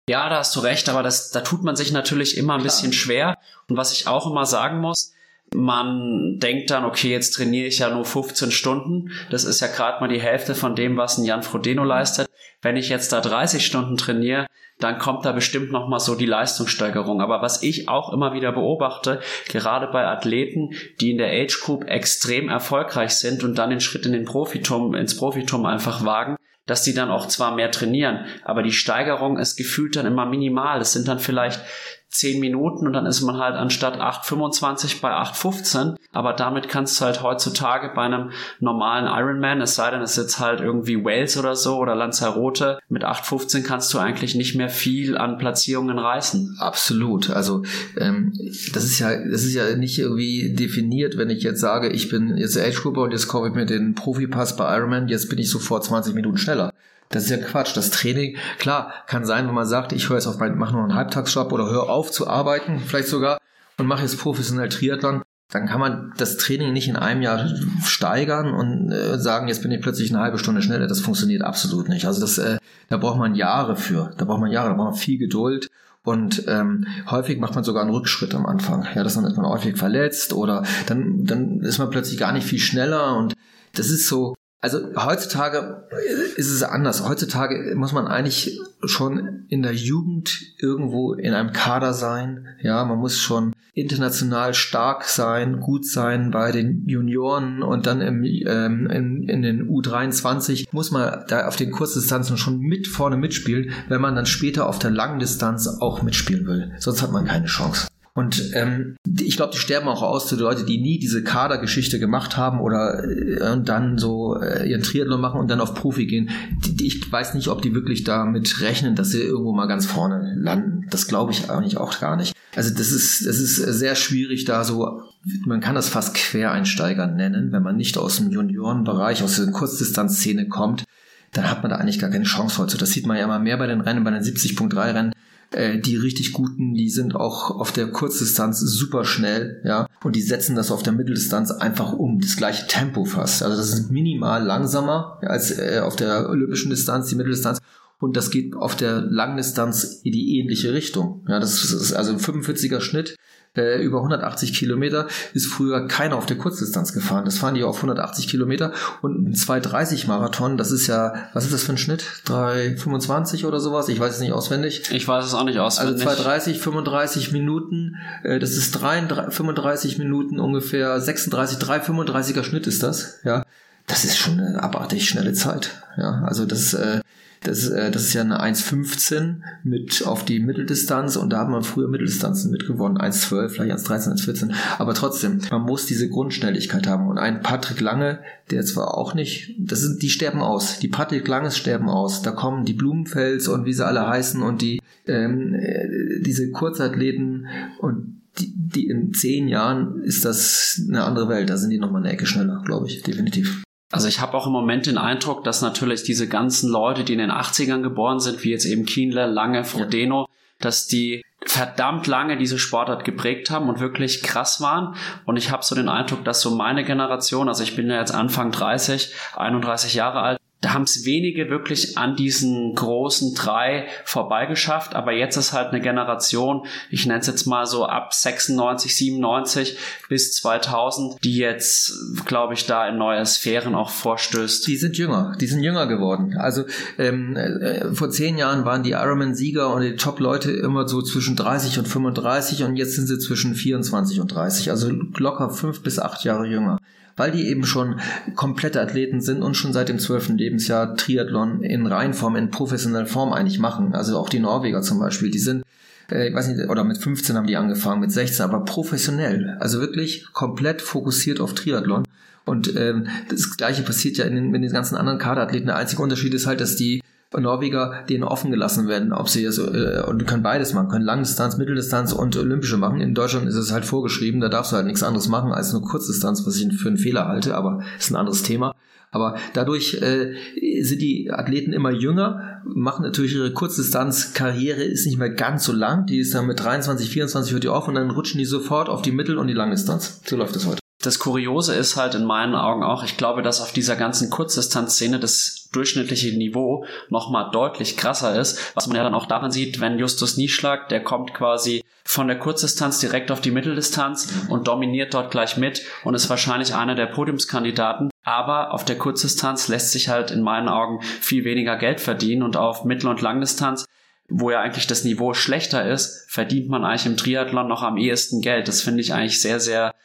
[0.10, 2.74] Ja, da hast du recht, aber das, da tut man sich natürlich immer ein Klar.
[2.74, 3.38] bisschen schwer.
[3.70, 5.14] Und was ich auch immer sagen muss,
[5.54, 9.12] man denkt dann, okay, jetzt trainiere ich ja nur 15 Stunden.
[9.30, 12.28] Das ist ja gerade mal die Hälfte von dem, was ein Jan Frodeno leistet.
[12.62, 14.48] Wenn ich jetzt da 30 Stunden trainiere,
[14.80, 17.22] dann kommt da bestimmt noch mal so die Leistungssteigerung.
[17.22, 20.72] Aber was ich auch immer wieder beobachte, gerade bei Athleten,
[21.02, 24.96] die in der Age Group extrem erfolgreich sind und dann den Schritt in den Profitum,
[24.96, 29.58] ins Profitum einfach wagen, dass die dann auch zwar mehr trainieren, aber die Steigerung ist
[29.58, 30.80] gefühlt dann immer minimal.
[30.80, 31.62] Es sind dann vielleicht
[32.10, 35.96] 10 Minuten und dann ist man halt anstatt 8,25 bei 8,15.
[36.12, 40.18] Aber damit kannst du halt heutzutage bei einem normalen Ironman, es sei denn, es ist
[40.18, 44.70] jetzt halt irgendwie Wales oder so oder Lanzarote, mit 8,15 kannst du eigentlich nicht mehr
[44.70, 46.58] viel an Platzierungen reißen.
[46.60, 47.30] Absolut.
[47.30, 47.64] Also
[47.96, 48.34] ähm,
[48.74, 52.38] das ist ja, das ist ja nicht irgendwie definiert, wenn ich jetzt sage, ich bin
[52.38, 55.50] jetzt Age Grouper und jetzt kaufe ich mir den Profi-Pass bei Ironman, jetzt bin ich
[55.50, 56.74] sofort 20 Minuten schneller.
[57.10, 57.76] Das ist ja Quatsch.
[57.76, 60.84] Das Training, klar, kann sein, wenn man sagt, ich höre jetzt auf mein, mache nur
[60.84, 63.40] einen Halbtagsjob oder höre auf zu arbeiten, vielleicht sogar,
[63.78, 67.50] und mache jetzt professionell Triathlon, dann kann man das Training nicht in einem Jahr
[67.84, 70.86] steigern und äh, sagen, jetzt bin ich plötzlich eine halbe Stunde schneller.
[70.88, 72.06] Das funktioniert absolut nicht.
[72.06, 72.60] Also das, äh,
[72.90, 74.12] da braucht man Jahre für.
[74.18, 75.72] Da braucht man Jahre, da braucht man viel Geduld.
[76.04, 78.86] Und ähm, häufig macht man sogar einen Rückschritt am Anfang.
[78.94, 82.46] Ja, dass dann ist man häufig verletzt oder dann, dann ist man plötzlich gar nicht
[82.46, 83.34] viel schneller und
[83.74, 85.88] das ist so, Also heutzutage
[86.36, 87.08] ist es anders.
[87.08, 92.48] Heutzutage muss man eigentlich schon in der Jugend irgendwo in einem Kader sein.
[92.62, 98.24] Ja, man muss schon international stark sein, gut sein bei den Junioren und dann im,
[98.26, 103.72] ähm, in, in den U23 muss man da auf den Kurzdistanzen schon mit vorne mitspielen,
[103.88, 106.72] wenn man dann später auf der langen Distanz auch mitspielen will.
[106.80, 107.88] Sonst hat man keine Chance.
[108.20, 112.00] Und ähm, ich glaube, die sterben auch aus zu den Leuten, die nie diese Kadergeschichte
[112.00, 116.06] gemacht haben oder äh, und dann so äh, ihren Triathlon machen und dann auf Profi
[116.06, 116.30] gehen.
[116.66, 119.86] Die, die, ich weiß nicht, ob die wirklich damit rechnen, dass sie irgendwo mal ganz
[119.86, 120.86] vorne landen.
[120.90, 122.36] Das glaube ich eigentlich auch gar nicht.
[122.58, 125.02] Also das ist, das ist sehr schwierig, da so,
[125.46, 130.50] man kann das fast Quereinsteiger nennen, wenn man nicht aus dem Juniorenbereich, aus der Kurzdistanzszene
[130.50, 130.84] kommt,
[131.32, 132.78] dann hat man da eigentlich gar keine Chance heute.
[132.78, 135.14] Das sieht man ja immer mehr bei den Rennen, bei den 70.3 Rennen
[135.52, 140.22] äh, die richtig guten, die sind auch auf der Kurzdistanz super schnell, ja, und die
[140.22, 143.44] setzen das auf der Mitteldistanz einfach um, das gleiche Tempo fast.
[143.44, 147.60] Also das ist minimal langsamer als äh, auf der olympischen Distanz, die Mitteldistanz.
[148.00, 151.26] Und das geht auf der Langdistanz in die ähnliche Richtung.
[151.28, 153.18] Ja, das ist also ein 45er Schnitt
[153.56, 157.26] äh, über 180 Kilometer ist früher keiner auf der Kurzdistanz gefahren.
[157.26, 161.54] Das fahren die auf 180 Kilometer und ein 230 Marathon, das ist ja, was ist
[161.54, 162.06] das für ein Schnitt?
[162.26, 163.90] 325 oder sowas?
[163.90, 164.92] Ich weiß es nicht auswendig.
[164.92, 165.94] Ich weiß es auch nicht auswendig.
[165.96, 172.84] Also 230, 35 Minuten, äh, das ist 33, 35 Minuten ungefähr, 36, 335er Schnitt ist
[172.84, 173.44] das, ja.
[173.88, 175.84] Das ist schon eine abartig schnelle Zeit.
[175.98, 177.02] Ja, also das, äh,
[177.42, 181.64] das, äh, das ist ja eine 1,15 mit auf die Mitteldistanz und da hat man
[181.64, 182.98] früher Mitteldistanzen mitgewonnen.
[182.98, 184.54] 1,12, vielleicht 1,13, 1,14.
[184.78, 187.08] Aber trotzdem, man muss diese Grundschnelligkeit haben.
[187.08, 188.20] Und ein Patrick Lange,
[188.52, 190.80] der zwar auch nicht, das sind, die sterben aus.
[190.80, 192.22] Die Patrick Langes sterben aus.
[192.22, 197.48] Da kommen die Blumenfels und wie sie alle heißen und die, ähm, äh, diese Kurzathleten
[197.80, 201.50] und die, die in zehn Jahren ist das eine andere Welt.
[201.50, 203.64] Da sind die nochmal eine Ecke schneller, glaube ich, definitiv.
[203.92, 207.20] Also ich habe auch im Moment den Eindruck, dass natürlich diese ganzen Leute, die in
[207.20, 210.28] den 80ern geboren sind, wie jetzt eben Kienle, Lange, Frodeno, ja.
[210.60, 214.96] dass die verdammt lange diese Sportart geprägt haben und wirklich krass waren.
[215.26, 218.14] Und ich habe so den Eindruck, dass so meine Generation, also ich bin ja jetzt
[218.14, 224.94] Anfang 30, 31 Jahre alt, da haben es wenige wirklich an diesen großen drei vorbeigeschafft,
[224.94, 229.78] aber jetzt ist halt eine Generation, ich nenne es jetzt mal so ab 96, 97
[230.10, 231.94] bis 2000, die jetzt,
[232.26, 234.68] glaube ich, da in neue Sphären auch vorstößt.
[234.68, 236.36] Die sind jünger, die sind jünger geworden.
[236.38, 236.66] Also
[236.98, 241.80] ähm, äh, vor zehn Jahren waren die Ironman-Sieger und die Top-Leute immer so zwischen 30
[241.80, 246.26] und 35 und jetzt sind sie zwischen 24 und 30, also locker fünf bis acht
[246.26, 246.80] Jahre jünger
[247.20, 248.00] weil die eben schon
[248.36, 253.34] komplette Athleten sind und schon seit dem zwölften Lebensjahr Triathlon in Reinform, in professioneller Form
[253.34, 253.94] eigentlich machen.
[253.94, 255.64] Also auch die Norweger zum Beispiel, die sind
[256.12, 259.58] äh, ich weiß nicht, oder mit 15 haben die angefangen, mit 16, aber professionell.
[259.60, 262.04] Also wirklich komplett fokussiert auf Triathlon.
[262.46, 265.68] Und ähm, das Gleiche passiert ja in den, in den ganzen anderen Kaderathleten.
[265.68, 267.02] Der einzige Unterschied ist halt, dass die
[267.38, 271.58] Norweger denen offen gelassen werden, ob sie es äh, und können beides machen, können Langdistanz,
[271.58, 273.02] Mitteldistanz und Olympische machen.
[273.02, 275.84] In Deutschland ist es halt vorgeschrieben, da darfst du halt nichts anderes machen als nur
[275.84, 278.74] Kurzdistanz, was ich für einen Fehler halte, aber ist ein anderes Thema.
[279.12, 280.36] Aber dadurch äh,
[280.84, 286.06] sind die Athleten immer jünger, machen natürlich ihre Kurzdistanzkarriere ist nicht mehr ganz so lang.
[286.06, 289.02] Die ist dann mit 23, 24 hört die auf und dann rutschen die sofort auf
[289.02, 290.22] die Mittel- und die Langdistanz.
[290.26, 290.80] So läuft das heute.
[291.02, 295.18] Das Kuriose ist halt in meinen Augen auch, ich glaube, dass auf dieser ganzen Kurzdistanzszene
[295.18, 299.98] das durchschnittliche Niveau nochmal deutlich krasser ist, was man ja dann auch daran sieht, wenn
[299.98, 305.32] Justus Nieschlag, der kommt quasi von der Kurzdistanz direkt auf die Mitteldistanz und dominiert dort
[305.32, 308.10] gleich mit und ist wahrscheinlich einer der Podiumskandidaten.
[308.24, 312.58] Aber auf der Kurzdistanz lässt sich halt in meinen Augen viel weniger Geld verdienen und
[312.58, 313.86] auf Mittel- und Langdistanz
[314.32, 318.42] wo ja eigentlich das Niveau schlechter ist, verdient man eigentlich im Triathlon noch am ehesten
[318.42, 318.68] Geld.
[318.68, 319.96] Das finde ich eigentlich sehr, sehr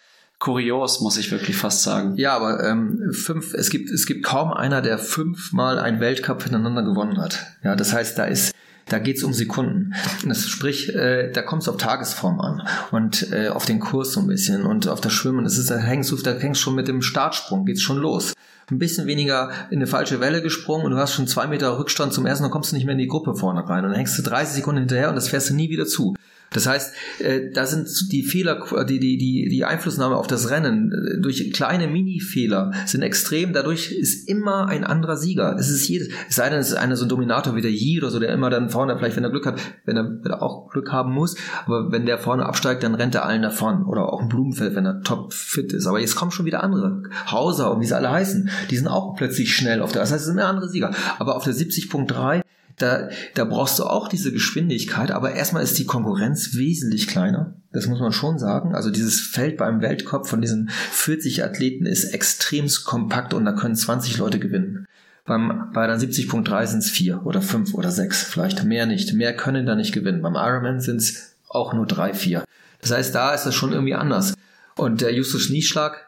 [0.44, 2.16] kurios, muss ich wirklich fast sagen.
[2.16, 6.82] Ja, aber ähm, fünf, es gibt, es gibt kaum einer, der fünfmal einen Weltcup hintereinander
[6.82, 7.46] gewonnen hat.
[7.62, 8.54] Ja, das heißt, da ist
[8.86, 9.94] da geht's um Sekunden.
[10.26, 14.20] Das sprich, äh, da kommt es auf Tagesform an und äh, auf den Kurs so
[14.20, 15.44] ein bisschen und auf das Schwimmen.
[15.44, 18.34] Das ist, da hängst du, da hängst schon mit dem Startsprung, geht's schon los.
[18.70, 22.12] Ein bisschen weniger in eine falsche Welle gesprungen und du hast schon zwei Meter Rückstand
[22.12, 24.18] zum ersten, dann kommst du nicht mehr in die Gruppe vorne rein und dann hängst
[24.18, 26.14] du 30 Sekunden hinterher und das fährst du nie wieder zu.
[26.54, 30.92] Das heißt, äh, da sind die Fehler, die, die, die, die Einflussnahme auf das Rennen
[30.92, 33.52] äh, durch kleine Mini-Fehler sind extrem.
[33.52, 35.56] Dadurch ist immer ein anderer Sieger.
[35.58, 37.98] Es ist jedes, es sei denn, es ist einer so ein Dominator wie der Yi
[38.00, 40.42] oder so, der immer dann vorne, vielleicht wenn er Glück hat, wenn er, wenn er
[40.42, 41.36] auch Glück haben muss,
[41.66, 43.84] aber wenn der vorne absteigt, dann rennt er allen davon.
[43.84, 45.88] Oder auch ein Blumenfeld, wenn er top fit ist.
[45.88, 47.02] Aber jetzt kommen schon wieder andere.
[47.30, 50.22] Hauser und wie sie alle heißen, die sind auch plötzlich schnell auf der, das heißt,
[50.22, 50.92] es sind andere Sieger.
[51.18, 52.44] Aber auf der 70.3
[52.76, 57.54] Da, da brauchst du auch diese Geschwindigkeit, aber erstmal ist die Konkurrenz wesentlich kleiner.
[57.72, 58.74] Das muss man schon sagen.
[58.74, 63.76] Also dieses Feld beim Weltcup von diesen 40 Athleten ist extremst kompakt und da können
[63.76, 64.86] 20 Leute gewinnen.
[65.24, 69.14] Beim, bei der 70.3 sind es vier oder fünf oder sechs, vielleicht mehr nicht.
[69.14, 70.20] Mehr können da nicht gewinnen.
[70.20, 72.44] Beim Ironman sind es auch nur drei, vier.
[72.80, 74.34] Das heißt, da ist das schon irgendwie anders.
[74.76, 76.06] Und der Justus Nieschlag,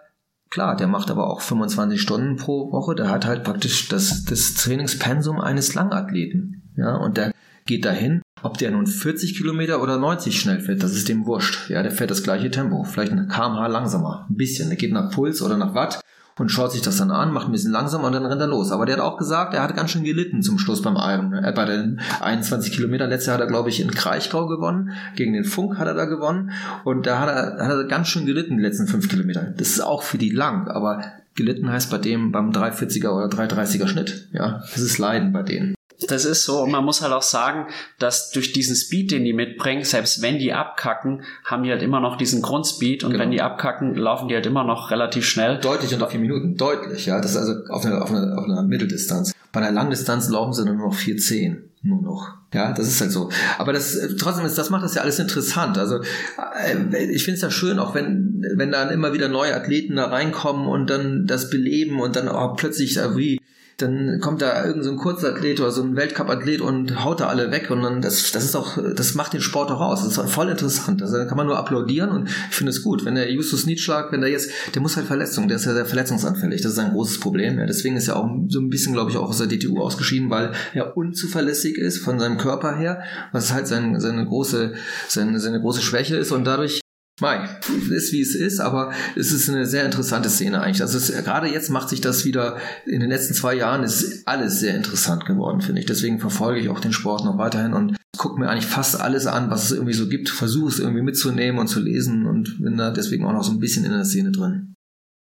[0.51, 2.95] klar, der macht aber auch 25 Stunden pro Woche.
[2.95, 6.63] Der hat halt praktisch das, das Trainingspensum eines Langathleten.
[6.77, 7.33] Ja, und der
[7.67, 8.23] geht dahin.
[8.43, 11.71] Ob der nun 40 Kilometer oder 90 schnell fährt, das ist dem wurscht.
[11.71, 12.85] Ja, der fährt das gleiche Tempo.
[12.85, 14.27] Vielleicht ein kmh langsamer.
[14.31, 14.69] Ein bisschen.
[14.69, 16.01] Der geht nach Puls oder nach Watt
[16.39, 18.71] und schaut sich das dann an, macht ein bisschen langsamer und dann rennt er los.
[18.71, 21.53] Aber der hat auch gesagt, er hat ganz schön gelitten zum Schluss beim Iron, äh,
[21.55, 23.09] bei den 21 Kilometern.
[23.09, 24.93] Letztes Jahr hat er, glaube ich, in Kraichgau gewonnen.
[25.17, 26.51] Gegen den Funk hat er da gewonnen.
[26.85, 29.55] Und da hat er, hat er ganz schön gelitten, die letzten fünf Kilometer.
[29.57, 31.03] Das ist auch für die lang, aber
[31.35, 34.29] gelitten heißt bei dem beim 340er oder 330er Schnitt.
[34.33, 35.76] Ja, das ist Leiden bei denen.
[36.09, 36.63] Das ist so.
[36.63, 37.67] Und man muss halt auch sagen,
[37.99, 42.01] dass durch diesen Speed, den die mitbringen, selbst wenn die abkacken, haben die halt immer
[42.01, 43.05] noch diesen Grundspeed.
[43.05, 43.23] Und genau.
[43.23, 45.59] wenn die abkacken, laufen die halt immer noch relativ schnell.
[45.59, 46.57] Deutlich unter vier Minuten.
[46.57, 47.21] Deutlich, ja.
[47.21, 49.33] Das ist also auf einer, auf einer, auf einer Mitteldistanz.
[49.53, 51.57] Bei einer Langdistanz laufen sie nur noch 4,10.
[51.83, 52.35] Nur noch.
[52.53, 53.31] Ja, das ist halt so.
[53.59, 55.79] Aber das trotzdem ist, das macht das ja alles interessant.
[55.79, 59.97] Also äh, ich finde es ja schön, auch wenn, wenn dann immer wieder neue Athleten
[59.97, 63.41] da reinkommen und dann das beleben und dann auch plötzlich wie
[63.79, 67.71] dann kommt da irgendein so Kurzathlet oder so ein Weltcup-Athlet und haut da alle weg
[67.71, 70.03] und dann das, das ist auch, das macht den Sport auch aus.
[70.03, 71.03] Das ist voll interessant.
[71.03, 73.05] Also da kann man nur applaudieren und ich finde es gut.
[73.05, 75.85] Wenn der Justus Niedschlag, wenn der jetzt, der muss halt Verletzungen, der ist ja sehr
[75.85, 76.63] verletzungsanfällig.
[76.63, 77.59] Das ist ein großes Problem.
[77.59, 80.31] Ja, deswegen ist er auch so ein bisschen, glaube ich, auch aus der DTU ausgeschieden,
[80.31, 84.73] weil er unzuverlässig ist von seinem Körper her, was halt sein, seine große,
[85.09, 86.81] seine, seine große Schwäche ist und dadurch
[87.19, 87.49] Mai,
[87.91, 90.83] ist wie es ist, aber es ist eine sehr interessante Szene eigentlich.
[90.83, 94.61] Also es, gerade jetzt macht sich das wieder, in den letzten zwei Jahren ist alles
[94.61, 95.87] sehr interessant geworden, finde ich.
[95.87, 99.51] Deswegen verfolge ich auch den Sport noch weiterhin und gucke mir eigentlich fast alles an,
[99.51, 102.91] was es irgendwie so gibt, versuche es irgendwie mitzunehmen und zu lesen und bin da
[102.91, 104.76] deswegen auch noch so ein bisschen in der Szene drin.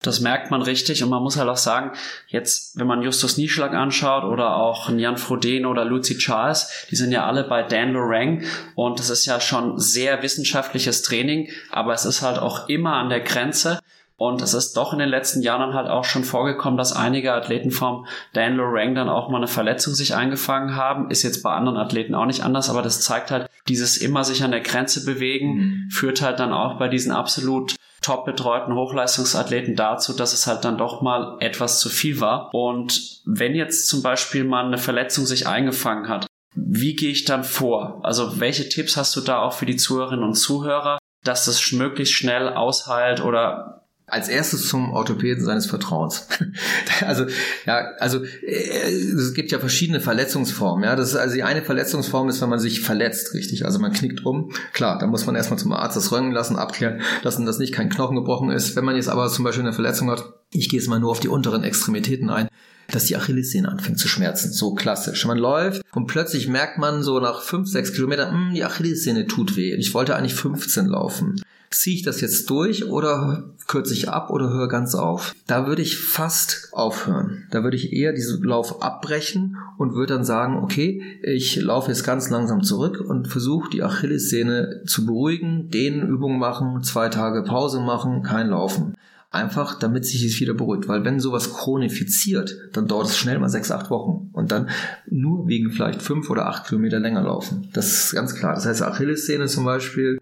[0.03, 1.91] Das merkt man richtig und man muss halt auch sagen,
[2.27, 7.11] jetzt, wenn man Justus Nieschlag anschaut oder auch Jan Frodeno oder Lucy Charles, die sind
[7.11, 12.05] ja alle bei Dan Lorang und das ist ja schon sehr wissenschaftliches Training, aber es
[12.05, 13.79] ist halt auch immer an der Grenze
[14.21, 17.71] und es ist doch in den letzten Jahren halt auch schon vorgekommen, dass einige Athleten
[17.71, 21.09] vom Dan Lorang dann auch mal eine Verletzung sich eingefangen haben.
[21.09, 24.43] Ist jetzt bei anderen Athleten auch nicht anders, aber das zeigt halt, dieses immer sich
[24.43, 25.89] an der Grenze bewegen, mhm.
[25.89, 30.77] führt halt dann auch bei diesen absolut top betreuten Hochleistungsathleten dazu, dass es halt dann
[30.77, 32.53] doch mal etwas zu viel war.
[32.53, 36.25] Und wenn jetzt zum Beispiel mal eine Verletzung sich eingefangen hat,
[36.55, 37.99] wie gehe ich dann vor?
[38.03, 42.15] Also welche Tipps hast du da auch für die Zuhörerinnen und Zuhörer, dass das möglichst
[42.15, 43.80] schnell ausheilt oder
[44.11, 46.27] als erstes zum Orthopäden seines Vertrauens.
[47.05, 47.25] also
[47.65, 50.83] ja, also äh, es gibt ja verschiedene Verletzungsformen.
[50.83, 53.65] Ja, das ist also die eine Verletzungsform ist, wenn man sich verletzt, richtig.
[53.65, 54.51] Also man knickt um.
[54.73, 57.89] Klar, da muss man erstmal zum Arzt das röntgen lassen, abklären, dass das nicht kein
[57.89, 58.75] Knochen gebrochen ist.
[58.75, 61.21] Wenn man jetzt aber zum Beispiel eine Verletzung hat, ich gehe jetzt mal nur auf
[61.21, 62.49] die unteren Extremitäten ein,
[62.91, 64.51] dass die Achillessehne anfängt zu schmerzen.
[64.51, 65.25] So klassisch.
[65.25, 69.55] Man läuft und plötzlich merkt man so nach fünf, sechs Kilometern, hm, die Achillessehne tut
[69.55, 69.73] weh.
[69.75, 74.49] Ich wollte eigentlich 15 laufen ziehe ich das jetzt durch oder kürze ich ab oder
[74.49, 75.33] höre ganz auf?
[75.47, 77.47] Da würde ich fast aufhören.
[77.49, 82.03] Da würde ich eher diesen Lauf abbrechen und würde dann sagen, okay, ich laufe jetzt
[82.03, 87.79] ganz langsam zurück und versuche die Achillessehne zu beruhigen, dehnen Übungen machen, zwei Tage Pause
[87.79, 88.95] machen, kein Laufen.
[89.33, 90.89] Einfach, damit sich es wieder beruhigt.
[90.89, 94.29] Weil wenn sowas chronifiziert, dann dauert es schnell mal sechs, acht Wochen.
[94.33, 94.69] Und dann
[95.09, 97.69] nur wegen vielleicht fünf oder acht Kilometer länger laufen.
[97.71, 98.55] Das ist ganz klar.
[98.55, 100.19] Das heißt, Achillessehne zum Beispiel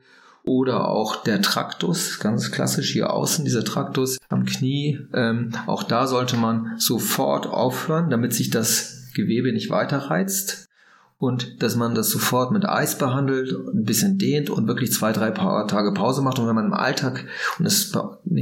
[0.49, 4.99] oder auch der Traktus, ganz klassisch hier außen, dieser Traktus am Knie.
[5.13, 10.65] Ähm, auch da sollte man sofort aufhören, damit sich das Gewebe nicht weiter reizt
[11.19, 15.29] und dass man das sofort mit Eis behandelt, ein bisschen dehnt und wirklich zwei, drei
[15.29, 16.39] Tage Pause macht.
[16.39, 17.25] Und wenn man im Alltag
[17.59, 17.95] und es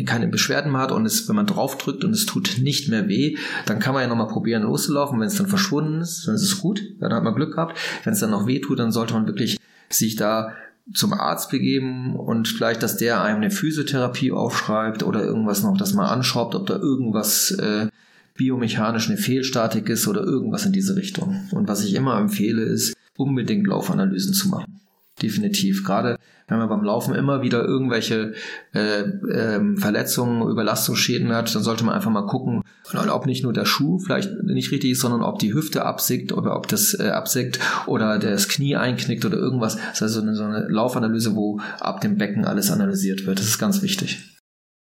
[0.06, 3.36] keine Beschwerden mehr hat und es, wenn man draufdrückt und es tut nicht mehr weh,
[3.66, 5.20] dann kann man ja nochmal probieren loszulaufen.
[5.20, 7.78] Wenn es dann verschwunden ist, dann ist es gut, dann hat man Glück gehabt.
[8.06, 9.58] Wenn es dann noch weh tut, dann sollte man wirklich
[9.90, 10.54] sich da
[10.94, 15.94] zum Arzt begeben und vielleicht, dass der einem eine Physiotherapie aufschreibt oder irgendwas noch, dass
[15.94, 17.88] man anschaut, ob da irgendwas äh,
[18.36, 21.48] biomechanisch eine Fehlstatik ist oder irgendwas in diese Richtung.
[21.52, 24.80] Und was ich immer empfehle, ist, unbedingt Laufanalysen zu machen.
[25.22, 25.84] Definitiv.
[25.84, 26.18] Gerade
[26.48, 28.34] wenn man beim Laufen immer wieder irgendwelche
[28.74, 32.64] äh, äh, Verletzungen, Überlastungsschäden hat, dann sollte man einfach mal gucken,
[33.10, 36.56] ob nicht nur der Schuh vielleicht nicht richtig ist, sondern ob die Hüfte absickt oder
[36.56, 39.76] ob das äh, absickt oder das Knie einknickt oder irgendwas.
[39.76, 43.40] Das ist also eine, so eine Laufanalyse, wo ab dem Becken alles analysiert wird.
[43.40, 44.20] Das ist ganz wichtig.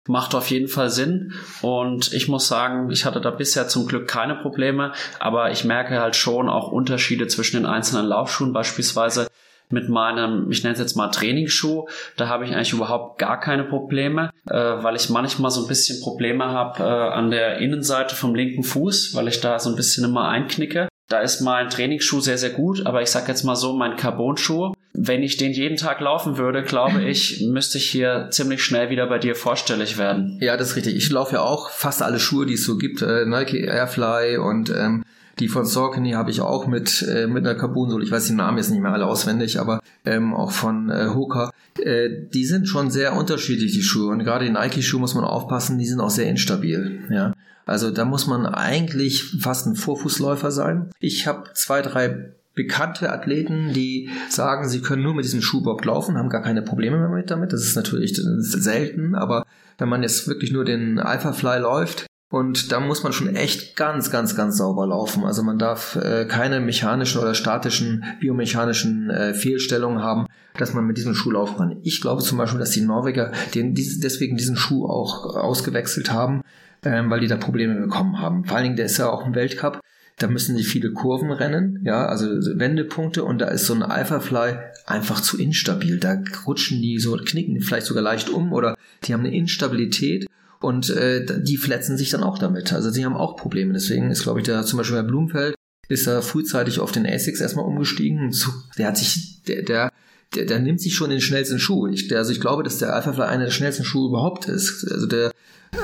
[0.08, 1.34] macht auf jeden Fall Sinn.
[1.62, 5.99] Und ich muss sagen, ich hatte da bisher zum Glück keine Probleme, aber ich merke
[5.99, 8.54] halt schon auch Unterschiede zwischen den einzelnen Laufschuhen.
[8.54, 9.28] Beispielsweise
[9.69, 13.64] mit meinem, ich nenne es jetzt mal Trainingsschuh, da habe ich eigentlich überhaupt gar keine
[13.64, 18.35] Probleme, äh, weil ich manchmal so ein bisschen Probleme habe äh, an der Innenseite vom
[18.35, 20.88] linken Fuß, weil ich da so ein bisschen immer einknicke.
[21.10, 24.73] Da ist mein Trainingsschuh sehr, sehr gut, aber ich sag jetzt mal so, mein Carbon-Schuh,
[24.94, 29.07] wenn ich den jeden Tag laufen würde, glaube ich, müsste ich hier ziemlich schnell wieder
[29.07, 30.38] bei dir vorstellig werden.
[30.41, 30.95] Ja, das ist richtig.
[30.95, 33.02] Ich laufe ja auch fast alle Schuhe, die es so gibt.
[33.02, 35.03] Äh, Nike Airfly und ähm,
[35.40, 38.04] die von Saucony habe ich auch mit, äh, mit einer Carbonsohle.
[38.04, 41.52] Ich weiß die Namen jetzt nicht mehr alle auswendig, aber ähm, auch von äh, Hoka.
[41.80, 44.12] Äh, die sind schon sehr unterschiedlich, die Schuhe.
[44.12, 47.02] Und gerade die Nike-Schuhe muss man aufpassen, die sind auch sehr instabil.
[47.10, 47.34] Ja.
[47.66, 50.90] Also da muss man eigentlich fast ein Vorfußläufer sein.
[51.00, 56.18] Ich habe zwei, drei bekannte Athleten, die sagen, sie können nur mit diesem Schuhbock laufen,
[56.18, 57.54] haben gar keine Probleme mehr mit damit.
[57.54, 59.46] Das ist natürlich selten, aber
[59.78, 63.78] wenn man jetzt wirklich nur den Alpha Fly läuft, und da muss man schon echt
[63.78, 65.24] ganz, ganz, ganz sauber laufen.
[65.24, 70.28] Also man darf äh, keine mechanischen oder statischen, biomechanischen äh, Fehlstellungen haben,
[70.58, 71.78] dass man mit diesem Schuh laufen kann.
[71.84, 76.41] Ich glaube zum Beispiel, dass die Norweger den, dies, deswegen diesen Schuh auch ausgewechselt haben,
[76.84, 78.44] ähm, weil die da Probleme bekommen haben.
[78.44, 79.80] Vor allen Dingen, der ist ja auch im Weltcup.
[80.20, 84.58] Da müssen die viele Kurven rennen, ja, also Wendepunkte und da ist so ein Alpha-Fly
[84.88, 85.99] einfach zu instabil.
[85.99, 86.18] Da
[86.48, 90.26] rutschen die so, knicken vielleicht sogar leicht um oder die haben eine Instabilität
[90.60, 92.74] und äh, die verletzen sich dann auch damit.
[92.74, 93.74] Also sie haben auch Probleme.
[93.74, 95.56] Deswegen ist, glaube ich, der zum Beispiel bei Blumfeld
[95.90, 98.36] ist er frühzeitig auf den ASICS erstmal umgestiegen.
[98.78, 99.92] Der hat sich, der, der,
[100.36, 101.88] der, der nimmt sich schon den schnellsten Schuh.
[101.88, 104.90] Ich, der, also ich glaube, dass der Alpha Fly einer der schnellsten Schuhe überhaupt ist.
[104.92, 105.32] Also der,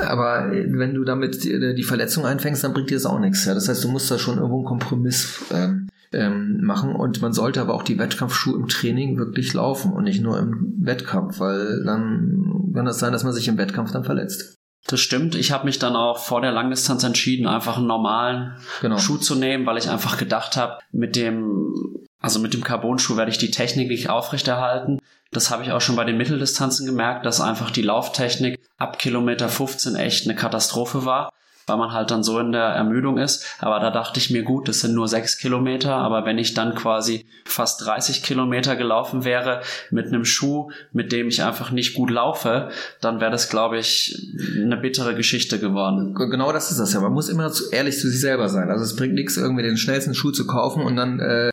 [0.06, 3.44] aber wenn du damit die, die Verletzung einfängst, dann bringt dir das auch nichts.
[3.44, 3.54] Ja?
[3.54, 7.60] Das heißt, du musst da schon irgendwo einen Kompromiss ähm, ähm, machen und man sollte
[7.60, 12.72] aber auch die Wettkampfschuhe im Training wirklich laufen und nicht nur im Wettkampf, weil dann
[12.74, 14.58] kann das sein, dass man sich im Wettkampf dann verletzt.
[14.86, 15.34] Das stimmt.
[15.34, 18.98] Ich habe mich dann auch vor der Langdistanz entschieden, einfach einen normalen genau.
[18.98, 23.30] Schuh zu nehmen, weil ich einfach gedacht habe, mit dem, also mit dem Carbon-Schuh werde
[23.30, 25.00] ich die Technik nicht aufrechterhalten.
[25.30, 29.48] Das habe ich auch schon bei den Mitteldistanzen gemerkt, dass einfach die Lauftechnik ab Kilometer
[29.48, 31.30] 15 echt eine Katastrophe war
[31.66, 33.46] weil man halt dann so in der Ermüdung ist.
[33.58, 36.74] Aber da dachte ich mir, gut, das sind nur sechs Kilometer, aber wenn ich dann
[36.74, 42.10] quasi fast 30 Kilometer gelaufen wäre mit einem Schuh, mit dem ich einfach nicht gut
[42.10, 42.70] laufe,
[43.00, 46.14] dann wäre das, glaube ich, eine bittere Geschichte geworden.
[46.14, 47.00] Genau das ist das ja.
[47.00, 48.70] Man muss immer ehrlich zu sich selber sein.
[48.70, 51.50] Also es bringt nichts, irgendwie den schnellsten Schuh zu kaufen und dann äh,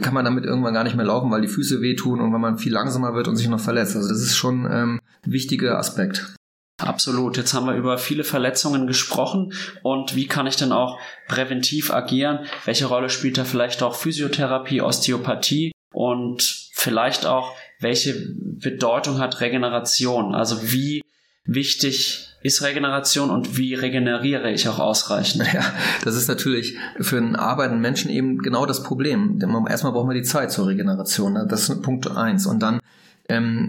[0.00, 2.58] kann man damit irgendwann gar nicht mehr laufen, weil die Füße wehtun und weil man
[2.58, 3.96] viel langsamer wird und sich noch verletzt.
[3.96, 6.34] Also das ist schon ähm, ein wichtiger Aspekt.
[6.78, 7.36] Absolut.
[7.36, 9.52] Jetzt haben wir über viele Verletzungen gesprochen
[9.82, 10.98] und wie kann ich denn auch
[11.28, 12.40] präventiv agieren?
[12.64, 16.42] Welche Rolle spielt da vielleicht auch Physiotherapie, Osteopathie und
[16.72, 20.34] vielleicht auch welche Bedeutung hat Regeneration?
[20.34, 21.02] Also wie
[21.44, 25.44] wichtig ist Regeneration und wie regeneriere ich auch ausreichend?
[25.54, 25.62] Ja,
[26.04, 29.38] das ist natürlich für einen arbeitenden Menschen eben genau das Problem.
[29.68, 31.34] Erstmal brauchen wir die Zeit zur Regeneration.
[31.34, 31.46] Ne?
[31.48, 32.46] Das ist Punkt eins.
[32.46, 32.80] Und dann
[33.28, 33.68] ähm,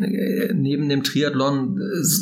[0.53, 1.79] neben dem Triathlon,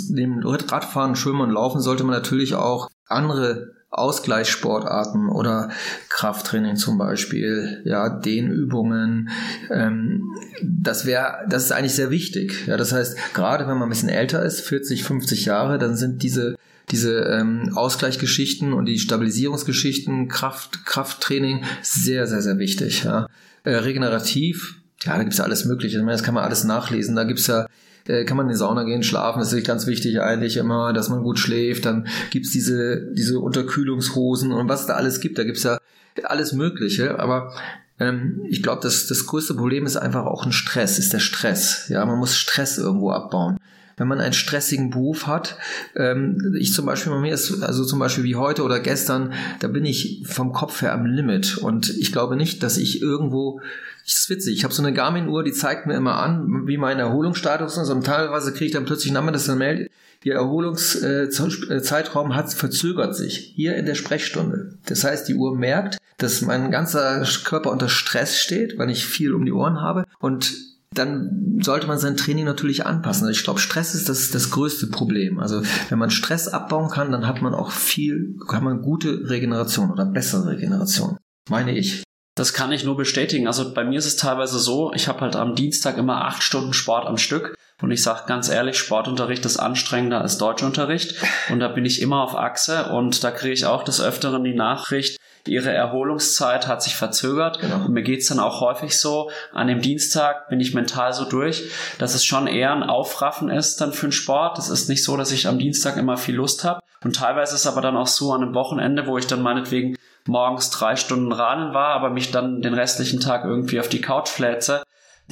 [0.10, 5.70] dem Radfahren, Schwimmen und Laufen sollte man natürlich auch andere Ausgleichssportarten oder
[6.10, 9.30] Krafttraining zum Beispiel, ja, Dehnübungen,
[9.70, 12.66] ähm, das wäre, das ist eigentlich sehr wichtig.
[12.66, 16.24] Ja, das heißt, gerade wenn man ein bisschen älter ist, 40, 50 Jahre, dann sind
[16.24, 16.56] diese
[16.92, 23.06] diese ähm, Ausgleichsgeschichten und die Stabilisierungsgeschichten, Kraft, Krafttraining sehr, sehr, sehr wichtig.
[23.06, 23.28] Ja.
[23.64, 25.98] Äh, regenerativ ja, da gibt's ja alles Mögliche.
[25.98, 27.16] Ich meine, das kann man alles nachlesen.
[27.16, 27.68] Da gibt's ja
[28.08, 31.10] äh, kann man in die Sauna gehen, schlafen, das ist ganz wichtig eigentlich immer, dass
[31.10, 31.86] man gut schläft.
[31.86, 35.38] Dann gibt's diese, diese Unterkühlungshosen und was es da alles gibt.
[35.38, 35.78] Da gibt's ja
[36.24, 37.20] alles Mögliche.
[37.20, 37.54] Aber
[38.00, 41.88] ähm, ich glaube, das, das größte Problem ist einfach auch ein Stress, ist der Stress.
[41.90, 43.58] Ja, man muss Stress irgendwo abbauen
[44.04, 45.58] wenn man einen stressigen Beruf hat.
[45.96, 49.32] Ähm, ich zum Beispiel bei mir ist, also zum Beispiel wie heute oder gestern,
[49.62, 51.58] da bin ich vom Kopf her am Limit.
[51.58, 53.62] Und ich glaube nicht, dass ich irgendwo
[54.04, 54.58] das ist witzig.
[54.58, 57.90] Ich habe so eine Garmin-Uhr, die zeigt mir immer an, wie mein Erholungsstatus ist.
[57.90, 59.90] Und teilweise kriege ich dann plötzlich Nachmittags eine Mail,
[60.26, 64.78] Ihr Erholungszeitraum hat verzögert sich hier in der Sprechstunde.
[64.86, 69.34] Das heißt, die Uhr merkt, dass mein ganzer Körper unter Stress steht, weil ich viel
[69.34, 73.28] um die Ohren habe und dann sollte man sein Training natürlich anpassen.
[73.28, 75.40] Also ich glaube, Stress ist das, das größte Problem.
[75.40, 79.92] Also wenn man Stress abbauen kann, dann hat man auch viel, kann man gute Regeneration
[79.92, 81.18] oder bessere Regeneration,
[81.50, 82.04] meine ich.
[82.36, 83.48] Das kann ich nur bestätigen.
[83.48, 86.74] Also bei mir ist es teilweise so, ich habe halt am Dienstag immer acht Stunden
[86.74, 91.16] Sport am Stück Und ich sage ganz ehrlich, Sportunterricht ist anstrengender als Deutschunterricht.
[91.50, 94.54] Und da bin ich immer auf Achse und da kriege ich auch des Öfteren die
[94.54, 97.60] Nachricht, ihre Erholungszeit hat sich verzögert.
[97.60, 97.86] Genau.
[97.86, 101.72] Und mir geht's dann auch häufig so, an dem Dienstag bin ich mental so durch,
[102.00, 104.58] dass es schon eher ein Aufraffen ist dann für den Sport.
[104.58, 106.80] Es ist nicht so, dass ich am Dienstag immer viel Lust habe.
[107.04, 109.98] Und teilweise ist es aber dann auch so an einem Wochenende, wo ich dann meinetwegen
[110.26, 114.30] morgens drei Stunden radeln war, aber mich dann den restlichen Tag irgendwie auf die Couch
[114.30, 114.84] fläze,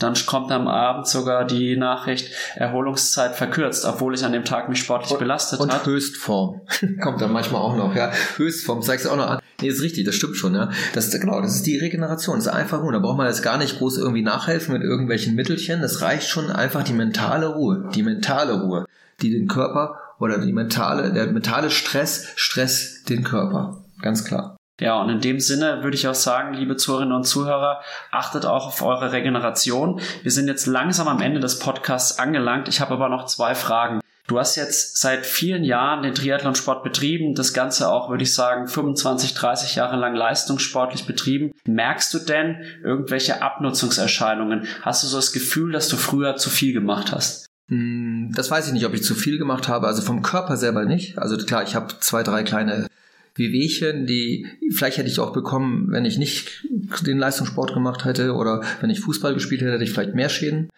[0.02, 4.80] dann kommt am Abend sogar die Nachricht, Erholungszeit verkürzt, obwohl ich an dem Tag mich
[4.80, 5.64] sportlich und, belastet habe.
[5.64, 5.86] Und hat.
[5.86, 6.62] Höchstform
[7.02, 8.12] kommt dann manchmal auch noch, ja.
[8.38, 9.40] Höchstform zeigst du auch noch an.
[9.62, 10.70] Nee, ist richtig, das stimmt schon, ja.
[10.94, 12.38] Das ist, genau, das ist die Regeneration.
[12.38, 15.36] Das ist einfach nur, da braucht man jetzt gar nicht groß irgendwie nachhelfen mit irgendwelchen
[15.36, 15.82] Mittelchen.
[15.82, 18.86] Das reicht schon einfach die mentale Ruhe, die mentale Ruhe,
[19.22, 23.84] die den Körper oder die mentale, der mentale Stress stresst den Körper.
[24.02, 24.58] Ganz klar.
[24.80, 27.82] Ja, und in dem Sinne würde ich auch sagen, liebe Zuhörerinnen und Zuhörer,
[28.12, 30.02] achtet auch auf eure Regeneration.
[30.24, 32.68] Wir sind jetzt langsam am Ende des Podcasts angelangt.
[32.68, 34.02] Ich habe aber noch zwei Fragen.
[34.28, 38.68] Du hast jetzt seit vielen Jahren den Triathlonsport betrieben, das Ganze auch, würde ich sagen,
[38.68, 41.52] 25, 30 Jahre lang leistungssportlich betrieben.
[41.66, 44.68] Merkst du denn irgendwelche Abnutzungserscheinungen?
[44.84, 47.48] Hast du so das Gefühl, dass du früher zu viel gemacht hast?
[47.68, 49.88] Hm, das weiß ich nicht, ob ich zu viel gemacht habe.
[49.88, 51.18] Also vom Körper selber nicht.
[51.18, 52.88] Also klar, ich habe zwei, drei kleine
[53.36, 56.66] Wehwehchen, die vielleicht hätte ich auch bekommen, wenn ich nicht
[57.06, 60.70] den Leistungssport gemacht hätte oder wenn ich Fußball gespielt hätte, hätte ich vielleicht mehr Schäden.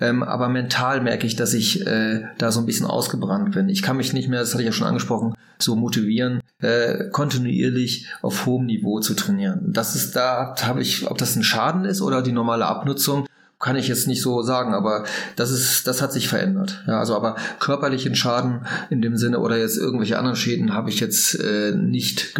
[0.00, 3.68] Ähm, aber mental merke ich, dass ich äh, da so ein bisschen ausgebrannt bin.
[3.68, 8.06] Ich kann mich nicht mehr, das hatte ich ja schon angesprochen, so motivieren, äh, kontinuierlich
[8.20, 9.72] auf hohem Niveau zu trainieren.
[9.72, 13.26] Das ist da, habe ich, ob das ein Schaden ist oder die normale Abnutzung,
[13.62, 15.04] kann ich jetzt nicht so sagen, aber
[15.36, 16.82] das ist, das hat sich verändert.
[16.86, 20.98] Ja, also aber körperlichen Schaden in dem Sinne oder jetzt irgendwelche anderen Schäden habe ich
[21.00, 22.34] jetzt äh, nicht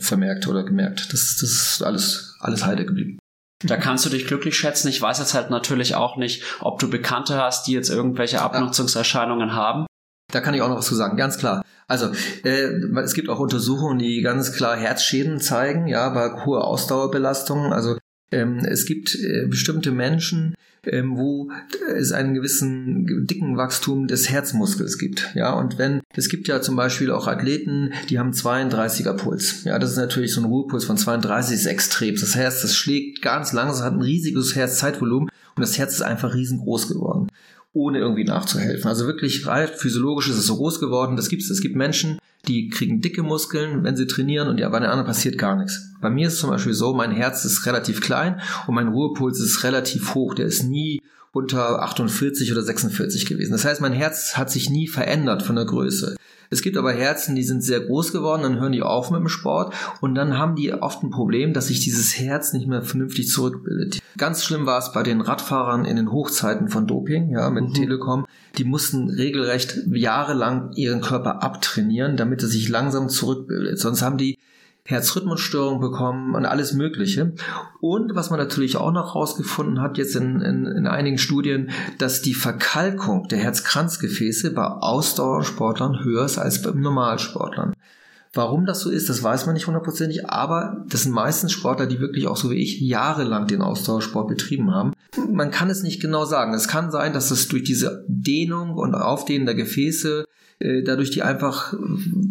[0.00, 1.12] vermerkt oder gemerkt.
[1.12, 3.18] Das, das ist alles, alles heile geblieben.
[3.64, 4.88] Da kannst du dich glücklich schätzen.
[4.88, 9.54] Ich weiß jetzt halt natürlich auch nicht, ob du Bekannte hast, die jetzt irgendwelche Abnutzungserscheinungen
[9.54, 9.86] haben.
[10.32, 11.62] Da kann ich auch noch was zu sagen, ganz klar.
[11.86, 12.10] Also
[12.44, 12.70] äh,
[13.02, 17.72] es gibt auch Untersuchungen, die ganz klar Herzschäden zeigen, ja, bei hoher Ausdauerbelastung.
[17.72, 17.96] Also
[18.30, 20.54] es gibt äh, bestimmte Menschen,
[20.86, 21.50] ähm, wo
[21.94, 25.30] es einen gewissen dicken Wachstum des Herzmuskels gibt.
[25.34, 29.64] Ja, und wenn, es gibt ja zum Beispiel auch Athleten, die haben 32er Puls.
[29.64, 32.14] Ja, das ist natürlich so ein Ruhepuls von 32 ist extrem.
[32.14, 36.34] Das Herz, das schlägt ganz langsam, hat ein riesiges Herzzeitvolumen und das Herz ist einfach
[36.34, 37.28] riesengroß geworden
[37.72, 38.88] ohne irgendwie nachzuhelfen.
[38.88, 41.16] Also wirklich rein physiologisch ist es so groß geworden.
[41.16, 41.50] Das gibt's.
[41.50, 42.18] Es gibt Menschen,
[42.48, 45.92] die kriegen dicke Muskeln, wenn sie trainieren und ja, bei den anderen passiert gar nichts.
[46.00, 49.40] Bei mir ist es zum Beispiel so, mein Herz ist relativ klein und mein Ruhepuls
[49.40, 50.34] ist relativ hoch.
[50.34, 51.00] Der ist nie
[51.32, 53.52] unter 48 oder 46 gewesen.
[53.52, 56.16] Das heißt, mein Herz hat sich nie verändert von der Größe.
[56.50, 59.28] Es gibt aber Herzen, die sind sehr groß geworden, dann hören die auf mit dem
[59.28, 63.28] Sport und dann haben die oft ein Problem, dass sich dieses Herz nicht mehr vernünftig
[63.28, 64.00] zurückbildet.
[64.16, 67.74] Ganz schlimm war es bei den Radfahrern in den Hochzeiten von Doping, ja, mit mhm.
[67.74, 68.26] Telekom.
[68.58, 73.78] Die mussten regelrecht jahrelang ihren Körper abtrainieren, damit er sich langsam zurückbildet.
[73.78, 74.36] Sonst haben die
[74.84, 77.32] Herzrhythmusstörung bekommen und alles Mögliche.
[77.80, 82.22] Und was man natürlich auch noch herausgefunden hat, jetzt in, in, in einigen Studien, dass
[82.22, 87.74] die Verkalkung der Herzkranzgefäße bei Ausdauersportlern höher ist als bei Normalsportlern.
[88.32, 91.98] Warum das so ist, das weiß man nicht hundertprozentig, aber das sind meistens Sportler, die
[91.98, 94.92] wirklich auch so wie ich jahrelang den Ausdauersport betrieben haben.
[95.28, 96.54] Man kann es nicht genau sagen.
[96.54, 100.24] Es kann sein, dass es durch diese Dehnung und Aufdehnen der Gefäße
[100.60, 101.74] dadurch die einfach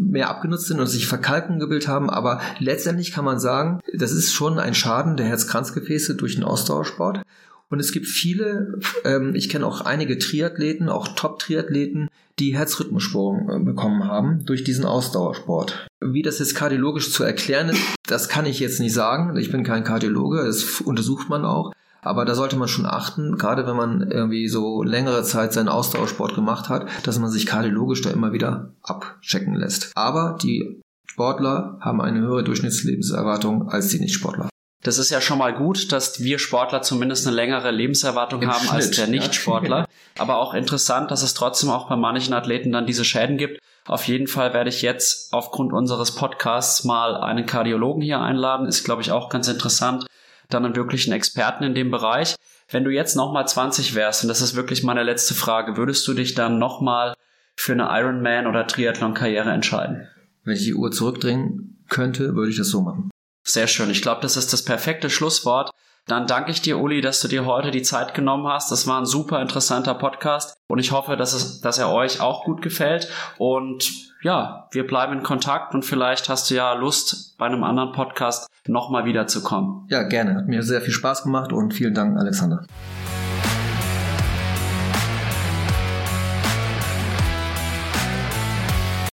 [0.10, 2.10] mehr abgenutzt sind und sich Verkalkungen gebildet haben.
[2.10, 7.22] Aber letztendlich kann man sagen, das ist schon ein Schaden der Herzkranzgefäße durch den Ausdauersport.
[7.70, 13.64] Und es gibt viele, ähm, ich kenne auch einige Triathleten, auch Top-Triathleten, die Herzrhythmusstörungen äh,
[13.64, 15.88] bekommen haben durch diesen Ausdauersport.
[16.00, 19.38] Wie das jetzt kardiologisch zu erklären ist, das kann ich jetzt nicht sagen.
[19.38, 21.72] Ich bin kein Kardiologe, das untersucht man auch.
[22.02, 26.36] Aber da sollte man schon achten, gerade wenn man irgendwie so längere Zeit seinen Ausdauersport
[26.36, 29.92] gemacht hat, dass man sich kardiologisch da immer wieder abchecken lässt.
[29.96, 34.50] Aber die Sportler haben eine höhere Durchschnittslebenserwartung als die Nichtsportler.
[34.84, 38.62] Das ist ja schon mal gut, dass wir Sportler zumindest eine längere Lebenserwartung Im haben
[38.62, 39.80] Schnitt, als der Nichtsportler.
[39.80, 39.86] Ja.
[40.18, 43.60] Aber auch interessant, dass es trotzdem auch bei manchen Athleten dann diese Schäden gibt.
[43.86, 48.68] Auf jeden Fall werde ich jetzt aufgrund unseres Podcasts mal einen Kardiologen hier einladen.
[48.68, 50.06] Ist, glaube ich, auch ganz interessant,
[50.50, 52.36] dann einen wirklichen Experten in dem Bereich.
[52.70, 56.14] Wenn du jetzt nochmal 20 wärst, und das ist wirklich meine letzte Frage, würdest du
[56.14, 57.14] dich dann nochmal
[57.56, 60.08] für eine Ironman oder Triathlon-Karriere entscheiden?
[60.44, 63.10] Wenn ich die Uhr zurückdrehen könnte, würde ich das so machen.
[63.44, 63.90] Sehr schön.
[63.90, 65.72] Ich glaube, das ist das perfekte Schlusswort.
[66.06, 68.72] Dann danke ich dir, Uli, dass du dir heute die Zeit genommen hast.
[68.72, 72.46] Das war ein super interessanter Podcast und ich hoffe, dass, es, dass er euch auch
[72.46, 73.10] gut gefällt.
[73.38, 77.94] Und ja, wir bleiben in Kontakt und vielleicht hast du ja Lust, bei einem anderen
[77.94, 79.86] Podcast nochmal wiederzukommen.
[79.88, 80.36] Ja, gerne.
[80.36, 82.66] Hat mir sehr viel Spaß gemacht und vielen Dank, Alexander.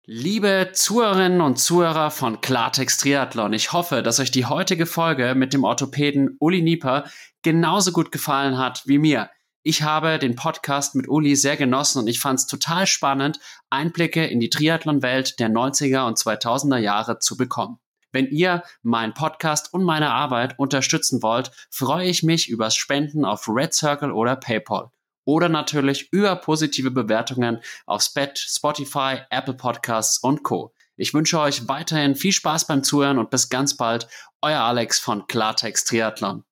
[0.07, 5.53] Liebe Zuhörerinnen und Zuhörer von Klartext Triathlon, ich hoffe, dass euch die heutige Folge mit
[5.53, 7.03] dem Orthopäden Uli Nieper
[7.43, 9.29] genauso gut gefallen hat wie mir.
[9.67, 13.39] Ich habe den Podcast mit Uli sehr genossen und ich fand es total spannend,
[13.71, 17.79] Einblicke in die Triathlon-Welt der 90er und 2000er Jahre zu bekommen.
[18.11, 23.47] Wenn ihr meinen Podcast und meine Arbeit unterstützen wollt, freue ich mich übers Spenden auf
[23.47, 24.91] Red Circle oder PayPal
[25.23, 30.75] oder natürlich über positive Bewertungen auf Spotify, Apple Podcasts und Co.
[30.95, 34.07] Ich wünsche euch weiterhin viel Spaß beim Zuhören und bis ganz bald.
[34.43, 36.43] Euer Alex von Klartext Triathlon.